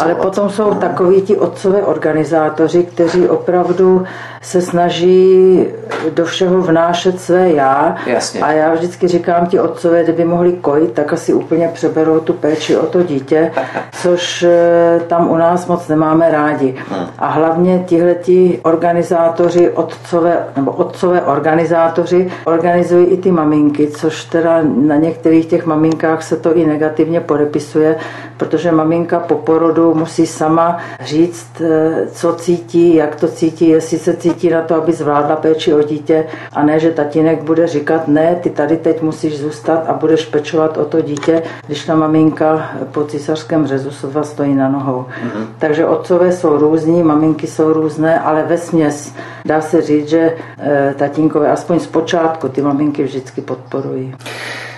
Ale 0.00 0.14
potom 0.14 0.50
jsou 0.50 0.74
takoví 0.74 1.22
ti 1.22 1.36
otcové 1.36 1.82
organizátoři, 1.82 2.82
kteří 2.82 3.28
opravdu 3.28 4.04
se 4.42 4.60
snaží 4.60 5.66
do 6.14 6.24
všeho 6.24 6.60
vnášet 6.60 7.20
své 7.20 7.50
já. 7.50 7.96
Jasně. 8.06 8.40
A 8.40 8.52
já 8.52 8.74
vždycky 8.74 9.08
říkám, 9.08 9.46
ti 9.46 9.60
otcové, 9.60 10.04
kdyby 10.04 10.24
mohli 10.24 10.52
kojit, 10.52 10.92
tak 10.92 11.12
asi 11.12 11.32
úplně 11.34 11.68
přeberou 11.68 12.20
tu 12.20 12.32
péči 12.32 12.76
o 12.76 12.86
to 12.86 13.02
dítě, 13.02 13.52
což 14.02 14.42
eh, 14.42 15.00
tam 15.08 15.30
u 15.30 15.36
nás 15.36 15.66
moc 15.66 15.88
nemáme 15.88 16.30
rádi. 16.30 16.74
Hmm. 16.88 17.06
A 17.18 17.28
hlavně 17.28 17.84
tihleti 17.86 18.60
organizátoři, 18.62 19.70
otcové, 19.70 20.46
nebo 20.56 20.72
otcové 20.72 21.22
organizátoři 21.22 22.30
organizují 22.44 23.06
i 23.06 23.16
ty 23.16 23.30
maminky, 23.30 23.88
což 23.88 24.24
teda 24.24 24.60
na 24.76 24.96
některých 24.96 25.46
těch 25.46 25.66
maminkách 25.66 26.22
se 26.22 26.36
to 26.36 26.54
i 26.54 26.66
negativně 26.66 27.20
podepisuje, 27.20 27.96
protože 28.36 28.72
maminka 28.72 29.18
po 29.18 29.34
porodu 29.34 29.94
musí 29.94 30.26
sama 30.26 30.78
říct, 31.00 31.60
eh, 31.60 32.06
co 32.12 32.32
cítí, 32.34 32.94
jak 32.94 33.16
to 33.16 33.28
cítí, 33.28 33.68
jestli 33.68 33.98
se 33.98 34.16
cítí 34.16 34.29
na 34.50 34.62
to, 34.62 34.74
aby 34.74 34.92
zvládla 34.92 35.36
péči 35.36 35.74
o 35.74 35.82
dítě 35.82 36.26
a 36.52 36.62
ne, 36.62 36.80
že 36.80 36.90
tatínek 36.90 37.42
bude 37.42 37.66
říkat, 37.66 38.08
ne, 38.08 38.36
ty 38.42 38.50
tady 38.50 38.76
teď 38.76 39.02
musíš 39.02 39.38
zůstat 39.38 39.84
a 39.88 39.92
budeš 39.92 40.26
pečovat 40.26 40.76
o 40.76 40.84
to 40.84 41.00
dítě, 41.00 41.42
když 41.66 41.84
ta 41.84 41.94
maminka 41.94 42.70
po 42.92 43.04
císařském 43.04 43.66
řezu 43.66 43.90
sotva 43.90 44.22
stojí 44.22 44.54
na 44.54 44.68
nohou. 44.68 45.02
Mm-hmm. 45.02 45.46
Takže 45.58 45.86
otcové 45.86 46.32
jsou 46.32 46.58
různí, 46.58 47.02
maminky 47.02 47.46
jsou 47.46 47.72
různé, 47.72 48.20
ale 48.20 48.42
ve 48.42 48.58
směs 48.58 49.14
dá 49.44 49.60
se 49.60 49.82
říct, 49.82 50.08
že 50.08 50.36
e, 50.58 50.94
tatínkové 50.98 51.50
aspoň 51.50 51.80
z 51.80 51.86
počátku 51.86 52.48
ty 52.48 52.62
maminky 52.62 53.04
vždycky 53.04 53.40
podporují. 53.40 54.14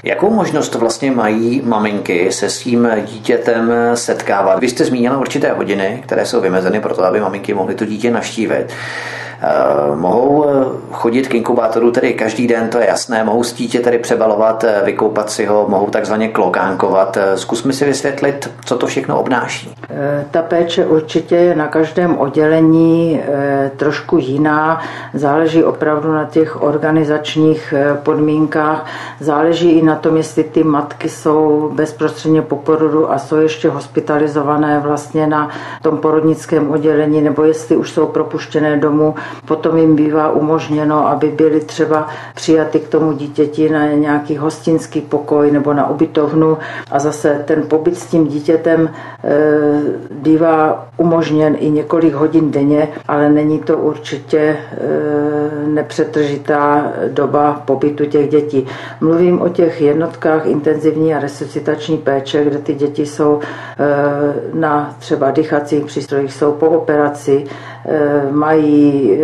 Jakou 0.05 0.31
možnost 0.31 0.75
vlastně 0.75 1.11
mají 1.11 1.63
maminky 1.65 2.33
se 2.33 2.51
svým 2.51 2.89
dítětem 3.05 3.73
setkávat? 3.95 4.59
Vy 4.59 4.69
jste 4.69 4.85
zmínila 4.85 5.19
určité 5.19 5.53
hodiny, 5.53 6.03
které 6.07 6.27
jsou 6.27 6.41
vymezeny 6.41 6.81
pro 6.81 6.95
to, 6.95 7.05
aby 7.05 7.21
maminky 7.21 7.55
mohly 7.55 7.75
to 7.75 7.85
dítě 7.85 8.11
navštívit. 8.11 8.67
Eh, 9.45 9.97
mohou 9.97 10.45
eh, 10.49 10.65
chodit 10.93 11.29
k 11.29 11.35
inkubátoru 11.35 11.91
tedy 11.91 12.15
každý 12.15 12.47
den, 12.47 12.69
to 12.69 12.79
je 12.79 12.87
jasné, 12.87 13.25
mohou 13.25 13.43
s 13.43 13.53
dítě 13.53 13.81
tedy 13.81 13.99
přebalovat, 13.99 14.65
eh, 14.65 14.83
vykoupat 14.85 15.31
si 15.31 15.47
ho, 15.47 15.67
mohou 15.69 15.87
takzvaně 15.87 16.29
klokánkovat. 16.29 17.19
Zkusme 17.35 17.73
si 17.73 17.85
vysvětlit, 17.85 18.51
co 18.65 18.79
to 18.79 18.87
všechno 18.87 19.21
obnáší. 19.21 19.75
Ta 20.31 20.43
péče 20.43 20.87
určitě 20.87 21.37
je 21.37 21.55
na 21.55 21.69
každém 21.69 22.19
oddělení 22.19 23.21
trošku 23.77 24.19
jiná, 24.19 24.81
záleží 25.15 25.65
opravdu 25.65 26.13
na 26.13 26.25
těch 26.25 26.63
organizačních 26.63 27.75
podmínkách, 28.03 28.87
záleží 29.21 29.71
i 29.71 29.83
na 29.83 29.92
na 29.93 29.99
tom, 29.99 30.17
jestli 30.17 30.45
ty 30.45 30.65
matky 30.65 31.09
jsou 31.09 31.71
bezprostředně 31.75 32.43
po 32.43 32.57
porodu 32.57 33.13
a 33.13 33.19
jsou 33.19 33.37
ještě 33.37 33.69
hospitalizované 33.69 34.81
vlastně 34.81 35.27
na 35.27 35.49
tom 35.83 35.99
porodnickém 35.99 36.71
oddělení, 36.71 37.21
nebo 37.21 37.45
jestli 37.45 37.77
už 37.77 37.91
jsou 37.91 38.07
propuštěné 38.07 38.77
domů. 38.77 39.15
Potom 39.45 39.77
jim 39.77 39.97
bývá 39.97 40.33
umožněno, 40.33 41.09
aby 41.09 41.29
byly 41.29 41.61
třeba 41.61 42.09
přijaty 42.35 42.81
k 42.81 42.89
tomu 42.89 43.13
dítěti 43.13 43.69
na 43.69 43.87
nějaký 43.87 44.37
hostinský 44.37 45.01
pokoj 45.01 45.51
nebo 45.51 45.75
na 45.75 45.91
ubytovnu 45.91 46.59
a 46.91 46.99
zase 46.99 47.43
ten 47.45 47.63
pobyt 47.63 47.99
s 47.99 48.07
tím 48.07 48.27
dítětem 48.27 48.89
e, 48.89 48.91
bývá 50.11 50.89
umožněn 50.97 51.57
i 51.59 51.71
několik 51.71 52.15
hodin 52.15 52.51
denně, 52.51 52.89
ale 53.09 53.29
není 53.29 53.59
to 53.59 53.77
určitě 53.77 54.39
e, 54.39 54.57
nepřetržitá 55.67 56.93
doba 57.09 57.63
pobytu 57.65 58.05
těch 58.07 58.29
dětí. 58.29 58.67
Mluvím 59.01 59.43
o 59.43 59.49
těch 59.49 59.82
jednotkách 59.83 60.47
intenzivní 60.47 61.15
a 61.15 61.19
resuscitační 61.19 61.99
péče, 61.99 62.45
kde 62.45 62.59
ty 62.59 62.75
děti 62.75 63.07
jsou 63.07 63.41
e, 63.41 64.59
na 64.59 64.97
třeba 64.99 65.31
dýchacích 65.31 65.85
přístrojích, 65.85 66.35
jsou 66.35 66.53
po 66.53 66.67
operaci, 66.67 67.45
e, 67.87 68.33
mají 68.33 69.19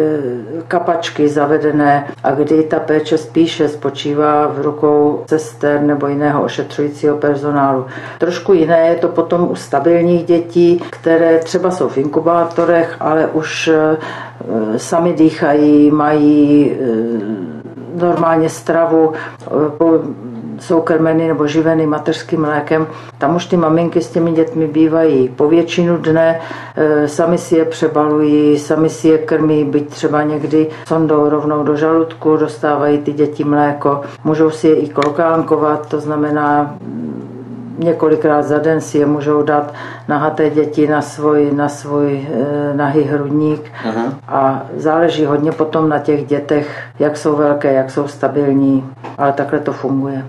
kapačky 0.68 1.28
zavedené 1.28 2.06
a 2.24 2.30
kdy 2.30 2.62
ta 2.62 2.80
péče 2.80 3.18
spíše 3.18 3.68
spočívá 3.68 4.46
v 4.46 4.61
rukou 4.61 5.24
sester 5.28 5.80
nebo 5.80 6.06
jiného 6.06 6.42
ošetřujícího 6.42 7.16
personálu. 7.16 7.86
Trošku 8.18 8.52
jiné 8.52 8.88
je 8.88 8.96
to 8.96 9.09
potom 9.09 9.50
u 9.50 9.54
stabilních 9.54 10.24
dětí, 10.24 10.82
které 10.90 11.38
třeba 11.38 11.70
jsou 11.70 11.88
v 11.88 11.98
inkubátorech, 11.98 12.96
ale 13.00 13.26
už 13.26 13.70
sami 14.76 15.12
dýchají, 15.12 15.90
mají 15.90 16.72
normálně 17.94 18.48
stravu, 18.48 19.12
jsou 20.61 20.80
krmeny 20.80 21.28
nebo 21.28 21.46
živeny 21.46 21.86
mateřským 21.86 22.40
mlékem. 22.40 22.86
Tam 23.18 23.36
už 23.36 23.46
ty 23.46 23.56
maminky 23.56 24.00
s 24.00 24.11
těmi 24.11 24.32
dětmi 24.32 24.66
bývají 24.66 25.28
po 25.28 25.48
většinu 25.48 25.96
dne, 25.96 26.40
e, 26.76 27.09
sami 27.09 27.38
si 27.38 27.56
je 27.56 27.64
přebalují, 27.64 28.59
sami 28.59 28.90
si 28.90 29.09
je 29.09 29.18
krmí, 29.18 29.64
byť 29.64 29.88
třeba 29.88 30.22
někdy 30.22 30.66
sondou 30.86 31.28
rovnou 31.28 31.62
do 31.62 31.76
žaludku, 31.76 32.36
dostávají 32.36 32.98
ty 32.98 33.12
děti 33.12 33.44
mléko, 33.44 34.00
můžou 34.24 34.50
si 34.50 34.68
je 34.68 34.76
i 34.76 34.88
kolkánkovat, 34.88 35.88
to 35.88 36.00
znamená 36.00 36.78
několikrát 37.78 38.42
za 38.42 38.58
den 38.58 38.80
si 38.80 38.98
je 38.98 39.06
můžou 39.06 39.42
dát 39.42 39.74
nahaté 40.08 40.50
děti 40.50 40.86
na 40.86 41.02
svůj, 41.02 41.50
na 41.52 41.68
svůj 41.68 42.26
e, 42.72 42.76
nahý 42.76 43.02
hrudník 43.02 43.62
uh-huh. 43.62 44.12
a 44.28 44.62
záleží 44.76 45.24
hodně 45.24 45.52
potom 45.52 45.88
na 45.88 45.98
těch 45.98 46.26
dětech, 46.26 46.82
jak 46.98 47.16
jsou 47.16 47.36
velké, 47.36 47.72
jak 47.72 47.90
jsou 47.90 48.08
stabilní, 48.08 48.90
ale 49.18 49.32
takhle 49.32 49.58
to 49.58 49.72
funguje. 49.72 50.24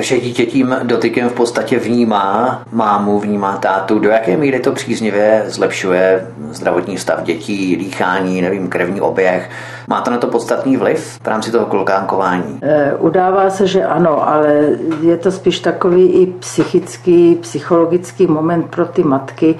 Takže 0.00 0.20
dítě 0.20 0.46
tím 0.46 0.76
dotykem 0.82 1.28
v 1.28 1.32
podstatě 1.32 1.78
vnímá 1.78 2.62
mámu, 2.72 3.20
vnímá 3.20 3.56
tátu. 3.56 3.98
Do 3.98 4.08
jaké 4.08 4.36
míry 4.36 4.60
to 4.60 4.72
příznivě 4.72 5.44
zlepšuje 5.46 6.26
zdravotní 6.50 6.98
stav 6.98 7.22
dětí, 7.22 7.76
dýchání, 7.76 8.42
nevím, 8.42 8.68
krevní 8.68 9.00
oběh? 9.00 9.50
Má 9.88 10.00
to 10.00 10.10
na 10.10 10.18
to 10.18 10.26
podstatný 10.26 10.76
vliv 10.76 11.18
v 11.22 11.26
rámci 11.26 11.50
toho 11.50 11.66
kolkánkování? 11.66 12.58
E, 12.62 12.94
udává 12.94 13.50
se, 13.50 13.66
že 13.66 13.84
ano, 13.84 14.28
ale 14.28 14.68
je 15.02 15.16
to 15.16 15.30
spíš 15.30 15.60
takový 15.60 16.06
i 16.12 16.26
psychický, 16.26 17.34
psychologický 17.34 18.26
moment 18.26 18.62
pro 18.70 18.86
ty 18.86 19.02
matky, 19.02 19.54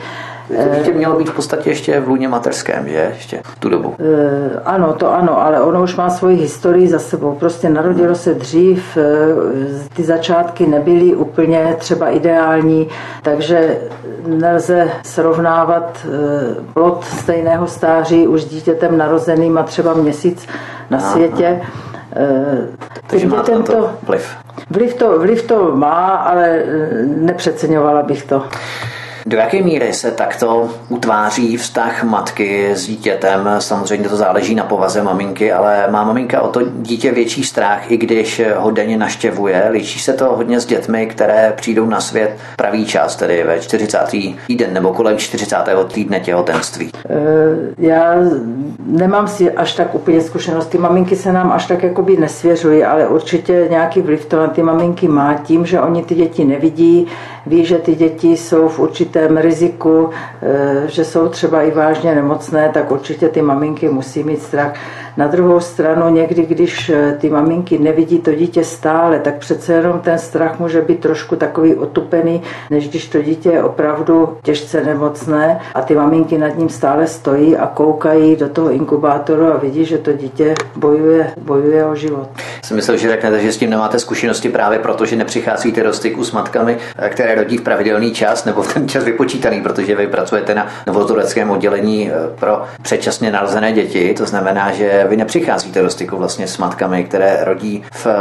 dítě 0.77 0.93
mělo 0.93 1.17
být 1.17 1.29
v 1.29 1.35
podstatě 1.35 1.71
ještě 1.71 2.01
v 2.01 2.09
lůně 2.09 2.29
mateřském, 2.29 2.89
že? 2.89 3.11
Ještě 3.15 3.41
v 3.45 3.59
tu 3.59 3.69
dobu. 3.69 3.95
E, 3.99 4.61
ano, 4.65 4.93
to 4.93 5.15
ano, 5.15 5.43
ale 5.43 5.61
ono 5.61 5.83
už 5.83 5.97
má 5.97 6.11
svoji 6.11 6.37
historii 6.37 6.89
za 6.89 6.99
sebou. 6.99 7.35
Prostě 7.35 7.69
narodilo 7.69 8.15
se 8.15 8.35
dřív, 8.35 8.97
e, 8.97 9.03
ty 9.97 10.03
začátky 10.03 10.67
nebyly 10.67 11.15
úplně 11.15 11.77
třeba 11.79 12.09
ideální, 12.09 12.89
takže 13.23 13.77
nelze 14.27 14.89
srovnávat 15.03 16.07
plod 16.75 17.05
stejného 17.05 17.67
stáří 17.67 18.27
už 18.27 18.43
s 18.43 18.47
dítětem 18.47 18.99
narozeným 18.99 19.59
a 19.59 19.63
třeba 19.63 19.95
měsíc 19.95 20.47
na 20.91 21.01
světě. 21.01 21.61
Takže 23.07 23.27
má 23.27 23.43
to, 23.43 23.63
to 23.63 23.91
vliv. 24.03 24.37
Vliv 24.71 24.95
to, 24.95 25.19
vliv 25.19 25.43
to 25.43 25.77
má, 25.77 26.07
ale 26.07 26.63
nepřeceňovala 27.07 28.03
bych 28.03 28.25
to. 28.25 28.43
Do 29.27 29.37
jaké 29.37 29.62
míry 29.62 29.93
se 29.93 30.11
takto 30.11 30.68
utváří 30.89 31.57
vztah 31.57 32.05
matky 32.05 32.71
s 32.71 32.87
dítětem? 32.87 33.49
Samozřejmě 33.59 34.09
to 34.09 34.16
záleží 34.16 34.55
na 34.55 34.64
povaze 34.64 35.03
maminky, 35.03 35.53
ale 35.53 35.87
má 35.91 36.05
maminka 36.05 36.41
o 36.41 36.49
to 36.49 36.61
dítě 36.62 37.12
větší 37.12 37.45
strach, 37.45 37.91
i 37.91 37.97
když 37.97 38.43
ho 38.57 38.71
denně 38.71 38.97
naštěvuje. 38.97 39.68
Líčí 39.71 40.01
se 40.01 40.12
to 40.12 40.25
hodně 40.25 40.61
s 40.61 40.66
dětmi, 40.66 41.07
které 41.07 41.53
přijdou 41.57 41.87
na 41.87 42.01
svět 42.01 42.37
pravý 42.57 42.87
čas, 42.87 43.16
tedy 43.16 43.45
ve 43.45 43.61
40. 43.61 43.99
týden 44.47 44.75
nebo 44.75 44.93
kolem 44.93 45.18
40. 45.18 45.57
týdne 45.93 46.21
těhotenství. 46.21 46.91
Eh, 47.09 47.14
já 47.79 48.14
nemám 48.87 49.29
si 49.29 49.51
až 49.51 49.73
tak 49.73 49.95
úplně 49.95 50.21
zkušenosti. 50.21 50.79
Maminky 50.79 51.16
se 51.16 51.33
nám 51.33 51.53
až 51.53 51.66
tak 51.66 51.83
jakoby 51.83 52.16
nesvěřují, 52.16 52.85
ale 52.85 53.09
určitě 53.09 53.66
nějaký 53.71 54.01
vliv 54.01 54.25
to 54.25 54.37
na 54.37 54.49
ty 54.49 54.62
maminky 54.62 55.09
má 55.09 55.35
tím, 55.35 55.66
že 55.66 55.81
oni 55.81 56.03
ty 56.03 56.14
děti 56.14 56.45
nevidí, 56.45 57.07
ví, 57.47 57.64
že 57.64 57.79
ty 57.79 57.95
děti 57.95 58.37
jsou 58.37 58.68
v 58.68 58.79
určitém 59.11 59.37
riziku, 59.37 60.11
eh, 60.43 60.89
že 60.89 61.05
jsou 61.05 61.29
třeba 61.29 61.63
i 61.63 61.71
vážně 61.71 62.15
nemocné, 62.15 62.71
tak 62.75 62.91
určitě 62.91 63.29
ty 63.29 63.43
maminky 63.43 63.89
musí 63.89 64.25
mít 64.25 64.43
strach. 64.43 64.73
Na 65.17 65.27
druhou 65.27 65.61
stranu 65.61 66.09
někdy, 66.09 66.47
když 66.47 66.89
eh, 66.89 67.17
ty 67.21 67.31
maminky 67.31 67.79
nevidí 67.79 68.19
to 68.19 68.35
dítě 68.35 68.65
stále, 68.65 69.19
tak 69.19 69.35
přece 69.39 69.73
jenom 69.73 70.01
ten 70.01 70.19
strach 70.19 70.59
může 70.59 70.83
být 70.83 71.01
trošku 71.01 71.37
takový 71.37 71.75
otupený, 71.75 72.43
než 72.71 72.89
když 72.89 73.09
to 73.09 73.23
dítě 73.23 73.51
je 73.51 73.63
opravdu 73.63 74.37
těžce 74.43 74.85
nemocné 74.85 75.61
a 75.75 75.83
ty 75.83 75.95
maminky 75.95 76.39
nad 76.39 76.59
ním 76.59 76.69
stále 76.69 77.07
stojí 77.07 77.57
a 77.57 77.67
koukají 77.67 78.37
do 78.37 78.49
toho 78.49 78.71
inkubátoru 78.71 79.47
a 79.47 79.57
vidí, 79.57 79.85
že 79.85 79.99
to 79.99 80.13
dítě 80.13 80.55
bojuje, 80.77 81.33
bojuje 81.41 81.87
o 81.87 81.95
život. 81.95 82.29
Jsem 82.63 82.77
myslel, 82.77 82.97
že 82.97 83.09
řeknete, 83.09 83.41
že 83.41 83.53
s 83.53 83.57
tím 83.57 83.71
nemáte 83.71 83.99
zkušenosti 83.99 84.49
právě 84.49 84.79
proto, 84.79 85.07
že 85.07 85.17
nepřicházíte 85.17 85.83
do 85.83 85.93
styku 85.93 86.25
s 86.25 86.33
matkami, 86.33 86.77
eh, 86.99 87.09
které 87.09 87.35
rodí 87.35 87.59
v 87.59 87.63
pravidelný 87.63 88.13
čas 88.13 88.45
nebo 88.45 88.63
v 88.63 88.75
ten 88.75 88.89
čas 88.89 89.05
vypočítaný, 89.05 89.63
protože 89.63 89.97
vy 89.97 90.07
pracujete 90.07 90.55
na 90.55 90.67
novotureckém 90.87 91.51
oddělení 91.51 92.11
eh, 92.11 92.15
pro 92.39 92.63
předčasně 92.83 93.31
narozené 93.31 93.73
děti. 93.73 94.15
To 94.15 94.27
znamená, 94.27 94.73
že 94.73 95.07
vy 95.11 95.17
nepřicházíte 95.17 95.83
do 95.83 95.91
styku 95.91 96.17
vlastně 96.17 96.47
s 96.47 96.59
matkami, 96.59 97.05
které 97.05 97.39
rodí 97.45 97.85
v 97.93 98.07
eh, 98.07 98.15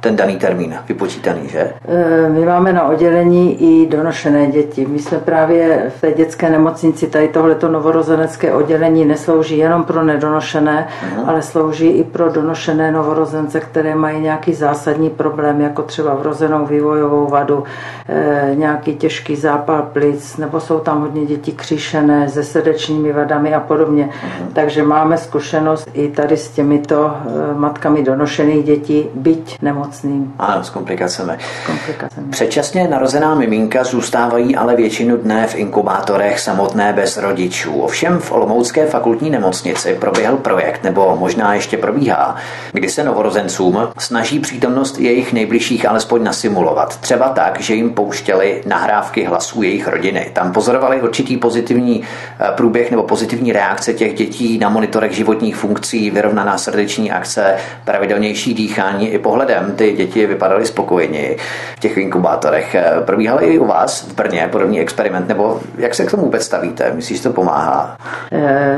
ten 0.00 0.16
daný 0.16 0.36
termín 0.36 0.74
vypočítaný, 0.88 1.48
že? 1.48 1.72
Eh, 1.88 2.28
my 2.28 2.46
máme 2.46 2.72
na 2.72 2.88
oddělení 2.88 3.62
i 3.62 3.86
donošené 3.86 4.46
děti. 4.46 4.86
My 4.86 4.98
jsme 4.98 5.18
právě 5.18 5.92
v 5.96 6.00
té 6.00 6.12
dětské 6.12 6.50
nemocnici, 6.50 7.06
tady 7.06 7.28
tohleto 7.28 7.68
novorozenecké 7.68 8.52
oddělení 8.52 9.04
neslouží 9.04 9.58
jenom 9.58 9.84
pro 9.84 10.04
nedonošené, 10.04 10.88
uh-huh. 10.88 11.22
ale 11.26 11.42
slouží 11.42 11.86
i 11.86 12.04
pro 12.04 12.30
donošené 12.30 12.92
novorozence, 12.92 13.60
které 13.60 13.94
mají 13.94 14.20
nějaký 14.20 14.54
zásadní 14.54 15.10
problém, 15.10 15.60
jako 15.60 15.82
třeba 15.82 16.14
vrozenou 16.14 16.66
vývojovou 16.66 17.26
vadu, 17.26 17.64
eh, 18.08 18.50
nějaký 18.54 18.96
těžký 18.96 19.36
zápal 19.36 19.82
plic, 19.92 20.36
nebo 20.36 20.60
jsou 20.60 20.78
tam 20.78 21.00
hodně 21.00 21.26
děti 21.26 21.52
kříšené 21.52 22.28
se 22.28 22.44
srdečními 22.44 23.12
vadami 23.12 23.54
a 23.54 23.60
podobně. 23.60 24.04
Uh-huh. 24.04 24.52
Takže 24.52 24.82
máme 24.82 25.18
zkušenost 25.18 25.88
i 25.92 26.08
tady 26.16 26.36
s 26.36 26.48
těmito 26.48 27.16
eh, 27.16 27.54
matkami 27.54 28.02
donošených 28.02 28.64
dětí, 28.64 29.04
byť 29.14 29.62
nemocným. 29.62 30.34
Ano, 30.38 30.64
s 30.64 30.70
komplikacemi. 30.70 31.32
s 31.62 31.66
komplikacemi. 31.66 32.26
Předčasně 32.30 32.88
narozená 32.88 33.34
miminka 33.34 33.84
zůstávají 33.84 34.56
ale 34.56 34.76
většinu 34.76 35.16
dne 35.16 35.46
v 35.46 35.54
inkubátorech 35.54 36.40
samotné 36.40 36.92
bez 36.92 37.16
rodičů. 37.16 37.80
Ovšem 37.80 38.18
v 38.18 38.32
Olomoucké 38.32 38.86
fakultní 38.86 39.30
nemocnici 39.30 39.96
proběhl 40.00 40.36
projekt, 40.36 40.84
nebo 40.84 41.16
možná 41.20 41.54
ještě 41.54 41.76
probíhá, 41.76 42.36
kdy 42.72 42.88
se 42.88 43.04
novorozencům 43.04 43.78
snaží 43.98 44.38
přítomnost 44.38 44.98
jejich 44.98 45.32
nejbližších 45.32 45.88
alespoň 45.88 46.22
nasimulovat. 46.22 46.96
Třeba 46.96 47.28
tak, 47.28 47.60
že 47.60 47.74
jim 47.74 47.90
pouštěli 47.90 48.62
nahrávky 48.66 49.24
hlasů 49.24 49.62
jejich 49.62 49.88
rodiny. 49.88 50.30
Tam 50.32 50.52
pozorovali 50.52 51.02
určitý 51.02 51.36
pozitivní 51.36 52.02
eh, 52.02 52.52
průběh 52.56 52.90
nebo 52.90 53.02
pozitivní 53.02 53.52
reakce 53.52 53.92
těch 53.92 54.14
dětí 54.14 54.58
na 54.58 54.68
monitorech 54.68 55.12
životních 55.12 55.56
funkcí, 55.56 56.05
vyrovnaná 56.10 56.58
srdeční 56.58 57.12
akce, 57.12 57.56
pravidelnější 57.84 58.54
dýchání 58.54 59.08
i 59.08 59.18
pohledem. 59.18 59.72
Ty 59.76 59.92
děti 59.92 60.26
vypadaly 60.26 60.66
spokojeněji 60.66 61.38
v 61.76 61.80
těch 61.80 61.96
inkubátorech. 61.96 62.76
Probíhal 63.04 63.42
i 63.42 63.58
u 63.58 63.66
vás 63.66 64.02
v 64.02 64.14
Brně 64.14 64.48
podobný 64.52 64.80
experiment, 64.80 65.28
nebo 65.28 65.60
jak 65.78 65.94
se 65.94 66.04
k 66.04 66.10
tomu 66.10 66.22
vůbec 66.22 66.44
stavíte? 66.44 66.92
Myslíš, 66.94 67.18
že 67.18 67.22
to 67.22 67.32
pomáhá? 67.32 67.96
Eh, 68.32 68.76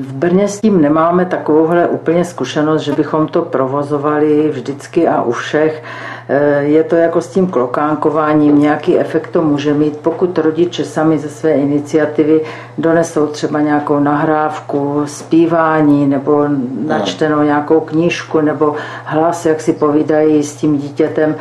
v 0.00 0.12
Brně 0.12 0.48
s 0.48 0.60
tím 0.60 0.80
nemáme 0.80 1.24
takovouhle 1.24 1.86
úplně 1.86 2.24
zkušenost, 2.24 2.82
že 2.82 2.92
bychom 2.92 3.28
to 3.28 3.42
provozovali 3.42 4.48
vždycky 4.50 5.08
a 5.08 5.22
u 5.22 5.32
všech. 5.32 5.82
Eh, 6.28 6.62
je 6.62 6.84
to 6.84 6.96
jako 6.96 7.20
s 7.20 7.28
tím 7.28 7.46
klokánkováním, 7.46 8.58
nějaký 8.58 8.98
efekt 8.98 9.30
to 9.30 9.42
může 9.42 9.74
mít, 9.74 9.96
pokud 9.96 10.38
rodiče 10.38 10.84
sami 10.84 11.18
ze 11.18 11.28
své 11.28 11.52
iniciativy 11.52 12.40
donesou 12.78 13.26
třeba 13.26 13.60
nějakou 13.60 13.98
nahrávku, 13.98 15.02
zpívání 15.06 16.06
nebo 16.06 16.44
načtenou 16.86 17.42
nějakou 17.42 17.80
knížku 17.80 18.40
nebo 18.40 18.74
hlas, 19.04 19.46
jak 19.46 19.60
si 19.60 19.72
povídají 19.72 20.42
s 20.42 20.56
tím 20.56 20.78
dítětem, 20.78 21.34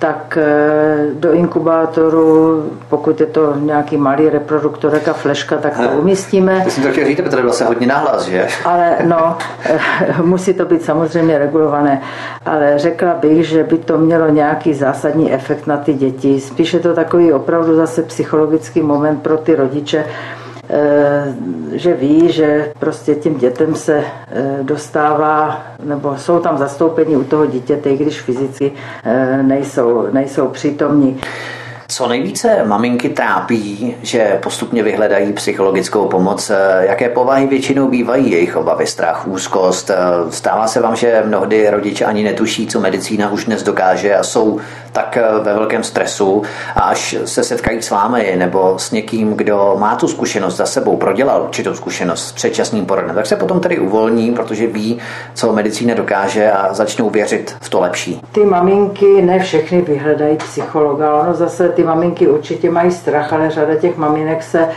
tak 0.00 0.38
eh, 0.40 1.06
do 1.14 1.32
inkubátoru, 1.32 2.64
pokud 2.88 3.20
je 3.20 3.26
to 3.26 3.54
nějaký 3.56 3.96
malý 3.96 4.28
reproduktorek 4.28 5.08
a 5.08 5.12
fleška, 5.12 5.56
tak 5.56 5.76
to 5.76 5.88
umístíme. 5.88 6.60
To 6.64 6.70
jsem 6.70 6.82
to 6.82 6.90
chtěl 6.90 7.04
říct, 7.04 7.20
protože 7.20 7.42
vlastně 7.42 7.66
hodně 7.66 7.86
nahlas, 7.86 8.28
že? 8.28 8.46
Ale 8.64 8.96
no, 9.04 9.38
musí 10.22 10.54
to 10.54 10.64
být 10.64 10.82
samozřejmě 10.82 11.38
regulované. 11.38 12.02
Ale 12.46 12.78
řekla 12.78 13.14
bych, 13.14 13.48
že 13.48 13.64
by 13.64 13.78
to 13.78 13.98
mělo 13.98 14.28
nějaký 14.28 14.74
zásadní 14.74 15.32
efekt 15.32 15.66
na 15.66 15.76
ty 15.76 15.94
děti. 15.94 16.40
Spíše 16.40 16.80
to 16.80 16.94
takový 16.94 17.32
opravdu 17.32 17.76
zase 17.76 18.02
psychologický 18.02 18.82
moment 18.82 19.22
pro 19.22 19.36
ty 19.36 19.54
rodiče, 19.54 20.04
že 21.72 21.94
ví, 21.94 22.32
že 22.32 22.72
prostě 22.78 23.14
tím 23.14 23.38
dětem 23.38 23.74
se 23.74 23.96
eh, 23.96 24.58
dostává, 24.62 25.62
nebo 25.82 26.16
jsou 26.16 26.38
tam 26.40 26.58
zastoupení 26.58 27.16
u 27.16 27.24
toho 27.24 27.46
dítěte, 27.46 27.90
i 27.90 27.96
když 27.96 28.20
fyzicky 28.20 28.72
eh, 29.04 29.42
nejsou, 29.42 30.06
nejsou 30.12 30.48
přítomní. 30.48 31.20
Co 31.88 32.08
nejvíce 32.08 32.64
maminky 32.64 33.08
trápí, 33.08 33.96
že 34.02 34.38
postupně 34.42 34.82
vyhledají 34.82 35.32
psychologickou 35.32 36.08
pomoc, 36.08 36.50
jaké 36.80 37.08
povahy 37.08 37.46
většinou 37.46 37.88
bývají 37.88 38.30
jejich 38.30 38.56
obavy, 38.56 38.86
strach, 38.86 39.28
úzkost? 39.28 39.90
Stává 40.30 40.66
se 40.66 40.80
vám, 40.80 40.96
že 40.96 41.22
mnohdy 41.26 41.70
rodiče 41.70 42.04
ani 42.04 42.24
netuší, 42.24 42.66
co 42.66 42.80
medicína 42.80 43.30
už 43.30 43.44
dnes 43.44 43.62
dokáže 43.62 44.16
a 44.16 44.22
jsou 44.22 44.60
tak 44.92 45.18
ve 45.42 45.54
velkém 45.54 45.84
stresu 45.84 46.42
a 46.76 46.80
až 46.80 47.16
se 47.24 47.44
setkají 47.44 47.82
s 47.82 47.90
vámi 47.90 48.34
nebo 48.38 48.74
s 48.78 48.90
někým, 48.90 49.34
kdo 49.34 49.76
má 49.78 49.96
tu 49.96 50.08
zkušenost 50.08 50.56
za 50.56 50.66
sebou, 50.66 50.96
prodělal 50.96 51.42
určitou 51.42 51.74
zkušenost 51.74 52.26
s 52.28 52.32
předčasným 52.32 52.86
porodem, 52.86 53.14
tak 53.14 53.26
se 53.26 53.36
potom 53.36 53.60
tedy 53.60 53.78
uvolní, 53.78 54.30
protože 54.30 54.66
ví, 54.66 54.98
co 55.34 55.52
medicína 55.52 55.94
dokáže 55.94 56.52
a 56.52 56.74
začnou 56.74 57.10
věřit 57.10 57.56
v 57.60 57.68
to 57.68 57.80
lepší. 57.80 58.20
Ty 58.32 58.44
maminky 58.44 59.22
ne 59.22 59.38
všechny 59.38 59.80
vyhledají 59.80 60.36
psychologa, 60.36 61.14
ono 61.14 61.34
zase 61.34 61.68
ty 61.68 61.84
maminky 61.84 62.28
určitě 62.28 62.70
mají 62.70 62.90
strach, 62.90 63.32
ale 63.32 63.50
řada 63.50 63.74
těch 63.74 63.96
maminek 63.96 64.42
se 64.42 64.68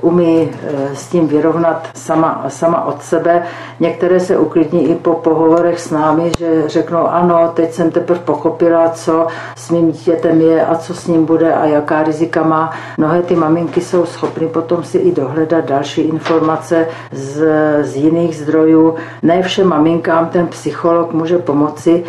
uh, 0.00 0.10
umí 0.12 0.42
uh, 0.42 0.94
s 0.94 1.06
tím 1.06 1.28
vyrovnat 1.28 1.88
sama, 1.94 2.44
sama 2.48 2.84
od 2.84 3.02
sebe. 3.02 3.42
Některé 3.80 4.20
se 4.20 4.38
uklidní 4.38 4.90
i 4.90 4.94
po 4.94 5.14
pohovorech 5.14 5.80
s 5.80 5.90
námi, 5.90 6.32
že 6.38 6.62
řeknou 6.66 7.06
ano, 7.06 7.52
teď 7.54 7.72
jsem 7.72 7.90
teprve 7.90 8.20
pochopila, 8.20 8.90
co 8.90 9.26
s 9.56 9.70
mým 9.70 9.92
dítětem 9.92 10.40
je 10.40 10.66
a 10.66 10.74
co 10.74 10.94
s 10.94 11.06
ním 11.06 11.24
bude 11.24 11.54
a 11.54 11.66
jaká 11.66 12.02
rizika 12.02 12.42
má. 12.42 12.70
Mnohé 12.98 13.22
ty 13.22 13.36
maminky 13.36 13.80
jsou 13.80 14.06
schopny 14.06 14.48
potom 14.48 14.84
si 14.84 14.98
i 14.98 15.12
dohledat 15.12 15.64
další 15.64 16.00
informace 16.00 16.88
z, 17.12 17.44
z 17.82 17.96
jiných 17.96 18.36
zdrojů. 18.36 18.94
Ne 19.22 19.42
všem 19.42 19.68
maminkám 19.68 20.28
ten 20.28 20.46
psycholog 20.46 21.12
může 21.12 21.38
pomoci, 21.38 22.04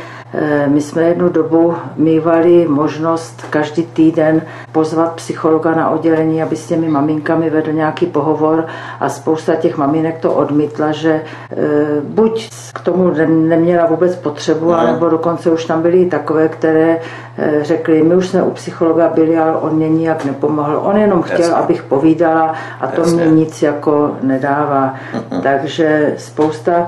my 0.67 0.81
jsme 0.81 1.01
jednu 1.01 1.29
dobu 1.29 1.75
mývali 1.95 2.67
možnost 2.67 3.45
každý 3.49 3.83
týden 3.83 4.41
pozvat 4.71 5.13
psychologa 5.15 5.71
na 5.71 5.89
oddělení, 5.89 6.43
aby 6.43 6.55
s 6.55 6.67
těmi 6.67 6.89
maminkami 6.89 7.49
vedl 7.49 7.71
nějaký 7.71 8.05
pohovor 8.05 8.65
a 8.99 9.09
spousta 9.09 9.55
těch 9.55 9.77
maminek 9.77 10.19
to 10.19 10.33
odmítla, 10.33 10.91
že 10.91 11.21
eh, 11.51 11.55
buď 12.01 12.49
k 12.73 12.79
tomu 12.81 13.11
neměla 13.27 13.85
vůbec 13.85 14.15
potřebu, 14.15 14.71
no. 14.71 14.85
nebo 14.87 15.09
dokonce 15.09 15.51
už 15.51 15.65
tam 15.65 15.81
byly 15.81 16.05
takové, 16.05 16.47
které 16.47 16.99
eh, 17.37 17.63
řekli, 17.63 18.03
my 18.03 18.15
už 18.15 18.27
jsme 18.27 18.43
u 18.43 18.51
psychologa 18.51 19.09
byli, 19.09 19.37
ale 19.37 19.55
on 19.55 19.75
mě 19.75 19.89
nijak 19.89 20.25
nepomohl. 20.25 20.81
On 20.83 20.97
jenom 20.97 21.21
chtěl, 21.21 21.39
Jasně. 21.39 21.55
abych 21.55 21.83
povídala 21.83 22.53
a 22.81 22.87
to 22.87 23.01
Jasně. 23.01 23.25
mě 23.25 23.31
nic 23.31 23.61
jako 23.61 24.11
nedává. 24.21 24.93
Uh-uh. 25.13 25.41
Takže 25.41 26.13
spousta 26.17 26.87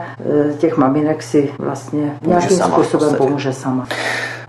těch 0.58 0.78
maminek 0.78 1.24
si 1.24 1.50
vlastně 1.60 2.18
nějakým 2.22 2.58
způsobem 2.58 3.16
pomůže 3.16 3.35
pomůže 3.36 3.54
sama. 3.54 3.88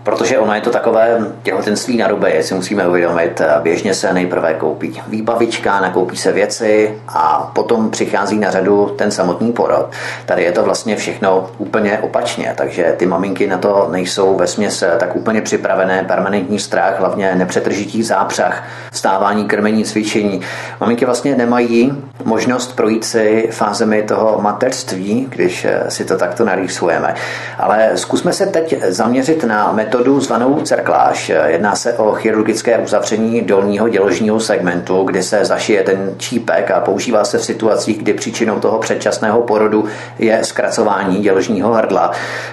Protože 0.07 0.39
ono 0.39 0.53
je 0.53 0.61
to 0.61 0.69
takové 0.69 1.17
těhotenství 1.43 1.97
na 1.97 2.07
ruby, 2.07 2.37
si 2.41 2.53
musíme 2.53 2.87
uvědomit. 2.87 3.41
Běžně 3.61 3.93
se 3.93 4.13
nejprve 4.13 4.53
koupí 4.53 5.01
výbavička, 5.07 5.79
nakoupí 5.79 6.17
se 6.17 6.31
věci 6.31 6.99
a 7.07 7.51
potom 7.55 7.89
přichází 7.89 8.39
na 8.39 8.51
řadu 8.51 8.95
ten 8.97 9.11
samotný 9.11 9.51
porod. 9.51 9.89
Tady 10.25 10.43
je 10.43 10.51
to 10.51 10.63
vlastně 10.63 10.95
všechno 10.95 11.49
úplně 11.57 11.99
opačně, 11.99 12.53
takže 12.57 12.95
ty 12.97 13.05
maminky 13.05 13.47
na 13.47 13.57
to 13.57 13.87
nejsou 13.91 14.35
ve 14.35 14.47
směs 14.47 14.83
tak 14.99 15.15
úplně 15.15 15.41
připravené, 15.41 16.03
permanentní 16.07 16.59
strach, 16.59 16.99
hlavně 16.99 17.35
nepřetržitý 17.35 18.03
zápřah, 18.03 18.63
vstávání, 18.91 19.45
krmení, 19.45 19.83
cvičení. 19.83 20.41
Maminky 20.79 21.05
vlastně 21.05 21.35
nemají 21.35 22.03
možnost 22.23 22.75
projít 22.75 23.05
si 23.05 23.49
fázemi 23.51 24.03
toho 24.03 24.41
mateřství, 24.41 25.27
když 25.29 25.67
si 25.89 26.05
to 26.05 26.17
takto 26.17 26.45
narýsujeme. 26.45 27.15
Ale 27.59 27.91
zkusme 27.95 28.33
se 28.33 28.45
teď 28.45 28.83
zaměřit 28.87 29.43
na 29.43 29.71
metodu 29.71 29.96
metodu 29.97 30.19
zvanou 30.19 30.61
cerkláž. 30.61 31.31
Jedná 31.45 31.75
se 31.75 31.93
o 31.93 32.11
chirurgické 32.11 32.77
uzavření 32.77 33.41
dolního 33.41 33.89
děložního 33.89 34.39
segmentu, 34.39 35.03
kdy 35.03 35.23
se 35.23 35.45
zašije 35.45 35.83
ten 35.83 36.13
čípek 36.17 36.71
a 36.71 36.79
používá 36.79 37.23
se 37.23 37.37
v 37.37 37.43
situacích, 37.43 37.97
kdy 37.97 38.13
příčinou 38.13 38.59
toho 38.59 38.79
předčasného 38.79 39.41
porodu 39.41 39.85
je 40.19 40.43
zkracování 40.43 41.17
děložního 41.17 41.73
hrdla. 41.73 42.11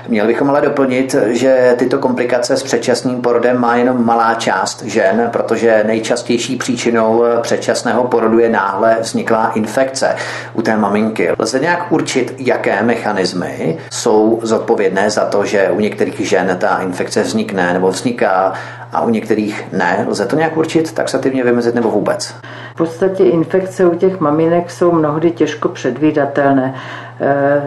Měli 0.08 0.28
bychom 0.28 0.50
ale 0.50 0.60
doplnit, 0.60 1.14
že 1.26 1.74
tyto 1.78 1.98
komplikace 1.98 2.56
s 2.56 2.62
předčasným 2.62 3.22
porodem 3.22 3.60
má 3.60 3.76
jenom 3.76 4.06
malá 4.06 4.34
část 4.34 4.82
žen, 4.82 5.28
protože 5.32 5.84
nejčastější 5.86 6.56
příčinou 6.56 7.24
předčasného 7.40 8.04
porodu 8.04 8.38
je 8.38 8.48
náhle 8.48 8.96
vzniklá 9.00 9.52
infekce 9.54 10.16
u 10.54 10.62
té 10.62 10.76
maminky. 10.76 11.30
Lze 11.38 11.60
nějak 11.60 11.92
určit, 11.92 12.34
jaké 12.38 12.82
mechanismy 12.82 13.78
jsou 13.90 14.38
zodpovědné 14.42 15.10
za 15.10 15.24
to, 15.24 15.44
že 15.44 15.68
u 15.70 15.80
některých 15.80 16.28
žen 16.28 16.56
ta 16.60 16.78
infekce 16.82 17.24
vznikne 17.34 17.72
nebo 17.72 17.88
vzniká 17.88 18.52
a 18.92 19.02
u 19.02 19.10
některých 19.10 19.72
ne. 19.72 20.04
Lze 20.08 20.26
to 20.26 20.36
nějak 20.36 20.56
určit, 20.56 20.92
taxativně 20.92 21.44
vymezit 21.44 21.74
nebo 21.74 21.90
vůbec? 21.90 22.34
V 22.74 22.76
podstatě 22.76 23.24
infekce 23.24 23.86
u 23.86 23.94
těch 23.94 24.20
maminek 24.20 24.70
jsou 24.70 24.92
mnohdy 24.92 25.30
těžko 25.30 25.68
předvídatelné. 25.68 26.74
Eh, 27.20 27.62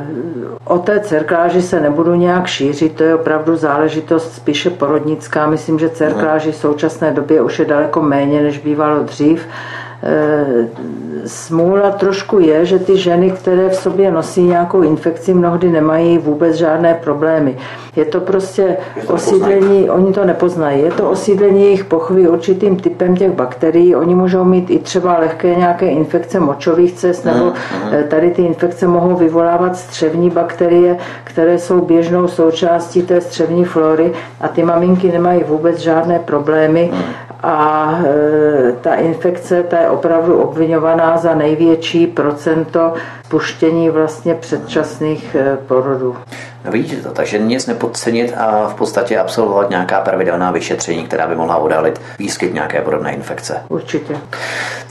o 0.66 0.80
té 0.80 1.00
cerkláži 1.00 1.62
se 1.62 1.80
nebudu 1.80 2.16
nějak 2.16 2.48
šířit, 2.48 2.96
to 2.96 3.04
je 3.04 3.16
opravdu 3.16 3.56
záležitost 3.56 4.34
spíše 4.34 4.70
porodnická. 4.70 5.48
Myslím, 5.48 5.80
že 5.80 5.90
cerkláži 5.90 6.52
v 6.52 6.56
současné 6.56 7.12
době 7.12 7.42
už 7.42 7.60
je 7.60 7.66
daleko 7.66 8.02
méně, 8.02 8.42
než 8.42 8.58
bývalo 8.58 9.04
dřív. 9.04 9.48
Eh, 10.04 10.68
smůla 11.26 11.92
trošku 11.92 12.40
je, 12.40 12.66
že 12.66 12.80
ty 12.80 12.98
ženy, 12.98 13.32
které 13.32 13.70
v 13.70 13.76
sobě 13.76 14.12
nosí 14.12 14.44
nějakou 14.44 14.82
infekci, 14.82 15.34
mnohdy 15.34 15.70
nemají 15.70 16.18
vůbec 16.18 16.56
žádné 16.56 16.94
problémy. 16.94 17.58
Je 17.96 18.06
to 18.06 18.20
prostě 18.20 18.78
osídlení, 19.08 19.90
oni 19.90 20.14
to 20.14 20.26
nepoznají, 20.26 20.82
je 20.82 20.92
to 20.92 21.10
osídlení 21.10 21.64
jejich 21.64 21.86
pochvy 21.86 22.28
určitým 22.28 22.76
typem 22.76 23.16
těch 23.16 23.32
bakterií. 23.32 23.96
Oni 23.96 24.16
můžou 24.16 24.44
mít 24.44 24.70
i 24.70 24.80
třeba 24.80 25.18
lehké 25.20 25.56
nějaké 25.56 25.86
infekce 25.86 26.40
močových 26.40 26.94
cest, 26.94 27.26
nebo 27.26 27.46
mhm. 27.46 28.04
tady 28.08 28.32
ty 28.32 28.42
infekce 28.42 28.88
mohou 28.88 29.16
vyvolávat 29.16 29.78
střevní 29.78 30.30
bakterie, 30.30 30.98
které 31.24 31.60
jsou 31.60 31.82
běžnou 31.82 32.28
součástí 32.28 33.02
té 33.02 33.22
střevní 33.22 33.66
flory 33.66 34.14
a 34.42 34.48
ty 34.48 34.64
maminky 34.64 35.12
nemají 35.12 35.44
vůbec 35.44 35.80
žádné 35.80 36.20
problémy 36.20 36.92
a 37.44 37.92
e, 38.06 38.72
ta 38.82 38.96
infekce 38.96 39.64
ta 39.64 39.80
je 39.80 39.90
opravdu 39.90 40.38
obvinovaná 40.42 41.18
za 41.18 41.36
největší 41.36 42.08
procento 42.08 42.94
spuštění 43.28 43.90
vlastně 43.90 44.36
předčasných 44.36 45.36
e, 45.36 45.58
porodů. 45.58 46.18
No 46.66 46.72
vidíte 46.72 47.02
to, 47.02 47.12
takže 47.12 47.40
nic 47.40 47.68
nepodcenit 47.68 48.34
a 48.38 48.68
v 48.68 48.74
podstatě 48.76 49.20
absolvovat 49.20 49.70
nějaká 49.70 50.02
pravidelná 50.02 50.52
vyšetření, 50.52 51.04
která 51.04 51.28
by 51.28 51.36
mohla 51.36 51.58
odhalit 51.58 52.02
výskyt 52.20 52.54
nějaké 52.54 52.82
podobné 52.82 53.14
infekce. 53.14 53.64
Určitě. 53.70 54.18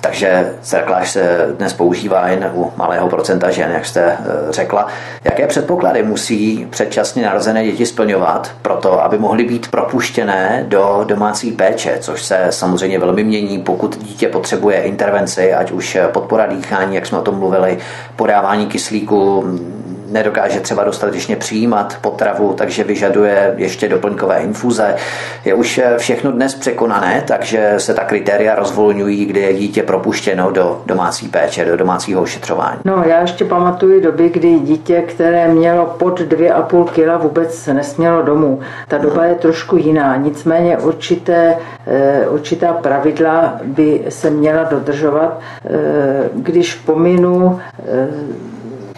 Takže 0.01 0.53
cerkláž 0.63 1.11
se 1.11 1.47
dnes 1.59 1.73
používá 1.73 2.29
jen 2.29 2.51
u 2.55 2.73
malého 2.77 3.09
procenta 3.09 3.51
žen, 3.51 3.71
jak 3.71 3.87
jste 3.87 4.01
e, 4.03 4.19
řekla. 4.51 4.87
Jaké 5.25 5.47
předpoklady 5.47 6.03
musí 6.03 6.67
předčasně 6.71 7.25
narozené 7.25 7.65
děti 7.65 7.87
splňovat 7.87 8.51
pro 8.63 8.75
to, 8.75 9.05
aby 9.05 9.19
mohly 9.19 9.45
být 9.45 9.71
propuštěné 9.71 10.65
do 10.69 11.05
domácí 11.09 11.53
péče, 11.53 11.99
což 12.01 12.23
se 12.23 12.47
samozřejmě 12.51 12.99
velmi 12.99 13.25
mění, 13.25 13.59
pokud 13.59 13.99
dítě 13.99 14.29
potřebuje 14.29 14.83
intervenci, 14.83 15.55
ať 15.55 15.71
už 15.71 15.99
podpora 16.13 16.47
dýchání, 16.47 16.95
jak 16.95 17.07
jsme 17.07 17.19
o 17.19 17.23
tom 17.23 17.39
mluvili, 17.39 17.79
podávání 18.27 18.67
kyslíku, 18.67 19.45
nedokáže 20.11 20.61
třeba 20.61 20.85
dostatečně 20.85 21.37
přijímat 21.37 21.97
potravu, 22.01 22.53
takže 22.53 22.85
vyžaduje 22.85 23.55
ještě 23.57 23.89
doplňkové 23.89 24.39
infuze. 24.39 24.95
Je 25.45 25.55
už 25.55 25.81
všechno 25.97 26.33
dnes 26.33 26.55
překonané, 26.55 27.25
takže 27.27 27.75
se 27.77 27.95
ta 27.95 28.05
kritéria 28.05 28.55
rozvolňují, 28.55 29.25
kdy 29.25 29.41
je 29.41 29.55
dítě 29.55 29.83
propuštěno 29.83 30.51
do 30.51 30.83
domácí 30.87 31.29
péče, 31.29 31.65
do 31.65 31.77
domácího 31.77 32.23
ošetřování. 32.23 32.81
No, 32.85 33.05
já 33.07 33.21
ještě 33.21 33.45
pamatuju 33.45 34.01
doby, 34.01 34.29
kdy 34.29 34.59
dítě, 34.59 35.03
které 35.03 35.49
mělo 35.49 35.87
pod 35.87 36.21
2,5 36.21 36.85
kg, 36.85 37.23
vůbec 37.23 37.55
se 37.55 37.75
nesmělo 37.75 38.23
domů. 38.23 38.61
Ta 38.89 38.99
doba 38.99 39.25
je 39.25 39.35
trošku 39.35 39.77
jiná, 39.77 40.17
nicméně 40.17 40.79
určité, 40.79 41.57
eh, 41.87 42.29
určitá 42.29 42.73
pravidla 42.73 43.61
by 43.65 44.03
se 44.09 44.31
měla 44.31 44.65
dodržovat. 44.65 45.41
Eh, 45.65 45.71
když 46.35 46.75
pominu 46.75 47.61
eh, 47.79 48.09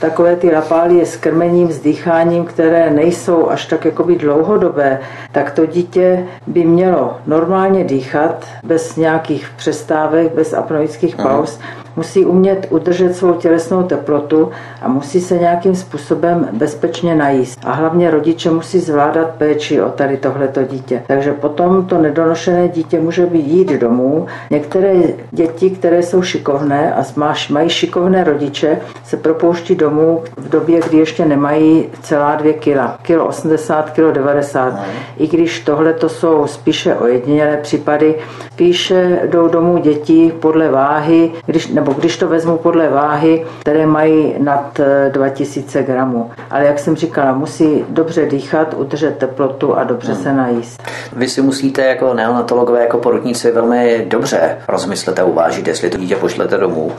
takové 0.00 0.36
ty 0.36 0.54
lapálie 0.54 1.06
s 1.06 1.16
krmením, 1.16 1.72
s 1.72 1.80
dýcháním, 1.80 2.44
které 2.44 2.90
nejsou 2.90 3.50
až 3.50 3.66
tak 3.66 3.84
jakoby 3.84 4.16
dlouhodobé, 4.16 5.00
tak 5.32 5.50
to 5.50 5.66
dítě 5.66 6.26
by 6.46 6.64
mělo 6.64 7.16
normálně 7.26 7.84
dýchat 7.84 8.46
bez 8.64 8.96
nějakých 8.96 9.50
přestávek, 9.56 10.34
bez 10.34 10.54
apnoických 10.54 11.16
pauz. 11.16 11.58
Aha 11.62 11.87
musí 11.98 12.24
umět 12.24 12.66
udržet 12.70 13.16
svou 13.16 13.32
tělesnou 13.32 13.82
teplotu 13.82 14.50
a 14.82 14.88
musí 14.88 15.20
se 15.20 15.38
nějakým 15.38 15.74
způsobem 15.74 16.48
bezpečně 16.52 17.14
najíst. 17.14 17.60
A 17.64 17.72
hlavně 17.72 18.10
rodiče 18.10 18.50
musí 18.50 18.78
zvládat 18.78 19.30
péči 19.38 19.82
o 19.82 19.88
tady 19.88 20.16
tohleto 20.16 20.62
dítě. 20.62 21.02
Takže 21.06 21.32
potom 21.32 21.86
to 21.86 21.98
nedonošené 21.98 22.68
dítě 22.68 23.00
může 23.00 23.26
být 23.26 23.46
jít 23.46 23.72
domů. 23.80 24.26
Některé 24.50 24.94
děti, 25.30 25.70
které 25.70 26.02
jsou 26.02 26.22
šikovné 26.22 26.94
a 26.94 27.02
mají 27.50 27.68
šikovné 27.70 28.24
rodiče, 28.24 28.78
se 29.04 29.16
propouští 29.16 29.74
domů 29.74 30.22
v 30.36 30.48
době, 30.48 30.80
kdy 30.88 30.98
ještě 30.98 31.24
nemají 31.24 31.86
celá 32.02 32.34
dvě 32.34 32.52
kila. 32.52 32.98
Kilo 33.02 33.26
80, 33.26 33.90
kilo 33.90 34.12
90. 34.12 34.72
No. 34.72 34.80
I 35.18 35.26
když 35.26 35.60
tohle 35.60 35.92
to 35.92 36.08
jsou 36.08 36.46
spíše 36.46 36.94
ojedinělé 36.94 37.56
případy, 37.56 38.14
spíše 38.52 39.20
jdou 39.30 39.48
domů 39.48 39.78
děti 39.78 40.32
podle 40.40 40.70
váhy, 40.70 41.32
když, 41.46 41.68
nebo 41.68 41.87
nebo 41.88 42.00
když 42.00 42.16
to 42.16 42.28
vezmu 42.28 42.56
podle 42.56 42.88
váhy, 42.88 43.46
které 43.60 43.86
mají 43.86 44.34
nad 44.38 44.80
2000 45.08 45.78
eh, 45.78 45.82
gramů. 45.82 46.30
Ale 46.50 46.64
jak 46.64 46.78
jsem 46.78 46.96
říkala, 46.96 47.32
musí 47.32 47.84
dobře 47.88 48.26
dýchat, 48.26 48.74
udržet 48.74 49.18
teplotu 49.18 49.74
a 49.74 49.84
dobře 49.84 50.12
hmm. 50.12 50.22
se 50.22 50.32
najíst. 50.32 50.82
Vy 51.16 51.28
si 51.28 51.42
musíte 51.42 51.84
jako 51.84 52.14
neonatologové, 52.14 52.80
jako 52.80 52.98
porodníci 52.98 53.50
velmi 53.52 54.06
dobře 54.08 54.58
rozmyslet 54.68 55.18
a 55.18 55.24
uvážit, 55.24 55.68
jestli 55.68 55.90
to 55.90 55.98
dítě 55.98 56.16
pošlete 56.16 56.56
domů 56.56 56.92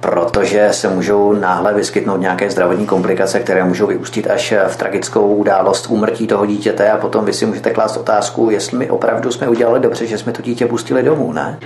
protože 0.00 0.68
se 0.70 0.88
můžou 0.88 1.32
náhle 1.32 1.74
vyskytnout 1.74 2.16
nějaké 2.16 2.50
zdravotní 2.50 2.86
komplikace, 2.86 3.40
které 3.40 3.64
můžou 3.64 3.86
vyústit 3.86 4.30
až 4.30 4.54
v 4.68 4.76
tragickou 4.76 5.34
událost 5.34 5.86
úmrtí 5.90 6.26
toho 6.26 6.46
dítěte 6.46 6.90
a 6.90 6.96
potom 6.96 7.24
vy 7.24 7.32
si 7.32 7.46
můžete 7.46 7.70
klást 7.70 7.96
otázku, 7.96 8.50
jestli 8.50 8.78
my 8.78 8.90
opravdu 8.90 9.30
jsme 9.30 9.48
udělali 9.48 9.80
dobře, 9.80 10.06
že 10.06 10.18
jsme 10.18 10.32
to 10.32 10.42
dítě 10.42 10.66
pustili 10.66 11.02
domů, 11.02 11.32
ne? 11.32 11.58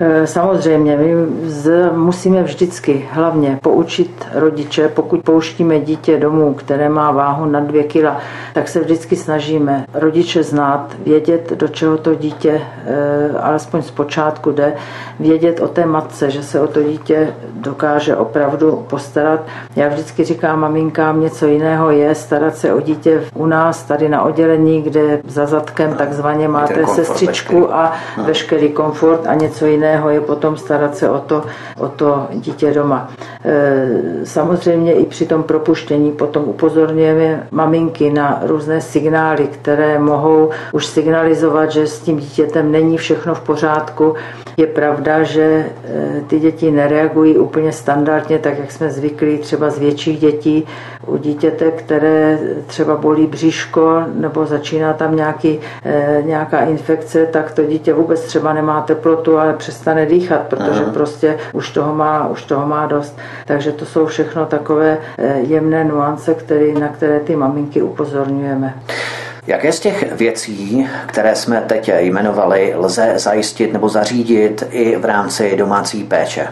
Eh, 0.00 0.26
samozřejmě, 0.26 0.96
my 0.96 1.14
musíme 1.92 2.42
vždycky 2.42 3.08
hlavně 3.12 3.58
poučit 3.62 4.26
rodiče, 4.34 4.88
pokud 4.88 5.22
pouštíme 5.22 5.80
dítě 5.80 6.18
domů, 6.18 6.54
které 6.54 6.88
má 6.88 7.10
váhu 7.12 7.44
na 7.44 7.60
dvě 7.60 7.84
kila, 7.84 8.18
tak 8.54 8.68
se 8.68 8.80
vždycky 8.80 9.16
snažíme 9.16 9.84
rodiče 9.94 10.42
znát, 10.42 10.96
vědět, 11.06 11.52
do 11.52 11.68
čeho 11.68 11.96
to 11.96 12.14
dítě 12.14 12.60
eh, 12.86 13.38
alespoň 13.38 13.82
z 13.82 13.90
počátku 13.90 14.50
jde, 14.50 14.74
vědět 15.20 15.60
o 15.60 15.68
té 15.68 15.86
matce, 15.86 16.30
že 16.30 16.42
se 16.42 16.60
o 16.60 16.66
to 16.66 16.82
dítě 16.82 17.34
dokáže 17.54 18.16
opravdu 18.16 18.84
postarat. 18.90 19.40
Já 19.76 19.88
vždycky 19.88 20.24
říkám 20.24 20.60
maminkám, 20.60 21.20
něco 21.20 21.46
jiného 21.46 21.90
je 21.90 22.14
starat 22.14 22.56
se 22.56 22.74
o 22.74 22.80
dítě 22.80 23.20
u 23.34 23.46
nás, 23.46 23.82
tady 23.82 24.08
na 24.08 24.22
oddělení, 24.22 24.82
kde 24.82 25.20
za 25.26 25.46
zadkem 25.46 25.94
takzvaně 25.94 26.48
máte 26.48 26.86
sestřičku 26.86 27.74
a 27.74 27.92
no. 28.18 28.24
veškerý 28.24 28.68
komfort 28.68 29.26
a 29.26 29.34
něco 29.34 29.66
jiného 29.66 29.83
jiného 29.84 30.10
je 30.10 30.20
potom 30.20 30.56
starat 30.56 30.96
se 30.96 31.10
o 31.10 31.20
to, 31.20 31.44
o 31.78 31.88
to 31.88 32.28
dítě 32.32 32.74
doma. 32.74 33.08
E, 33.44 34.26
samozřejmě 34.26 34.92
i 34.92 35.04
při 35.04 35.26
tom 35.26 35.42
propuštění 35.42 36.12
potom 36.12 36.44
upozorňujeme 36.44 37.46
maminky 37.50 38.10
na 38.10 38.40
různé 38.42 38.80
signály, 38.80 39.46
které 39.46 39.98
mohou 39.98 40.50
už 40.72 40.86
signalizovat, 40.86 41.70
že 41.70 41.86
s 41.86 42.00
tím 42.00 42.18
dítětem 42.18 42.72
není 42.72 42.98
všechno 42.98 43.34
v 43.34 43.40
pořádku. 43.40 44.14
Je 44.56 44.66
pravda, 44.66 45.22
že 45.22 45.42
e, 45.42 46.20
ty 46.26 46.40
děti 46.40 46.70
nereagují 46.70 47.38
úplně 47.38 47.72
standardně, 47.72 48.38
tak 48.38 48.58
jak 48.58 48.72
jsme 48.72 48.90
zvyklí 48.90 49.38
třeba 49.38 49.70
z 49.70 49.78
větších 49.78 50.18
dětí. 50.20 50.66
U 51.06 51.16
dítěte, 51.16 51.70
které 51.70 52.38
třeba 52.66 52.96
bolí 52.96 53.26
bříško 53.26 54.02
nebo 54.14 54.46
začíná 54.46 54.92
tam 54.92 55.16
nějaký, 55.16 55.60
e, 55.84 56.22
nějaká 56.24 56.58
infekce, 56.58 57.26
tak 57.26 57.52
to 57.52 57.64
dítě 57.64 57.92
vůbec 57.92 58.20
třeba 58.20 58.52
nemá 58.52 58.80
teplotu, 58.82 59.38
ale 59.38 59.52
přes 59.52 59.74
přestane 59.74 60.06
dýchat, 60.06 60.40
protože 60.40 60.82
Aha. 60.82 60.92
prostě 60.92 61.36
už 61.52 61.70
toho, 61.70 61.94
má, 61.94 62.28
už 62.28 62.42
toho 62.42 62.66
má 62.66 62.86
dost. 62.86 63.18
Takže 63.46 63.72
to 63.72 63.86
jsou 63.86 64.06
všechno 64.06 64.46
takové 64.46 64.98
eh, 65.18 65.38
jemné 65.38 65.84
nuance, 65.84 66.34
který, 66.34 66.72
na 66.72 66.88
které 66.88 67.20
ty 67.20 67.36
maminky 67.36 67.82
upozorňujeme. 67.82 68.74
Jaké 69.46 69.72
z 69.72 69.80
těch 69.80 70.12
věcí, 70.12 70.88
které 71.06 71.36
jsme 71.36 71.64
teď 71.66 71.90
jmenovali, 71.98 72.74
lze 72.76 73.12
zajistit 73.16 73.72
nebo 73.72 73.88
zařídit 73.88 74.64
i 74.70 74.96
v 74.96 75.04
rámci 75.04 75.56
domácí 75.56 76.04
péče? 76.04 76.48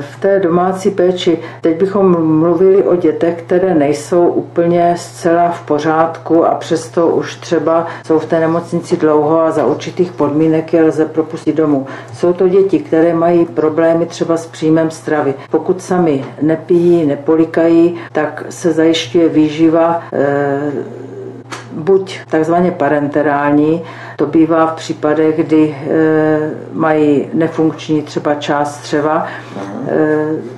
V 0.00 0.20
té 0.20 0.40
domácí 0.40 0.90
péči 0.90 1.38
teď 1.60 1.78
bychom 1.78 2.38
mluvili 2.38 2.82
o 2.82 2.96
dětech, 2.96 3.42
které 3.42 3.74
nejsou 3.74 4.26
úplně 4.28 4.94
zcela 4.98 5.50
v 5.50 5.62
pořádku 5.62 6.46
a 6.46 6.54
přesto 6.54 7.06
už 7.06 7.36
třeba 7.36 7.86
jsou 8.06 8.18
v 8.18 8.26
té 8.26 8.40
nemocnici 8.40 8.96
dlouho 8.96 9.40
a 9.40 9.50
za 9.50 9.66
určitých 9.66 10.12
podmínek 10.12 10.72
je 10.72 10.82
lze 10.82 11.04
propustit 11.04 11.56
domů. 11.56 11.86
Jsou 12.14 12.32
to 12.32 12.48
děti, 12.48 12.78
které 12.78 13.14
mají 13.14 13.44
problémy 13.44 14.06
třeba 14.06 14.36
s 14.36 14.46
příjmem 14.46 14.90
stravy. 14.90 15.34
Pokud 15.50 15.82
sami 15.82 16.24
nepijí, 16.42 17.06
nepolikají, 17.06 17.96
tak 18.12 18.44
se 18.50 18.72
zajišťuje 18.72 19.28
výživa 19.28 20.02
e, 20.12 21.00
buď 21.72 22.20
takzvaně 22.30 22.70
parenterální, 22.70 23.82
to 24.20 24.26
bývá 24.26 24.66
v 24.66 24.74
případech, 24.74 25.36
kdy 25.36 25.74
e, 25.74 26.50
mají 26.72 27.28
nefunkční 27.32 28.02
třeba 28.02 28.34
část 28.34 28.74
střeva, 28.74 29.26
e, 29.88 29.96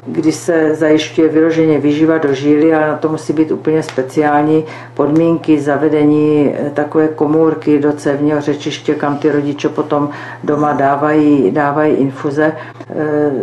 kdy 0.06 0.32
se 0.32 0.74
zajišťuje 0.74 1.28
vyloženě 1.28 1.78
výživa 1.78 2.18
do 2.18 2.34
žíly, 2.34 2.74
ale 2.74 2.88
na 2.88 2.96
to 2.96 3.08
musí 3.08 3.32
být 3.32 3.50
úplně 3.50 3.82
speciální 3.82 4.64
podmínky 4.94 5.60
zavedení 5.60 6.54
e, 6.54 6.70
takové 6.70 7.08
komůrky 7.08 7.78
do 7.78 7.92
cévního 7.92 8.40
řečiště, 8.40 8.94
kam 8.94 9.18
ty 9.18 9.30
rodiče 9.30 9.68
potom 9.68 10.10
doma 10.44 10.72
dávají, 10.72 11.50
dávají 11.50 11.94
infuze. 11.94 12.52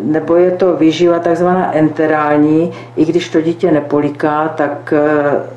Nebo 0.01 0.35
je 0.35 0.51
to 0.51 0.75
výživa 0.75 1.19
takzvaná 1.19 1.75
enterální, 1.75 2.71
i 2.95 3.05
když 3.05 3.29
to 3.29 3.41
dítě 3.41 3.71
nepoliká, 3.71 4.47
tak 4.47 4.93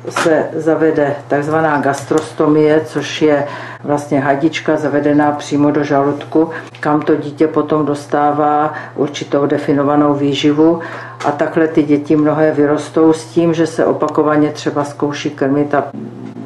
se 0.09 0.45
zavede 0.53 1.15
takzvaná 1.27 1.81
gastrostomie, 1.81 2.81
což 2.85 3.21
je 3.21 3.45
vlastně 3.83 4.19
hadička 4.19 4.77
zavedená 4.77 5.31
přímo 5.31 5.71
do 5.71 5.83
žaludku, 5.83 6.49
kam 6.79 7.01
to 7.01 7.15
dítě 7.15 7.47
potom 7.47 7.85
dostává 7.85 8.73
určitou 8.95 9.45
definovanou 9.45 10.13
výživu 10.13 10.81
a 11.25 11.31
takhle 11.31 11.67
ty 11.67 11.83
děti 11.83 12.15
mnohé 12.15 12.51
vyrostou 12.51 13.13
s 13.13 13.25
tím, 13.25 13.53
že 13.53 13.67
se 13.67 13.85
opakovaně 13.85 14.49
třeba 14.49 14.83
zkouší 14.83 15.29
krmit 15.29 15.73
a 15.73 15.83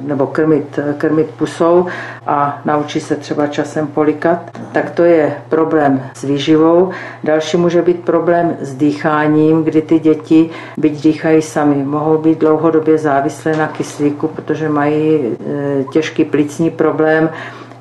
nebo 0.07 0.27
krmit, 0.27 0.79
krmit 0.97 1.29
pusou 1.37 1.85
a 2.27 2.61
naučí 2.65 2.99
se 2.99 3.15
třeba 3.15 3.47
časem 3.47 3.87
polikat, 3.87 4.39
tak 4.71 4.89
to 4.89 5.03
je 5.03 5.35
problém 5.49 6.03
s 6.13 6.23
výživou. 6.23 6.89
Další 7.23 7.57
může 7.57 7.81
být 7.81 8.05
problém 8.05 8.57
s 8.61 8.75
dýcháním, 8.75 9.63
kdy 9.63 9.81
ty 9.81 9.99
děti, 9.99 10.49
byť 10.77 11.03
dýchají 11.03 11.41
sami, 11.41 11.75
mohou 11.75 12.17
být 12.17 12.39
dlouhodobě 12.39 12.97
závislé 12.97 13.55
na 13.57 13.67
kyslíku, 13.67 14.27
protože 14.27 14.69
mají 14.69 15.19
e, 15.19 15.83
těžký 15.83 16.25
plicní 16.25 16.69
problém, 16.69 17.29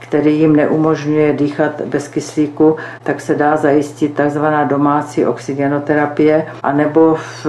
který 0.08 0.38
jim 0.38 0.56
neumožňuje 0.56 1.32
dýchat 1.32 1.80
bez 1.80 2.08
kyslíku, 2.08 2.76
tak 3.02 3.20
se 3.20 3.34
dá 3.34 3.56
zajistit 3.56 4.14
takzvaná 4.14 4.64
domácí 4.64 5.26
oxygenoterapie, 5.26 6.46
anebo 6.62 7.14
v 7.14 7.46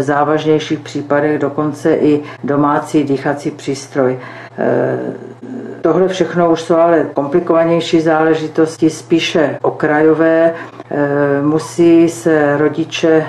závažnějších 0.00 0.78
případech 0.78 1.38
dokonce 1.38 1.94
i 1.94 2.22
domácí 2.44 3.04
dýchací 3.04 3.50
přístroj. 3.50 4.18
E, 5.42 5.80
tohle 5.80 6.08
všechno 6.08 6.50
už 6.50 6.62
jsou 6.62 6.74
ale 6.74 7.06
komplikovanější 7.14 8.00
záležitosti, 8.00 8.90
spíše 8.90 9.58
okrajové. 9.62 10.54
E, 10.90 11.42
musí 11.42 12.08
se 12.08 12.56
rodiče 12.56 13.26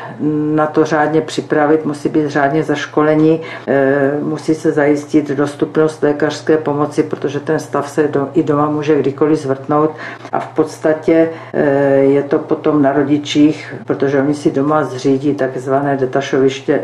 na 0.56 0.68
to 0.68 0.86
řádně 0.86 1.22
připravit, 1.22 1.86
musí 1.86 2.10
být 2.10 2.28
řádně 2.28 2.64
zaškoleni, 2.64 3.42
e, 3.68 4.12
musí 4.22 4.56
se 4.56 4.72
zajistit 4.72 5.30
dostupnost 5.30 6.04
lékařské 6.04 6.58
pomoci, 6.58 7.04
protože 7.04 7.40
ten 7.40 7.60
stav 7.60 7.90
se 7.90 8.08
do, 8.08 8.30
i 8.34 8.44
doma 8.44 8.70
může 8.70 9.00
kdykoliv 9.00 9.40
zvrtnout 9.40 9.92
a 10.32 10.40
v 10.40 10.48
podstatě 10.48 11.30
je 12.02 12.24
to 12.24 12.40
potom 12.40 12.82
na 12.82 12.94
rodičích, 12.94 13.76
protože 13.86 14.22
oni 14.22 14.34
si 14.34 14.52
doma 14.52 14.84
zřídí 14.84 15.36
takzvané 15.36 15.98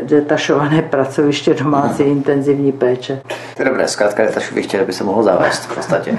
detašované 0.02 0.82
pracoviště 0.82 1.54
domácí 1.54 2.02
intenzivní 2.02 2.72
péče. 2.72 3.20
To 3.56 3.62
je 3.62 3.68
dobré, 3.68 3.88
zkrátka 3.88 4.22
detašoviště 4.22 4.84
by 4.84 4.92
se 4.92 5.04
mohlo 5.04 5.17
zavést 5.22 5.64
v 5.64 5.74
podstatě. 5.74 6.18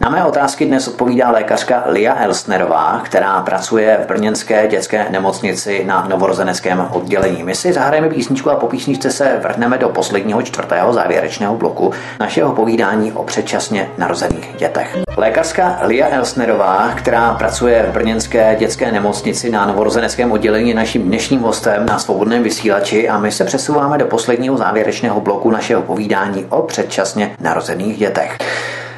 Na 0.00 0.10
mé 0.10 0.24
otázky 0.24 0.66
dnes 0.66 0.88
odpovídá 0.88 1.30
lékařka 1.30 1.82
Lia 1.86 2.14
Elsnerová, 2.14 3.00
která 3.04 3.40
pracuje 3.40 4.00
v 4.04 4.08
Brněnské 4.08 4.68
dětské 4.68 5.06
nemocnici 5.10 5.84
na 5.86 6.06
novorozeneckém 6.08 6.88
oddělení. 6.92 7.42
My 7.42 7.54
si 7.54 7.72
zahrajeme 7.72 8.08
písničku 8.08 8.50
a 8.50 8.56
po 8.56 8.66
písničce 8.66 9.10
se 9.10 9.40
vrhneme 9.42 9.78
do 9.78 9.88
posledního 9.88 10.42
čtvrtého 10.42 10.92
závěrečného 10.92 11.56
bloku 11.56 11.92
našeho 12.20 12.52
povídání 12.52 13.12
o 13.12 13.22
předčasně 13.22 13.90
narozených 13.98 14.54
dětech. 14.58 14.96
Lékařka 15.16 15.78
Lia 15.82 16.08
Elsnerová, 16.08 16.92
která 16.96 17.34
pracuje 17.34 17.86
v 17.88 17.92
Brněnské 17.92 18.56
dětské 18.58 18.92
nemocnici 18.92 19.50
na 19.50 19.66
novorozeneckém 19.66 20.32
oddělení, 20.32 20.68
je 20.68 20.74
naším 20.74 21.02
dnešním 21.02 21.40
hostem 21.40 21.86
na 21.86 21.98
svobodném 21.98 22.42
vysílači 22.42 23.08
a 23.08 23.18
my 23.18 23.32
se 23.32 23.44
přesouváme 23.44 23.98
do 23.98 24.06
posledního 24.06 24.56
závěrečného 24.56 25.20
bloku 25.20 25.50
našeho 25.50 25.82
povídání 25.82 26.46
o 26.48 26.62
předčasně 26.62 27.36
narozených 27.40 27.98
dětech. 27.98 28.38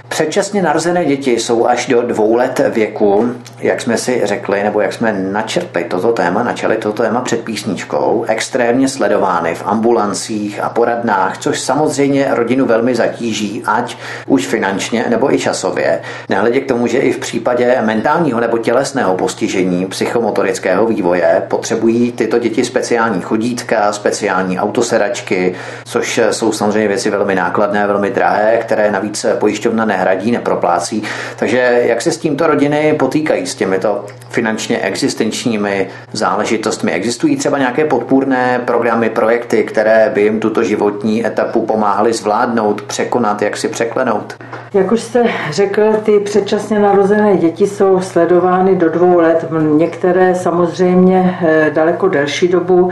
Předčasně 0.08 0.62
narozené 0.62 1.04
děti 1.04 1.30
jsou 1.30 1.66
až 1.66 1.86
do 1.86 2.02
dvou 2.02 2.34
let 2.34 2.60
věku, 2.74 3.34
jak 3.58 3.80
jsme 3.80 3.98
si 3.98 4.20
řekli, 4.24 4.62
nebo 4.62 4.80
jak 4.80 4.92
jsme 4.92 5.12
načrtli 5.12 5.84
toto 5.84 6.12
téma, 6.12 6.42
načali 6.42 6.76
toto 6.76 7.02
téma 7.02 7.20
před 7.20 7.44
písničkou, 7.44 8.24
extrémně 8.28 8.88
sledovány 8.88 9.54
v 9.54 9.62
ambulancích 9.66 10.60
a 10.62 10.68
poradnách, 10.68 11.38
což 11.38 11.60
samozřejmě 11.60 12.28
rodinu 12.30 12.66
velmi 12.66 12.94
zatíží, 12.94 13.62
ať 13.66 13.96
už 14.26 14.46
finančně 14.46 15.04
nebo 15.08 15.34
i 15.34 15.38
časově. 15.38 16.00
Nehledě 16.28 16.60
k 16.60 16.68
tomu, 16.68 16.86
že 16.86 16.98
i 16.98 17.12
v 17.12 17.18
případě 17.18 17.78
mentálního 17.80 18.40
nebo 18.40 18.58
tělesného 18.58 19.14
postižení 19.14 19.86
psychomotorického 19.86 20.86
vývoje 20.86 21.42
potřebují 21.48 22.12
tyto 22.12 22.38
děti 22.38 22.64
speciální 22.64 23.20
chodítka, 23.20 23.92
speciální 23.92 24.58
autosedačky, 24.58 25.54
což 25.84 26.20
jsou 26.30 26.52
samozřejmě 26.52 26.88
věci 26.88 27.10
velmi 27.10 27.34
nákladné, 27.34 27.86
velmi 27.86 28.10
drahé, 28.10 28.58
které 28.60 28.90
navíc 28.90 29.26
pojišťovna 29.38 29.84
nehradí, 29.84 30.30
neproplácí. 30.30 31.02
Takže 31.36 31.82
jak 31.82 32.02
se 32.02 32.12
s 32.12 32.18
tímto 32.18 32.46
rodiny 32.46 32.94
potýkají 32.98 33.45
s 33.46 33.54
těmito 33.54 34.04
finančně 34.28 34.78
existenčními 34.78 35.88
záležitostmi? 36.12 36.92
Existují 36.92 37.36
třeba 37.36 37.58
nějaké 37.58 37.84
podpůrné 37.84 38.60
programy, 38.64 39.10
projekty, 39.10 39.62
které 39.64 40.10
by 40.14 40.22
jim 40.22 40.40
tuto 40.40 40.62
životní 40.62 41.26
etapu 41.26 41.66
pomáhaly 41.66 42.12
zvládnout, 42.12 42.82
překonat, 42.82 43.42
jak 43.42 43.56
si 43.56 43.68
překlenout? 43.68 44.34
Jak 44.74 44.92
už 44.92 45.00
jste 45.00 45.24
řekl, 45.50 45.82
ty 46.04 46.20
předčasně 46.20 46.78
narozené 46.78 47.36
děti 47.36 47.66
jsou 47.66 48.00
sledovány 48.00 48.76
do 48.76 48.88
dvou 48.88 49.18
let, 49.18 49.46
některé 49.76 50.34
samozřejmě 50.34 51.38
eh, 51.46 51.70
daleko 51.74 52.08
delší 52.08 52.48
dobu. 52.48 52.90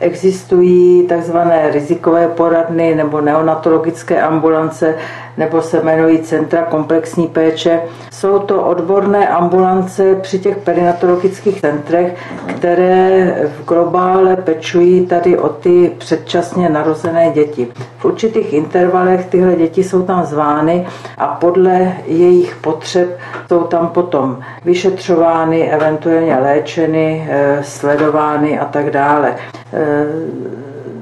Existují 0.00 1.06
takzvané 1.06 1.70
rizikové 1.70 2.28
poradny 2.28 2.94
nebo 2.94 3.20
neonatologické 3.20 4.22
ambulance, 4.22 4.94
nebo 5.36 5.62
se 5.62 5.80
jmenují 5.80 6.18
Centra 6.18 6.62
komplexní 6.62 7.26
péče. 7.26 7.80
Jsou 8.12 8.38
to 8.38 8.62
odborné 8.62 9.28
ambulance 9.28 10.14
při 10.14 10.38
těch 10.38 10.56
perinatologických 10.56 11.60
centrech, 11.60 12.16
které 12.46 13.34
v 13.56 13.64
globále 13.68 14.36
pečují 14.36 15.06
tady 15.06 15.38
o 15.38 15.48
ty 15.48 15.92
předčasně 15.98 16.68
narozené 16.68 17.30
děti. 17.30 17.68
V 17.98 18.04
určitých 18.04 18.52
intervalech 18.52 19.26
tyhle 19.26 19.56
děti 19.56 19.84
jsou 19.84 20.02
tam 20.02 20.24
zvány 20.24 20.86
a 21.18 21.26
podle 21.26 21.92
jejich 22.06 22.56
potřeb 22.56 23.18
jsou 23.48 23.60
tam 23.64 23.88
potom 23.88 24.38
vyšetřovány, 24.64 25.70
eventuálně 25.70 26.36
léčeny, 26.36 27.28
eh, 27.30 27.58
sledovány 27.62 28.58
a 28.58 28.64
tak 28.64 28.90
dále 28.90 29.34
eh, 29.72 30.06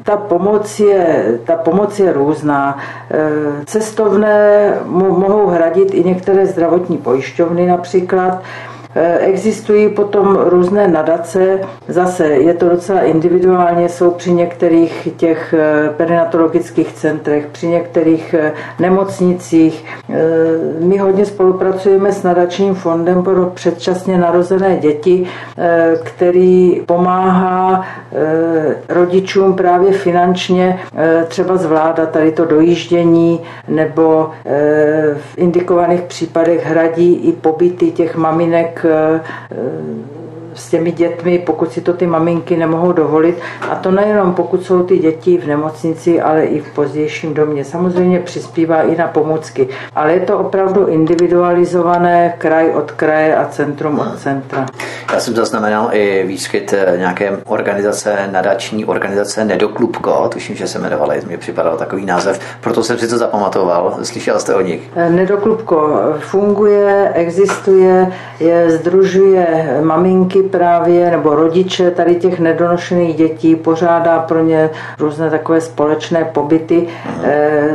ta 0.02 0.16
pomoc 0.16 0.80
je, 0.80 1.38
ta 1.44 1.56
pomoc 1.56 1.98
je 2.00 2.12
různá. 2.12 2.78
E, 3.10 3.64
cestovné 3.64 4.74
mohou 4.86 5.46
hradit 5.46 5.94
i 5.94 6.04
některé 6.04 6.46
zdravotní 6.46 6.98
pojišťovny 6.98 7.66
například. 7.66 8.42
Eh, 8.94 9.18
existují 9.18 9.88
potom 9.88 10.36
různé 10.36 10.88
nadace, 10.88 11.60
zase 11.88 12.26
je 12.26 12.54
to 12.54 12.68
docela 12.68 13.00
individuálně, 13.00 13.88
jsou 13.88 14.10
při 14.10 14.32
některých 14.32 15.08
těch 15.16 15.54
eh, 15.58 15.90
perinatologických 15.96 16.92
centrech, 16.92 17.46
při 17.52 17.66
některých 17.66 18.34
eh, 18.34 18.52
nemocnicích. 18.78 19.84
My 20.80 20.98
hodně 20.98 21.26
spolupracujeme 21.26 22.12
s 22.12 22.22
nadačním 22.22 22.74
fondem 22.74 23.22
pro 23.22 23.46
předčasně 23.46 24.18
narozené 24.18 24.76
děti, 24.76 25.26
který 26.04 26.82
pomáhá 26.86 27.84
rodičům 28.88 29.54
právě 29.54 29.92
finančně 29.92 30.78
třeba 31.28 31.56
zvládat 31.56 32.10
tady 32.10 32.32
to 32.32 32.44
dojíždění 32.44 33.40
nebo 33.68 34.30
v 35.16 35.38
indikovaných 35.38 36.00
případech 36.02 36.66
hradí 36.66 37.14
i 37.14 37.32
pobyty 37.32 37.90
těch 37.90 38.16
maminek 38.16 38.81
tiek 38.82 39.24
uh, 39.54 40.21
s 40.54 40.68
těmi 40.68 40.92
dětmi, 40.92 41.38
pokud 41.38 41.72
si 41.72 41.80
to 41.80 41.92
ty 41.92 42.06
maminky 42.06 42.56
nemohou 42.56 42.92
dovolit. 42.92 43.38
A 43.70 43.74
to 43.74 43.90
nejenom 43.90 44.34
pokud 44.34 44.64
jsou 44.64 44.82
ty 44.82 44.98
děti 44.98 45.38
v 45.38 45.46
nemocnici, 45.46 46.20
ale 46.20 46.44
i 46.44 46.60
v 46.60 46.70
pozdějším 46.74 47.34
domě. 47.34 47.64
Samozřejmě 47.64 48.20
přispívá 48.20 48.82
i 48.82 48.96
na 48.96 49.06
pomůcky. 49.08 49.68
Ale 49.94 50.12
je 50.12 50.20
to 50.20 50.38
opravdu 50.38 50.86
individualizované 50.86 52.34
kraj 52.38 52.70
od 52.74 52.90
kraje 52.90 53.36
a 53.36 53.48
centrum 53.48 53.98
od 53.98 54.18
centra. 54.18 54.66
Já 55.12 55.20
jsem 55.20 55.34
zaznamenal 55.34 55.88
i 55.92 56.24
výskyt 56.26 56.72
eh, 56.72 56.98
nějaké 56.98 57.32
organizace, 57.46 58.28
nadační 58.32 58.84
organizace 58.84 59.44
Nedoklubko, 59.44 60.28
tuším, 60.32 60.56
že 60.56 60.66
se 60.66 60.78
jmenovali, 60.78 61.22
mě 61.26 61.38
připadal 61.38 61.76
takový 61.76 62.06
název, 62.06 62.40
proto 62.60 62.82
jsem 62.82 62.98
si 62.98 63.08
to 63.08 63.18
zapamatoval. 63.18 63.98
Slyšel 64.02 64.38
jste 64.40 64.54
o 64.54 64.60
nich? 64.60 64.90
Eh, 64.96 65.10
Nedoklubko 65.10 66.00
funguje, 66.18 67.10
existuje, 67.14 68.12
je, 68.40 68.70
združuje 68.70 69.78
maminky 69.82 70.41
právě, 70.42 71.10
nebo 71.10 71.34
rodiče 71.34 71.90
tady 71.90 72.14
těch 72.14 72.40
nedonošených 72.40 73.16
dětí, 73.16 73.56
pořádá 73.56 74.18
pro 74.18 74.44
ně 74.44 74.70
různé 74.98 75.30
takové 75.30 75.60
společné 75.60 76.24
pobyty. 76.24 76.88
E, 77.24 77.68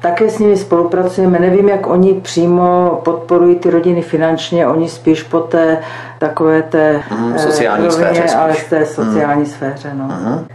také 0.00 0.30
s 0.30 0.38
nimi 0.38 0.56
spolupracujeme, 0.56 1.38
nevím, 1.38 1.68
jak 1.68 1.86
oni 1.86 2.14
přímo 2.14 3.00
podporují 3.04 3.56
ty 3.56 3.70
rodiny 3.70 4.02
finančně, 4.02 4.66
oni 4.66 4.88
spíš 4.88 5.22
po 5.22 5.40
té 5.40 5.78
takové 6.18 6.62
té 6.62 7.02
mm, 7.18 7.38
sociální 7.38 7.86
rovině, 7.86 8.14
sféře, 8.14 8.34
ale 8.34 8.52
v 8.52 8.70
té 8.70 8.86
sociální 8.86 9.42
mm. 9.42 9.46
sféře. 9.46 9.90
No. 9.94 10.04
Mm. 10.04 10.46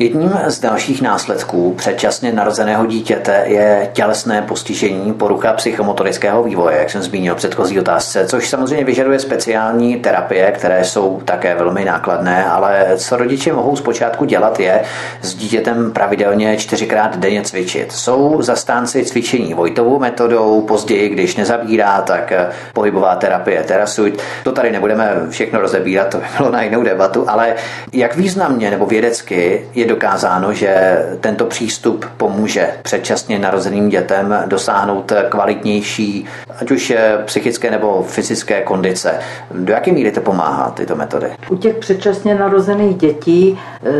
Jedním 0.00 0.32
z 0.46 0.60
dalších 0.60 1.02
následků 1.02 1.74
předčasně 1.74 2.32
narozeného 2.32 2.86
dítěte 2.86 3.42
je 3.46 3.90
tělesné 3.92 4.42
postižení 4.42 5.12
porucha 5.12 5.52
psychomotorického 5.52 6.42
vývoje, 6.42 6.78
jak 6.78 6.90
jsem 6.90 7.02
zmínil 7.02 7.34
v 7.34 7.36
předchozí 7.36 7.80
otázce, 7.80 8.26
což 8.26 8.48
samozřejmě 8.48 8.84
vyžaduje 8.84 9.18
speciální 9.18 9.96
terapie, 9.96 10.52
které 10.52 10.84
jsou 10.84 11.20
také 11.24 11.54
velmi 11.54 11.84
nákladné, 11.84 12.44
ale 12.44 12.86
co 12.96 13.16
rodiče 13.16 13.52
mohou 13.52 13.76
zpočátku 13.76 14.24
dělat 14.24 14.60
je 14.60 14.82
s 15.22 15.34
dítětem 15.34 15.92
pravidelně 15.92 16.56
čtyřikrát 16.56 17.16
denně 17.16 17.42
cvičit. 17.42 17.92
Jsou 17.92 18.42
zastánci 18.42 19.04
cvičení 19.04 19.54
Vojtovou 19.54 19.98
metodou, 19.98 20.60
později, 20.60 21.08
když 21.08 21.36
nezabírá, 21.36 22.02
tak 22.02 22.32
pohybová 22.72 23.16
terapie 23.16 23.62
terasuit. 23.62 24.22
To 24.44 24.52
tady 24.52 24.72
nebudeme 24.72 25.16
všechno 25.30 25.60
rozebírat, 25.60 26.08
to 26.08 26.18
by 26.18 26.24
bylo 26.36 26.50
na 26.50 26.62
jinou 26.62 26.82
debatu, 26.82 27.30
ale 27.30 27.54
jak 27.92 28.16
významně 28.16 28.70
nebo 28.70 28.86
vědecky 28.86 29.66
je 29.74 29.89
dokázáno, 29.90 30.52
že 30.52 31.02
tento 31.20 31.44
přístup 31.44 32.06
pomůže 32.16 32.70
předčasně 32.82 33.38
narozeným 33.38 33.88
dětem 33.88 34.34
dosáhnout 34.46 35.12
kvalitnější, 35.28 36.26
ať 36.60 36.70
už 36.70 36.92
psychické 37.24 37.70
nebo 37.70 38.02
fyzické 38.02 38.62
kondice. 38.62 39.18
Do 39.50 39.72
jaké 39.72 39.92
míry 39.92 40.10
to 40.10 40.20
pomáhá, 40.20 40.70
tyto 40.70 40.96
metody? 40.96 41.26
U 41.50 41.56
těch 41.56 41.76
předčasně 41.76 42.34
narozených 42.34 42.96
dětí, 42.96 43.58
eh, 43.84 43.90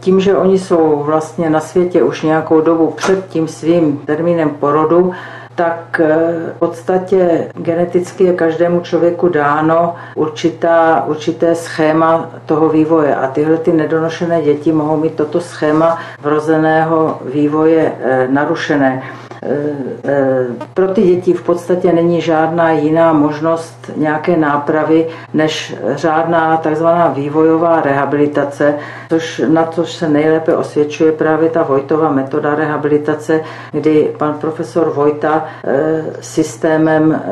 tím, 0.00 0.20
že 0.20 0.36
oni 0.36 0.58
jsou 0.58 1.02
vlastně 1.02 1.50
na 1.50 1.60
světě 1.60 2.02
už 2.02 2.22
nějakou 2.22 2.60
dobu 2.60 2.90
před 2.90 3.28
tím 3.28 3.48
svým 3.48 3.98
termínem 4.06 4.50
porodu, 4.50 5.12
tak 5.56 6.00
eh, 6.00 6.16
v 6.56 6.58
podstatě 6.58 7.48
geneticky 7.54 8.24
je 8.24 8.32
každému 8.32 8.80
člověku 8.80 9.28
dáno 9.28 9.94
určitá, 10.14 11.04
určité 11.06 11.54
schéma 11.54 12.30
toho 12.46 12.68
vývoje 12.68 13.16
a 13.16 13.26
tyhle 13.26 13.56
ty 13.56 13.72
nedonošené 13.72 14.42
děti 14.42 14.72
mohou 14.72 14.96
mít 14.96 15.14
toto 15.14 15.40
schéma 15.40 15.98
vrozeného 16.22 17.20
vývoje 17.24 17.92
eh, 18.00 18.28
narušené. 18.30 19.02
Eh, 19.48 19.76
eh, 20.04 20.46
pro 20.74 20.88
ty 20.88 21.02
děti 21.02 21.32
v 21.32 21.42
podstatě 21.42 21.92
není 21.92 22.20
žádná 22.20 22.70
jiná 22.70 23.12
možnost 23.12 23.90
nějaké 23.96 24.36
nápravy 24.36 25.06
než 25.34 25.74
řádná 25.94 26.56
takzvaná 26.56 27.08
vývojová 27.08 27.80
rehabilitace, 27.80 28.74
což, 29.08 29.42
na 29.48 29.66
což 29.66 29.92
se 29.92 30.08
nejlépe 30.08 30.56
osvědčuje 30.56 31.12
právě 31.12 31.50
ta 31.50 31.62
Vojtová 31.62 32.10
metoda 32.10 32.54
rehabilitace, 32.54 33.40
kdy 33.72 34.14
pan 34.18 34.34
profesor 34.34 34.90
Vojta 34.90 35.44
eh, 35.64 36.04
systémem 36.20 37.22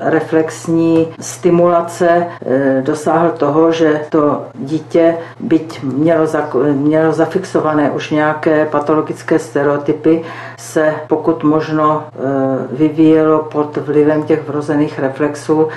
reflexní 0.00 1.08
stimulace 1.20 2.26
dosáhl 2.80 3.30
toho, 3.30 3.72
že 3.72 4.00
to 4.08 4.42
dítě, 4.54 5.16
byť 5.40 5.82
mělo, 5.82 6.26
mělo 6.72 7.12
zafixované 7.12 7.90
už 7.90 8.10
nějaké 8.10 8.66
patologické 8.66 9.38
stereotypy, 9.38 10.24
se 10.58 10.94
pokud 11.06 11.42
možno 11.42 11.68
možno 11.68 12.04
vyvíjelo 12.72 13.38
pod 13.38 13.76
vlivem 13.76 14.22
těch 14.22 14.48
vrozených 14.48 14.98
reflexů 14.98 15.68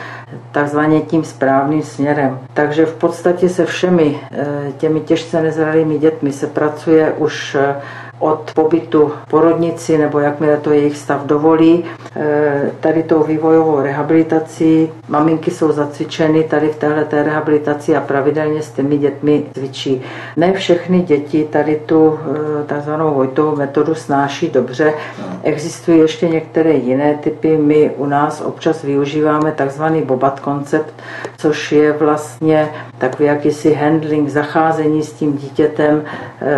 takzvaně 0.52 1.02
tím 1.02 1.24
správným 1.24 1.82
směrem. 1.84 2.40
Takže 2.54 2.86
v 2.86 2.94
podstatě 2.94 3.50
se 3.50 3.66
všemi 3.66 4.20
těmi 4.78 5.00
těžce 5.00 5.42
nezralými 5.42 6.00
dětmi 6.00 6.34
se 6.34 6.48
pracuje 6.48 7.14
už 7.18 7.58
od 8.22 8.52
pobytu 8.56 9.12
porodnici 9.30 9.98
nebo 9.98 10.20
jakmile 10.20 10.58
to 10.58 10.72
jejich 10.72 10.98
stav 10.98 11.26
dovolí. 11.26 11.86
E, 12.16 12.72
tady 12.80 13.04
tou 13.04 13.24
vývojovou 13.24 13.82
rehabilitací 13.82 14.90
maminky 15.08 15.52
jsou 15.52 15.72
zacvičeny 15.72 16.44
tady 16.44 16.70
v 16.70 16.76
této 16.76 17.24
rehabilitaci 17.24 17.96
a 17.96 18.02
pravidelně 18.02 18.62
s 18.62 18.72
těmi 18.72 18.98
dětmi 18.98 19.44
cvičí. 19.54 20.02
Ne 20.38 20.54
všechny 20.54 21.02
děti 21.02 21.48
tady 21.52 21.82
tu 21.86 22.20
e, 22.62 22.64
takzvanou 22.64 23.14
Vojtovou 23.14 23.56
metodu 23.56 23.96
snáší 23.96 24.50
dobře. 24.50 24.94
Existují 25.44 26.00
ještě 26.00 26.30
některé 26.30 26.74
jiné 26.74 27.16
typy. 27.16 27.58
My 27.58 27.92
u 27.98 28.06
nás 28.06 28.42
občas 28.42 28.84
využíváme 28.84 29.52
takzvaný 29.52 30.02
bobat 30.02 30.40
koncept, 30.40 30.94
což 31.38 31.72
je 31.72 31.92
vlastně 31.92 32.70
takový 32.98 33.26
jakýsi 33.26 33.74
handling, 33.74 34.30
zacházení 34.30 35.04
s 35.04 35.14
tím 35.14 35.38
dítětem 35.38 36.04
e, 36.42 36.58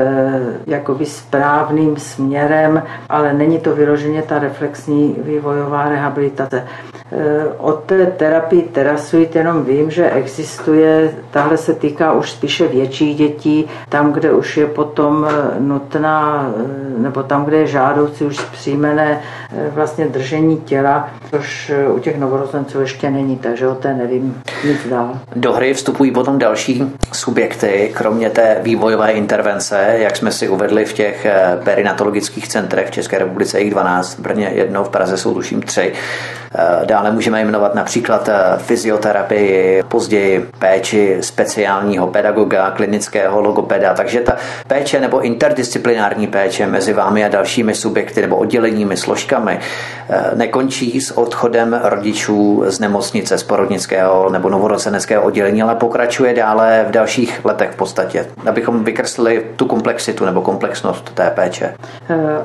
jakoby 0.68 1.06
správně 1.06 1.53
správným 1.54 1.98
směrem, 1.98 2.84
ale 3.10 3.34
není 3.34 3.60
to 3.60 3.76
vyloženě 3.76 4.22
ta 4.22 4.40
reflexní 4.40 5.16
vývojová 5.24 5.90
rehabilitace. 5.90 6.64
E, 7.12 7.48
od 7.58 7.84
té 7.84 8.06
terapii 8.06 8.62
terasuit 8.62 9.36
jenom 9.36 9.66
vím, 9.66 9.92
že 9.92 10.10
existuje, 10.10 11.14
tahle 11.32 11.58
se 11.58 11.74
týká 11.74 12.14
už 12.14 12.32
spíše 12.32 12.68
větších 12.68 13.18
dětí, 13.18 13.66
tam, 13.90 14.14
kde 14.14 14.32
už 14.32 14.58
je 14.58 14.68
potom 14.68 15.28
e, 15.30 15.60
nutná, 15.60 16.50
e, 16.58 17.02
nebo 17.02 17.24
tam, 17.24 17.46
kde 17.46 17.58
je 17.58 17.68
žádoucí 17.68 18.26
už 18.26 18.38
zpříjmené 18.38 19.22
vlastně 19.70 20.06
držení 20.06 20.58
těla, 20.58 21.10
což 21.32 21.72
u 21.96 22.00
těch 22.00 22.20
novorozenců 22.20 22.82
ještě 22.82 23.10
není, 23.10 23.38
takže 23.38 23.68
o 23.68 23.76
té 23.76 23.94
nevím 23.94 24.42
nic 24.66 24.88
dál. 24.90 25.20
Do 25.36 25.54
hry 25.54 25.74
vstupují 25.74 26.12
potom 26.12 26.40
další 26.40 26.84
subjekty, 27.12 27.92
kromě 27.94 28.30
té 28.30 28.58
vývojové 28.62 29.12
intervence, 29.12 29.96
jak 29.98 30.18
jsme 30.18 30.32
si 30.32 30.50
uvedli 30.50 30.86
v 30.86 30.94
těch 30.94 31.28
perinatologických 31.64 32.48
centrech 32.48 32.88
v 32.88 32.92
České 32.92 33.20
republice, 33.20 33.60
jich 33.60 33.72
12, 33.72 34.18
v 34.18 34.20
Brně 34.20 34.52
jedno, 34.54 34.84
v 34.84 34.90
Praze 34.90 35.18
jsou 35.18 35.34
tuším 35.34 35.62
tři. 35.62 35.94
Eh, 36.56 36.86
dále 36.86 37.12
můžeme 37.12 37.46
jmenovat 37.46 37.76
například 37.76 38.30
eh, 38.30 38.58
fyzioterapii, 38.58 39.84
později 39.88 40.50
péči 40.60 41.18
speciálního 41.22 42.08
pedagoga, 42.08 42.72
klinického 42.72 43.42
logopeda. 43.42 43.94
Takže 43.94 44.20
ta 44.20 44.36
péče 44.68 45.00
nebo 45.00 45.22
interdisciplinární 45.22 46.28
péče 46.28 46.68
mezi 46.68 46.94
vámi 46.94 47.26
a 47.26 47.28
dalšími 47.28 47.76
subjekty 47.76 48.22
nebo 48.22 48.36
odděleními, 48.36 48.98
složkami 48.98 49.60
eh, 50.10 50.32
nekončí 50.36 51.02
s 51.02 51.18
odchodem 51.18 51.80
rodičů 51.84 52.64
z 52.68 52.80
nemocnice, 52.80 53.38
z 53.38 53.44
porodnického 53.44 54.30
nebo 54.30 54.50
novorozeneckého 54.50 55.24
oddělení, 55.24 55.64
ale 55.64 55.76
pokračuje 55.76 56.34
dále 56.34 56.86
v 56.88 56.92
dalších 56.92 57.46
letech 57.46 57.72
v 57.72 57.76
podstatě, 57.76 58.26
abychom 58.50 58.84
vykreslili 58.84 59.46
tu 59.56 59.66
komplexitu 59.66 60.26
nebo 60.26 60.42
komplexnost 60.42 61.10
té 61.14 61.30
péče. 61.36 61.74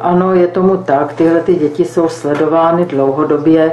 Ano, 0.00 0.34
je 0.34 0.46
tomu 0.46 0.76
tak. 0.76 1.12
Tyhle 1.12 1.40
ty 1.40 1.54
děti 1.54 1.84
jsou 1.84 2.08
sledovány 2.08 2.84
dlouhodobě 2.84 3.72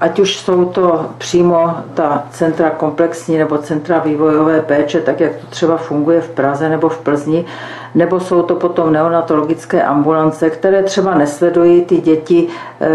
ať 0.00 0.18
už 0.18 0.36
jsou 0.36 0.64
to 0.64 1.06
přímo 1.18 1.74
ta 1.94 2.26
centra 2.30 2.70
komplexní 2.70 3.38
nebo 3.38 3.58
centra 3.58 3.98
vývojové 3.98 4.60
péče, 4.60 5.00
tak 5.00 5.20
jak 5.20 5.36
to 5.36 5.46
třeba 5.46 5.76
funguje 5.76 6.20
v 6.20 6.28
Praze 6.30 6.68
nebo 6.68 6.88
v 6.88 6.98
Plzni, 6.98 7.44
nebo 7.94 8.20
jsou 8.20 8.42
to 8.42 8.54
potom 8.54 8.92
neonatologické 8.92 9.82
ambulance, 9.82 10.50
které 10.50 10.82
třeba 10.82 11.14
nesledují 11.14 11.84
ty 11.84 11.96
děti 11.96 12.48
eh, 12.80 12.88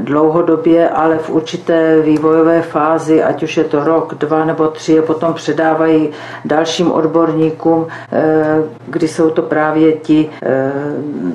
dlouhodobě, 0.00 0.88
ale 0.88 1.18
v 1.18 1.30
určité 1.30 2.00
vývojové 2.00 2.62
fázi, 2.62 3.22
ať 3.22 3.42
už 3.42 3.56
je 3.56 3.64
to 3.64 3.84
rok, 3.84 4.14
dva 4.14 4.44
nebo 4.44 4.68
tři, 4.68 4.92
je 4.92 5.02
potom 5.02 5.34
předávají 5.34 6.10
dalším 6.44 6.92
odborníkům, 6.92 7.86
eh, 8.12 8.62
kdy 8.86 9.08
jsou 9.08 9.30
to 9.30 9.42
právě 9.42 9.92
ti 9.92 10.30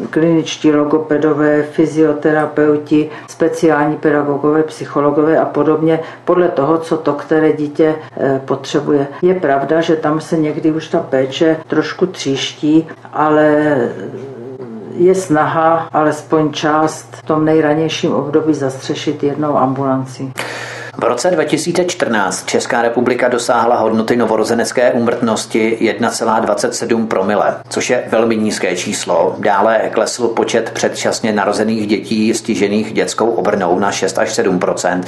kliničtí 0.10 0.72
logopedové, 0.72 1.64
fyzioterapeuti, 1.64 3.10
speciální 3.28 3.98
pedagogové, 3.98 4.64
psychologové 4.64 5.40
a 5.40 5.46
podobně, 5.46 6.00
podle 6.26 6.48
toho, 6.48 6.78
co 6.78 6.98
to 6.98 7.14
které 7.14 7.54
dítě 7.54 7.96
eh, 8.18 8.42
potřebuje. 8.46 9.08
Je 9.22 9.34
pravda, 9.34 9.82
že 9.82 9.96
tam 9.96 10.22
se 10.22 10.38
někdy 10.38 10.72
už 10.72 10.88
ta 10.88 11.00
péče 11.00 11.58
trošku 11.68 12.06
tříští, 12.06 12.88
ale 13.14 13.78
je 14.96 15.16
snaha 15.16 15.90
alespoň 15.94 16.52
část 16.52 17.16
v 17.16 17.24
tom 17.24 17.46
nejranějším 17.46 18.14
období 18.14 18.54
zastřešit 18.54 19.24
jednou 19.24 19.58
ambulanci. 19.58 20.34
V 20.98 21.04
roce 21.04 21.32
2014 21.32 22.46
Česká 22.46 22.82
republika 22.82 23.28
dosáhla 23.28 23.76
hodnoty 23.76 24.16
novorozenecké 24.16 24.92
úmrtnosti 24.92 25.78
1,27 25.82 27.08
promile, 27.08 27.56
což 27.70 27.90
je 27.90 28.04
velmi 28.08 28.38
nízké 28.38 28.76
číslo. 28.76 29.36
Dále 29.40 29.90
klesl 29.94 30.28
počet 30.28 30.70
předčasně 30.70 31.32
narozených 31.32 31.88
dětí 31.88 32.34
stižených 32.34 32.94
dětskou 32.94 33.30
obrnou 33.30 33.80
na 33.80 33.92
6 33.92 34.18
až 34.18 34.40
7% 34.40 35.04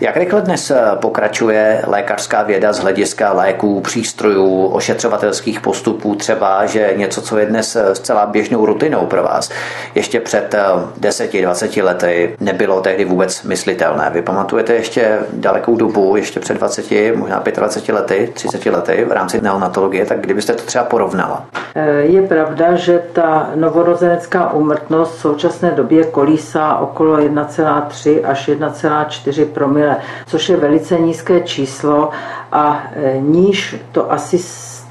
Jak 0.00 0.16
rychle 0.16 0.40
dnes 0.40 0.72
pokračuje 1.00 1.82
lékařská 1.86 2.42
věda 2.42 2.72
z 2.72 2.78
hlediska 2.78 3.32
léků, 3.32 3.80
přístrojů, 3.80 4.66
ošetřovatelských 4.66 5.60
postupů, 5.60 6.14
třeba, 6.14 6.66
že 6.66 6.92
něco, 6.96 7.22
co 7.22 7.38
je 7.38 7.46
dnes 7.46 7.76
zcela 7.92 8.26
běžnou 8.26 8.66
rutinou 8.66 9.06
pro 9.06 9.22
vás, 9.22 9.50
ještě 9.94 10.20
před 10.20 10.54
10-20 11.00 11.84
lety 11.84 12.36
nebylo 12.40 12.80
tehdy 12.80 13.04
vůbec 13.04 13.42
myslitelné. 13.42 14.10
Vy 14.10 14.22
pamatujete 14.22 14.74
ještě 14.74 15.18
dalekou 15.32 15.76
dobu, 15.76 16.16
ještě 16.16 16.40
před 16.40 16.58
20, 16.58 17.16
možná 17.16 17.42
25 17.56 17.94
lety, 17.94 18.30
30 18.34 18.66
lety 18.66 19.04
v 19.08 19.12
rámci 19.12 19.40
neonatologie, 19.40 20.06
tak 20.06 20.20
kdybyste 20.20 20.52
to 20.52 20.62
třeba 20.62 20.84
porovnala? 20.84 21.46
Eh, 21.74 21.90
je 21.90 22.22
pravda, 22.22 22.74
že 22.74 23.02
ta 23.12 23.50
novorozenecká 23.54 24.52
úmrtnost 24.52 25.16
v 25.16 25.20
současné 25.20 25.70
době 25.70 26.04
kolísá 26.04 26.78
okolo 26.78 27.16
1,3 27.16 28.20
až 28.24 28.48
1,4 28.48 29.44
promile, 29.44 29.96
což 30.26 30.48
je 30.48 30.56
velice 30.56 30.98
nízké 30.98 31.40
číslo 31.40 32.10
a 32.52 32.82
eh, 32.92 33.18
níž 33.20 33.76
to 33.92 34.12
asi 34.12 34.38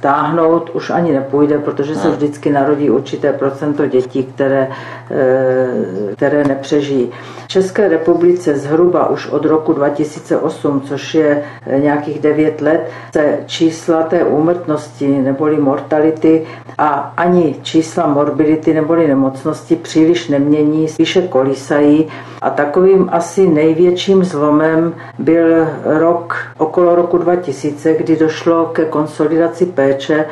stáhnout 0.04 0.70
už 0.74 0.90
ani 0.90 1.12
nepůjde, 1.12 1.60
protože 1.60 1.96
se 1.96 2.10
vždycky 2.10 2.50
narodí 2.50 2.90
určité 2.90 3.34
procento 3.34 3.88
dětí, 3.88 4.24
které, 4.24 4.68
eh, 5.12 6.16
které 6.16 6.44
nepřežijí. 6.44 7.12
České 7.54 7.88
republice 7.88 8.58
zhruba 8.58 9.10
už 9.10 9.28
od 9.28 9.45
roku 9.45 9.74
2008, 9.74 10.82
což 10.82 11.16
je 11.16 11.43
eh, 11.68 11.80
nějakých 11.80 12.20
9 12.20 12.62
let, 12.62 12.89
se 13.14 13.39
čísla 13.45 14.04
té 14.04 14.24
úmrtnosti 14.24 15.08
neboli 15.08 15.58
mortality 15.58 16.45
a 16.78 17.14
ani 17.18 17.56
čísla 17.62 18.08
morbidity 18.08 18.74
neboli 18.74 19.08
nemocnosti 19.08 19.76
příliš 19.76 20.28
nemění, 20.28 20.88
spíše 20.88 21.22
kolísají. 21.22 22.08
A 22.41 22.49
takovým 22.49 23.10
asi 23.12 23.47
největším 23.47 24.24
zlomem 24.24 24.93
byl 25.20 25.68
rok 25.86 26.36
okolo 26.58 26.95
roku 26.95 27.18
2000, 27.18 27.93
kdy 27.93 28.16
došlo 28.16 28.66
ke 28.66 28.86
konsolidaci 28.86 29.66
péče 29.66 30.26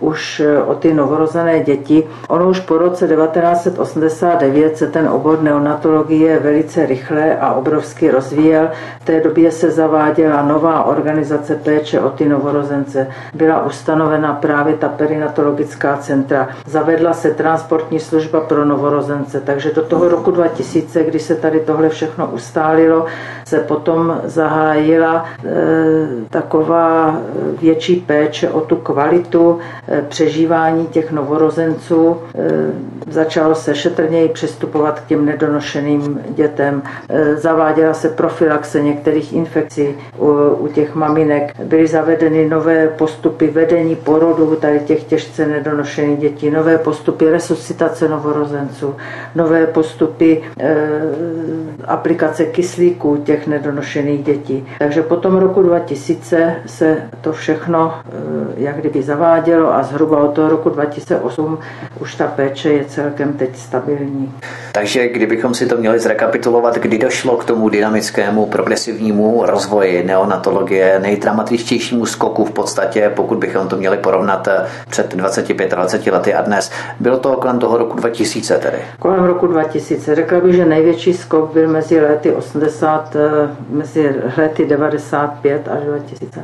už 0.00 0.40
eh, 0.40 0.62
o 0.62 0.74
ty 0.74 0.94
novorozené 0.94 1.60
děti. 1.60 2.06
Ono 2.28 2.48
už 2.48 2.60
po 2.60 2.78
roce 2.78 3.08
1989 3.08 4.76
se 4.76 4.86
ten 4.86 5.08
obor 5.08 5.42
neonatologie 5.42 6.38
velice 6.38 6.86
rychle 6.86 7.38
a 7.38 7.52
obrovsky 7.54 8.10
rozvíjel. 8.10 8.68
V 9.00 9.04
té 9.04 9.20
době 9.20 9.50
se 9.50 9.70
zaváděla 9.70 10.42
nová 10.42 10.84
organizace 10.84 11.54
péče 11.54 12.00
o 12.00 12.10
ty 12.10 12.28
novorozence. 12.28 13.06
Byla 13.34 13.64
ustanovena 13.64 14.32
právě 14.32 14.74
ta 14.74 14.88
perinatologická 14.88 15.96
centra. 15.96 16.48
Zavedla 16.66 17.12
se 17.12 17.30
transportní 17.30 18.00
služba 18.00 18.40
pro 18.40 18.64
novorozence, 18.64 19.40
takže 19.40 19.72
do 19.74 19.82
toho 19.82 20.08
roku 20.08 20.30
2000, 20.30 21.04
kdy 21.04 21.18
se 21.18 21.34
tady 21.34 21.60
tohle 21.60 21.88
všechno 21.88 22.26
ustálilo, 22.26 23.06
se 23.44 23.58
potom 23.58 24.20
zahájila 24.24 25.24
e, 25.24 25.50
taková 26.30 27.16
větší 27.60 27.96
péče 27.96 28.50
o 28.50 28.60
tu 28.60 28.76
kvalitu 28.76 29.60
Eh, 29.83 29.83
přežívání 30.08 30.86
těch 30.86 31.12
novorozenců. 31.12 32.16
Eh, 32.34 32.50
začalo 33.10 33.54
se 33.54 33.74
šetrněji 33.74 34.28
přistupovat 34.28 35.00
k 35.00 35.06
těm 35.06 35.24
nedonošeným 35.24 36.20
dětem. 36.28 36.82
Eh, 37.08 37.36
zaváděla 37.36 37.94
se 37.94 38.08
profilaxe 38.08 38.82
některých 38.82 39.32
infekcí 39.32 39.88
u, 40.18 40.28
u 40.58 40.68
těch 40.68 40.94
maminek. 40.94 41.52
Byly 41.64 41.86
zavedeny 41.86 42.48
nové 42.48 42.88
postupy 42.88 43.46
vedení 43.46 43.96
porodu 43.96 44.56
tady 44.56 44.80
těch 44.80 45.04
těžce 45.04 45.46
nedonošených 45.46 46.18
dětí, 46.18 46.50
nové 46.50 46.78
postupy 46.78 47.30
resuscitace 47.30 48.08
novorozenců, 48.08 48.94
nové 49.34 49.66
postupy 49.66 50.42
e, 50.58 50.76
aplikace 51.84 52.44
kyslíků 52.44 53.16
těch 53.16 53.46
nedonošených 53.46 54.22
dětí. 54.22 54.66
Takže 54.78 55.02
po 55.02 55.16
tom 55.16 55.36
roku 55.36 55.62
2000 55.62 56.56
se 56.66 56.96
to 57.20 57.32
všechno 57.32 57.94
e, 57.94 58.04
jak 58.56 58.76
kdyby 58.76 59.02
zavádělo 59.02 59.73
a 59.74 59.82
zhruba 59.82 60.18
od 60.18 60.34
toho 60.34 60.48
roku 60.48 60.70
2008 60.70 61.58
už 62.00 62.14
ta 62.14 62.26
péče 62.26 62.72
je 62.72 62.84
celkem 62.84 63.32
teď 63.32 63.56
stabilní. 63.56 64.32
Takže 64.72 65.08
kdybychom 65.08 65.54
si 65.54 65.66
to 65.66 65.76
měli 65.76 65.98
zrekapitulovat, 65.98 66.78
kdy 66.78 66.98
došlo 66.98 67.36
k 67.36 67.44
tomu 67.44 67.68
dynamickému 67.68 68.46
progresivnímu 68.46 69.42
rozvoji 69.46 70.04
neonatologie, 70.04 70.98
nejdramatičtějšímu 71.02 72.06
skoku 72.06 72.44
v 72.44 72.50
podstatě, 72.50 73.12
pokud 73.16 73.38
bychom 73.38 73.68
to 73.68 73.76
měli 73.76 73.96
porovnat 73.96 74.48
eh, 74.48 74.66
před 74.88 75.14
25-20 75.14 76.12
lety 76.12 76.34
a 76.34 76.42
dnes, 76.42 76.70
bylo 77.00 77.18
to 77.18 77.36
kolem 77.36 77.58
toho 77.58 77.78
roku 77.78 77.96
2000 77.96 78.58
tedy? 78.58 78.78
Kolem 78.98 79.24
roku 79.24 79.46
2000. 79.46 80.14
Řekla 80.14 80.40
bych, 80.40 80.54
že 80.54 80.64
největší 80.64 81.14
skok 81.14 81.52
byl 81.52 81.68
mezi 81.68 82.00
lety 82.00 82.32
80, 82.32 83.16
eh, 83.16 83.48
mezi 83.70 84.14
lety 84.38 84.66
95 84.66 85.68
až 85.68 85.84
2000. 85.84 86.40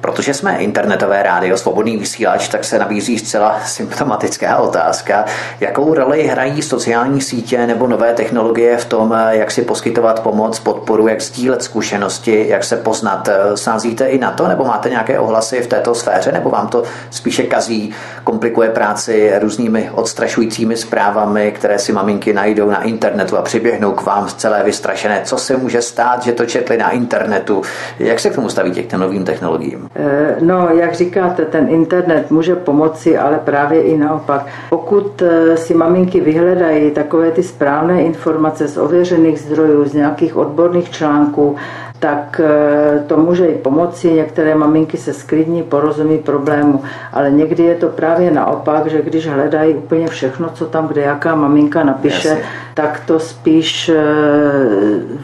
Protože 0.00 0.34
jsme 0.34 0.56
internetové 0.56 1.22
rádio, 1.22 1.56
svobodný 1.56 1.96
vysílač, 1.96 2.48
tak 2.48 2.64
se 2.64 2.78
nabízí 2.78 3.18
zcela 3.18 3.60
symptomatická 3.64 4.56
otázka, 4.56 5.24
jakou 5.60 5.94
roli 5.94 6.26
hrají 6.26 6.62
sociální 6.62 7.20
sítě 7.20 7.66
nebo 7.66 7.86
nové 7.86 8.12
technologie 8.12 8.76
v 8.76 8.84
tom, 8.84 9.14
jak 9.30 9.50
si 9.50 9.62
poskytovat 9.62 10.20
pomoc, 10.20 10.58
podporu, 10.58 11.08
jak 11.08 11.20
sdílet 11.20 11.62
zkušenosti, 11.62 12.44
jak 12.48 12.64
se 12.64 12.76
poznat. 12.76 13.28
Sázíte 13.54 14.06
i 14.06 14.18
na 14.18 14.30
to, 14.30 14.48
nebo 14.48 14.64
máte 14.64 14.90
nějaké 14.90 15.18
ohlasy 15.18 15.60
v 15.60 15.66
této 15.66 15.94
sféře, 15.94 16.32
nebo 16.32 16.50
vám 16.50 16.68
to 16.68 16.82
spíše 17.10 17.42
kazí, 17.42 17.94
komplikuje 18.24 18.70
práci 18.70 19.32
různými 19.40 19.90
odstrašujícími 19.94 20.76
zprávami, 20.76 21.52
které 21.52 21.78
si 21.78 21.92
maminky 21.92 22.32
najdou 22.32 22.70
na 22.70 22.82
internetu 22.82 23.38
a 23.38 23.42
přiběhnou 23.42 23.92
k 23.92 24.02
vám 24.02 24.28
celé 24.36 24.62
vystrašené. 24.62 25.20
Co 25.24 25.38
se 25.38 25.56
může 25.56 25.82
stát, 25.82 26.22
že 26.22 26.32
to 26.32 26.46
četli 26.46 26.76
na 26.78 26.90
internetu? 26.90 27.62
Jak 27.98 28.20
se 28.20 28.30
k 28.30 28.34
tomu 28.34 28.48
staví 28.48 28.70
těm 28.70 29.00
novým 29.00 29.24
technologiím? 29.24 29.90
Eh, 29.98 30.36
no, 30.40 30.68
jak 30.68 30.94
říkáte, 30.94 31.44
ten 31.44 31.68
internet 31.68 32.30
může 32.30 32.56
pomoci, 32.56 33.18
ale 33.18 33.38
právě 33.44 33.82
i 33.82 33.98
naopak. 33.98 34.46
Pokud 34.70 35.22
eh, 35.22 35.56
si 35.56 35.74
maminky 35.74 36.20
vyhledají 36.20 36.90
takové 36.90 37.30
ty 37.30 37.42
správné 37.42 38.02
informace 38.02 38.68
z 38.68 38.76
ověřených 38.76 39.40
zdrojů, 39.40 39.84
z 39.84 39.94
nějakých 39.94 40.36
odborných 40.36 40.90
článků, 40.90 41.56
tak 41.98 42.40
eh, 42.44 43.04
to 43.06 43.16
může 43.16 43.46
i 43.46 43.58
pomoci. 43.58 44.12
Některé 44.12 44.54
maminky 44.54 44.96
se 44.96 45.12
sklidní, 45.12 45.62
porozumí 45.62 46.18
problému, 46.18 46.82
ale 47.12 47.30
někdy 47.30 47.62
je 47.62 47.74
to 47.74 47.88
právě 47.88 48.30
naopak, 48.30 48.86
že 48.86 49.02
když 49.02 49.28
hledají 49.28 49.74
úplně 49.74 50.08
všechno, 50.08 50.48
co 50.54 50.66
tam 50.66 50.88
kde 50.88 51.02
jaká 51.02 51.34
maminka 51.34 51.84
napíše, 51.84 52.28
Jasně. 52.28 52.44
tak 52.74 53.02
to 53.06 53.20
spíš 53.20 53.90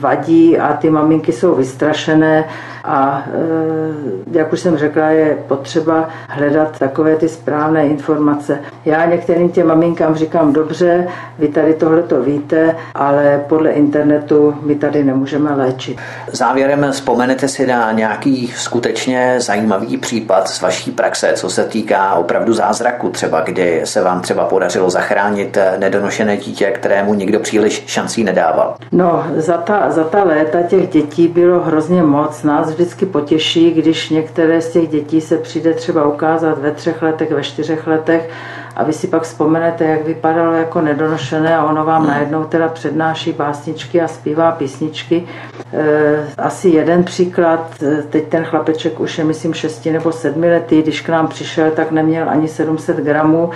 vadí 0.00 0.58
a 0.58 0.72
ty 0.72 0.90
maminky 0.90 1.32
jsou 1.32 1.54
vystrašené 1.54 2.44
a 2.84 3.22
e, 3.26 4.38
jak 4.38 4.52
už 4.52 4.60
jsem 4.60 4.78
řekla, 4.78 5.06
je 5.06 5.38
potřeba 5.48 6.08
hledat 6.28 6.78
takové 6.78 7.16
ty 7.16 7.28
správné 7.28 7.86
informace. 7.86 8.58
Já 8.84 9.06
některým 9.06 9.50
těm 9.50 9.66
maminkám 9.66 10.14
říkám, 10.14 10.52
dobře, 10.52 11.08
vy 11.38 11.48
tady 11.48 11.74
tohle 11.74 12.02
to 12.02 12.22
víte, 12.22 12.76
ale 12.94 13.44
podle 13.48 13.70
internetu 13.70 14.54
my 14.62 14.74
tady 14.74 15.04
nemůžeme 15.04 15.54
léčit. 15.54 15.98
Závěrem 16.32 16.86
vzpomenete 16.90 17.48
si 17.48 17.66
na 17.66 17.92
nějaký 17.92 18.46
skutečně 18.56 19.34
zajímavý 19.38 19.96
případ 19.96 20.48
z 20.48 20.62
vaší 20.62 20.90
praxe, 20.90 21.32
co 21.34 21.50
se 21.50 21.64
týká 21.64 22.14
opravdu 22.14 22.52
zázraku 22.52 23.08
třeba, 23.10 23.40
kdy 23.40 23.80
se 23.84 24.02
vám 24.02 24.20
třeba 24.20 24.44
podařilo 24.44 24.90
zachránit 24.90 25.58
nedonošené 25.78 26.36
dítě, 26.36 26.70
kterému 26.70 27.14
nikdo 27.14 27.40
příliš 27.40 27.82
šancí 27.86 28.24
nedával? 28.24 28.76
No, 28.92 29.26
za 29.36 29.56
ta, 29.56 29.90
za 29.90 30.04
ta 30.04 30.24
léta 30.24 30.62
těch 30.62 30.88
dětí 30.88 31.28
bylo 31.28 31.60
hrozně 31.60 32.02
moc. 32.02 32.42
Nás 32.42 32.71
vždycky 32.72 33.06
potěší, 33.06 33.70
když 33.70 34.10
některé 34.10 34.60
z 34.60 34.72
těch 34.72 34.88
dětí 34.88 35.20
se 35.20 35.38
přijde 35.38 35.74
třeba 35.74 36.08
ukázat 36.08 36.58
ve 36.58 36.70
třech 36.70 37.02
letech, 37.02 37.30
ve 37.30 37.42
čtyřech 37.42 37.86
letech 37.86 38.30
a 38.76 38.84
vy 38.84 38.92
si 38.92 39.08
pak 39.08 39.22
vzpomenete, 39.22 39.84
jak 39.84 40.06
vypadalo 40.06 40.52
jako 40.52 40.80
nedonošené 40.80 41.56
a 41.56 41.64
ono 41.64 41.84
vám 41.84 42.06
najednou 42.06 42.44
teda 42.44 42.68
přednáší 42.68 43.32
básničky 43.32 44.00
a 44.00 44.08
zpívá 44.08 44.52
písničky. 44.52 45.24
E, 45.72 46.26
asi 46.38 46.68
jeden 46.68 47.04
příklad, 47.04 47.82
e, 47.82 48.02
teď 48.02 48.28
ten 48.28 48.44
chlapeček 48.44 49.00
už 49.00 49.18
je 49.18 49.24
myslím 49.24 49.54
6 49.54 49.86
nebo 49.92 50.12
7 50.12 50.42
letý, 50.42 50.82
když 50.82 51.00
k 51.00 51.08
nám 51.08 51.28
přišel, 51.28 51.70
tak 51.70 51.90
neměl 51.90 52.30
ani 52.30 52.48
700 52.48 52.96
gramů, 52.96 53.50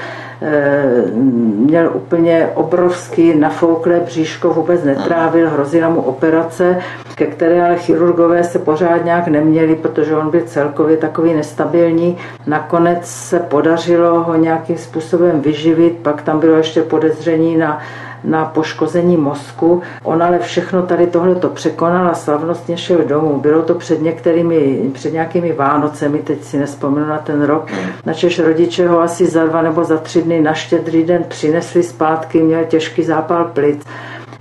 měl 1.57 1.91
úplně 1.95 2.49
obrovský 2.55 3.34
nafouklé 3.34 4.01
bříško, 4.01 4.51
vůbec 4.51 4.84
netrávil, 4.84 5.51
hrozila 5.51 5.89
mu 5.89 6.01
operace, 6.01 6.78
ke 7.14 7.26
které 7.26 7.66
ale 7.66 7.76
chirurgové 7.76 8.45
se 8.45 8.59
pořád 8.59 9.05
nějak 9.05 9.28
neměli, 9.28 9.74
protože 9.74 10.16
on 10.16 10.30
byl 10.30 10.43
celkově 10.47 10.97
takový 10.97 11.34
nestabilní. 11.34 12.16
Nakonec 12.47 13.07
se 13.07 13.39
podařilo 13.39 14.24
ho 14.24 14.34
nějakým 14.34 14.78
způsobem 14.78 14.97
způsobem 15.07 15.41
vyživit, 15.41 15.97
pak 16.03 16.22
tam 16.22 16.41
bylo 16.41 16.57
ještě 16.57 16.82
podezření 16.82 17.57
na 17.57 17.78
na 18.25 18.45
poškození 18.45 19.17
mozku. 19.17 19.83
On 20.03 20.23
ale 20.23 20.39
všechno 20.39 20.83
tady 20.83 21.07
tohle 21.07 21.35
to 21.35 21.49
překonal 21.49 22.09
a 22.09 22.14
slavnostně 22.14 22.77
šel 22.77 22.99
domů. 23.05 23.41
Bylo 23.41 23.62
to 23.62 23.75
před 23.75 24.03
některými, 24.03 24.91
před 24.93 25.12
nějakými 25.12 25.53
Vánocemi, 25.53 26.19
teď 26.19 26.43
si 26.45 26.59
nespomenu 26.59 27.07
na 27.07 27.19
ten 27.19 27.43
rok. 27.43 27.67
Načež 28.07 28.39
rodiče 28.39 28.89
ho 28.89 29.01
asi 29.01 29.27
za 29.27 29.47
dva 29.47 29.62
nebo 29.62 29.85
za 29.85 29.97
tři 29.97 30.23
dny 30.23 30.41
na 30.41 30.55
štědrý 30.55 31.05
den 31.05 31.25
přinesli 31.29 31.83
zpátky, 31.83 32.43
měl 32.43 32.64
těžký 32.64 33.03
zápal 33.03 33.45
plic. 33.45 33.85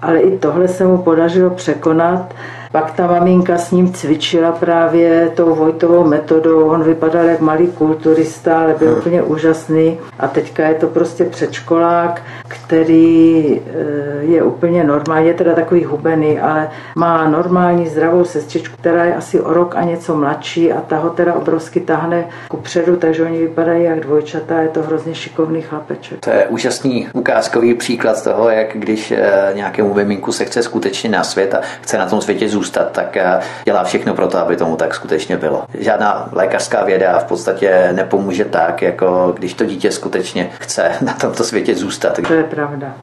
Ale 0.01 0.19
i 0.19 0.38
tohle 0.38 0.67
se 0.67 0.86
mu 0.86 0.97
podařilo 0.97 1.49
překonat 1.49 2.34
pak 2.76 2.91
ta 2.91 3.07
maminka 3.07 3.57
s 3.57 3.71
ním 3.71 3.93
cvičila 3.93 4.51
právě 4.51 5.32
tou 5.36 5.55
Vojtovou 5.55 6.07
metodou. 6.07 6.69
On 6.69 6.84
vypadal 6.84 7.26
jak 7.26 7.39
malý 7.39 7.67
kulturista, 7.67 8.59
ale 8.59 8.76
byl 8.80 8.89
hmm. 8.89 8.97
úplně 8.97 9.23
úžasný. 9.23 9.97
A 10.19 10.28
teďka 10.28 10.67
je 10.67 10.76
to 10.76 10.88
prostě 10.88 11.26
předškolák, 11.26 12.21
který 12.47 13.61
eh, 13.67 14.23
je 14.23 14.43
úplně 14.43 14.84
normální, 14.84 15.28
je 15.28 15.34
teda 15.34 15.55
takový 15.55 15.84
hubený, 15.84 16.39
ale 16.39 16.69
má 16.95 17.30
normální 17.30 17.88
zdravou 17.88 18.26
sestřičku, 18.26 18.76
která 18.78 19.03
je 19.03 19.15
asi 19.15 19.41
o 19.41 19.53
rok 19.53 19.76
a 19.76 19.84
něco 19.84 20.15
mladší 20.15 20.73
a 20.73 20.82
ta 20.82 20.97
ho 20.97 21.09
teda 21.09 21.34
obrovsky 21.34 21.80
tahne 21.80 22.28
ku 22.47 22.57
předu, 22.57 22.95
takže 22.95 23.23
oni 23.23 23.39
vypadají 23.39 23.84
jak 23.84 23.99
dvojčata, 23.99 24.61
je 24.61 24.67
to 24.67 24.84
hrozně 24.84 25.15
šikovný 25.15 25.61
chlapeček. 25.61 26.19
To 26.19 26.30
je 26.30 26.47
úžasný 26.47 27.07
ukázkový 27.13 27.73
příklad 27.73 28.23
toho, 28.23 28.49
jak 28.49 28.67
když 28.73 29.11
eh, 29.11 29.51
nějakému 29.53 29.93
miminku 29.93 30.32
se 30.32 30.45
chce 30.45 30.63
skutečně 30.63 31.09
na 31.09 31.23
svět 31.23 31.53
a 31.53 31.61
chce 31.82 31.97
na 31.97 32.05
tom 32.05 32.21
světě 32.21 32.49
zůstat, 32.49 32.64
zůstat, 32.66 32.91
tak 32.91 33.18
eh, 33.18 33.39
dělá 33.66 33.84
všechno 33.84 34.13
pro 34.13 34.28
to, 34.28 34.38
aby 34.38 34.55
tomu 34.55 34.76
tak 34.76 34.95
skutečně 34.95 35.38
bylo. 35.38 35.63
Žádná 35.74 36.30
lékařská 36.32 36.84
věda 36.84 37.20
v 37.20 37.24
podstatě 37.24 37.89
nepomůže 37.91 38.45
tak, 38.45 38.82
jako 38.82 39.34
když 39.38 39.53
to 39.53 39.66
dítě 39.66 39.91
skutečně 39.91 40.49
chce 40.59 40.91
na 41.01 41.13
tomto 41.13 41.43
světě 41.43 41.76
zůstat. 41.76 42.20
To 42.28 42.34
je 42.34 42.43
pravda. 42.43 42.93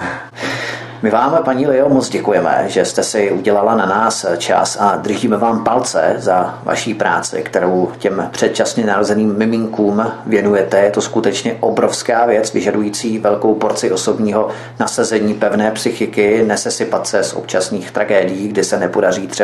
My 1.02 1.10
vám, 1.10 1.38
paní 1.44 1.66
Leo, 1.66 1.88
moc 1.88 2.08
děkujeme, 2.08 2.64
že 2.66 2.84
jste 2.84 3.02
si 3.02 3.32
udělala 3.32 3.76
na 3.76 3.86
nás 3.86 4.26
čas 4.38 4.76
a 4.80 4.96
držíme 4.96 5.36
vám 5.36 5.64
palce 5.64 6.14
za 6.18 6.58
vaší 6.64 6.94
práci, 6.94 7.42
kterou 7.42 7.92
těm 7.98 8.28
předčasně 8.30 8.86
narozeným 8.86 9.38
miminkům 9.38 10.12
věnujete. 10.26 10.78
Je 10.78 10.90
to 10.90 11.00
skutečně 11.00 11.56
obrovská 11.60 12.26
věc, 12.26 12.52
vyžadující 12.52 13.18
velkou 13.18 13.54
porci 13.54 13.92
osobního 13.92 14.48
nasazení 14.80 15.34
pevné 15.34 15.70
psychiky, 15.70 16.44
nesesypat 16.46 17.06
se 17.06 17.24
z 17.24 17.32
občasných 17.32 17.90
tragédií, 17.90 18.48
kdy 18.48 18.64
se 18.64 18.78
nepodaří 18.78 19.26
třeba 19.26 19.41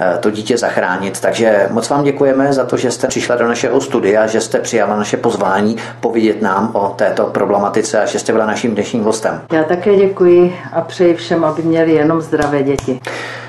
eh, 0.00 0.18
to 0.20 0.30
dítě 0.30 0.58
zachránit. 0.58 1.20
Takže 1.20 1.68
moc 1.70 1.88
vám 1.88 2.04
děkujeme 2.04 2.52
za 2.52 2.64
to, 2.64 2.76
že 2.76 2.90
jste 2.90 3.06
přišla 3.08 3.36
do 3.36 3.48
našeho 3.48 3.80
studia, 3.80 4.26
že 4.26 4.40
jste 4.40 4.58
přijala 4.58 4.96
naše 4.96 5.16
pozvání 5.16 5.76
povědět 6.00 6.42
nám 6.42 6.70
o 6.72 6.94
této 6.96 7.24
problematice 7.24 8.02
a 8.02 8.06
že 8.06 8.18
jste 8.18 8.32
byla 8.32 8.46
naším 8.46 8.74
dnešním 8.74 9.04
hostem. 9.04 9.40
Já 9.52 9.64
také 9.64 9.96
děkuji 9.96 10.56
a 10.72 10.80
přeji 10.80 11.14
všem, 11.14 11.44
aby 11.44 11.62
měli 11.62 11.92
jenom 11.92 12.20
zdravé 12.20 12.62
děti. 12.62 13.00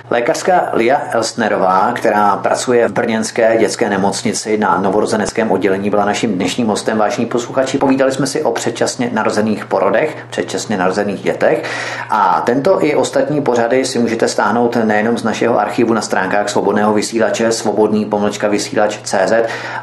Lékařka 0.10 0.70
Lia 0.74 1.01
Elsnerová, 1.12 1.91
která 1.95 2.36
pracuje 2.36 2.88
v 2.88 2.91
Brněnské 2.91 3.58
dětské 3.58 3.89
nemocnici 3.89 4.58
na 4.58 4.78
novorozeneckém 4.82 5.51
oddělení, 5.51 5.89
byla 5.89 6.06
naším 6.06 6.34
dnešním 6.34 6.68
hostem. 6.68 6.97
Vážní 6.97 7.26
posluchači, 7.26 7.78
povídali 7.78 8.12
jsme 8.12 8.28
si 8.28 8.43
o 8.43 8.51
předčasně 8.51 9.10
narozených 9.14 9.66
porodech, 9.66 10.18
předčasně 10.30 10.78
narozených 10.78 11.24
dětech. 11.24 11.64
A 12.10 12.41
tento 12.45 12.86
i 12.86 12.95
ostatní 12.95 13.41
pořady 13.41 13.86
si 13.86 13.99
můžete 13.99 14.28
stáhnout 14.28 14.78
nejenom 14.84 15.18
z 15.18 15.24
našeho 15.24 15.60
archivu 15.60 15.93
na 15.93 16.01
stránkách 16.01 16.49
svobodného 16.49 16.93
vysílače, 16.93 17.51
svobodný 17.51 18.06
pomlčka 18.06 18.47
vysílač 18.47 18.97
CZ, 19.03 19.34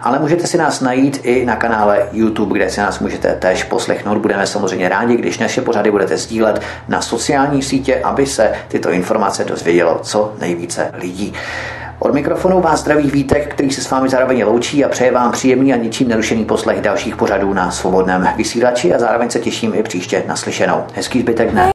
ale 0.02 0.18
můžete 0.18 0.46
si 0.46 0.58
nás 0.58 0.80
najít 0.80 1.20
i 1.22 1.44
na 1.46 1.56
kanále 1.56 2.08
YouTube, 2.12 2.58
kde 2.58 2.70
si 2.70 2.80
nás 2.80 2.98
můžete 2.98 3.34
též 3.34 3.64
poslechnout. 3.64 4.18
Budeme 4.18 4.46
samozřejmě 4.46 4.88
rádi, 4.88 5.16
když 5.16 5.38
naše 5.38 5.60
pořady 5.60 5.90
budete 5.90 6.16
sdílet 6.16 6.62
na 6.88 7.02
sociální 7.02 7.62
sítě, 7.62 8.00
aby 8.04 8.26
se 8.26 8.52
tyto 8.68 8.90
informace 8.90 9.44
dozvědělo 9.44 10.00
co 10.12 10.32
nejvíce 10.40 10.90
lidí. 10.94 11.32
Od 11.98 12.14
mikrofonu 12.14 12.60
vás 12.60 12.80
zdraví 12.80 13.10
Vítek, 13.10 13.54
který 13.54 13.70
se 13.70 13.80
s 13.80 13.90
vámi 13.90 14.08
zároveň 14.08 14.44
loučí 14.44 14.84
a 14.84 14.88
přeje 14.88 15.12
vám 15.12 15.32
příjemný 15.32 15.72
a 15.72 15.76
ničím 15.76 16.08
nerušený 16.08 16.44
poslech 16.44 16.80
dalších 16.80 17.16
pořadů 17.16 17.54
na 17.54 17.70
svobodném 17.70 18.28
vysílači 18.36 18.94
a 18.94 18.98
zároveň 18.98 19.30
se 19.30 19.38
těším 19.38 19.74
i 19.74 19.82
příště 19.82 20.24
naslyšenou. 20.28 20.84
Hezký 20.94 21.20
zbytek 21.20 21.50
dne. 21.50 21.71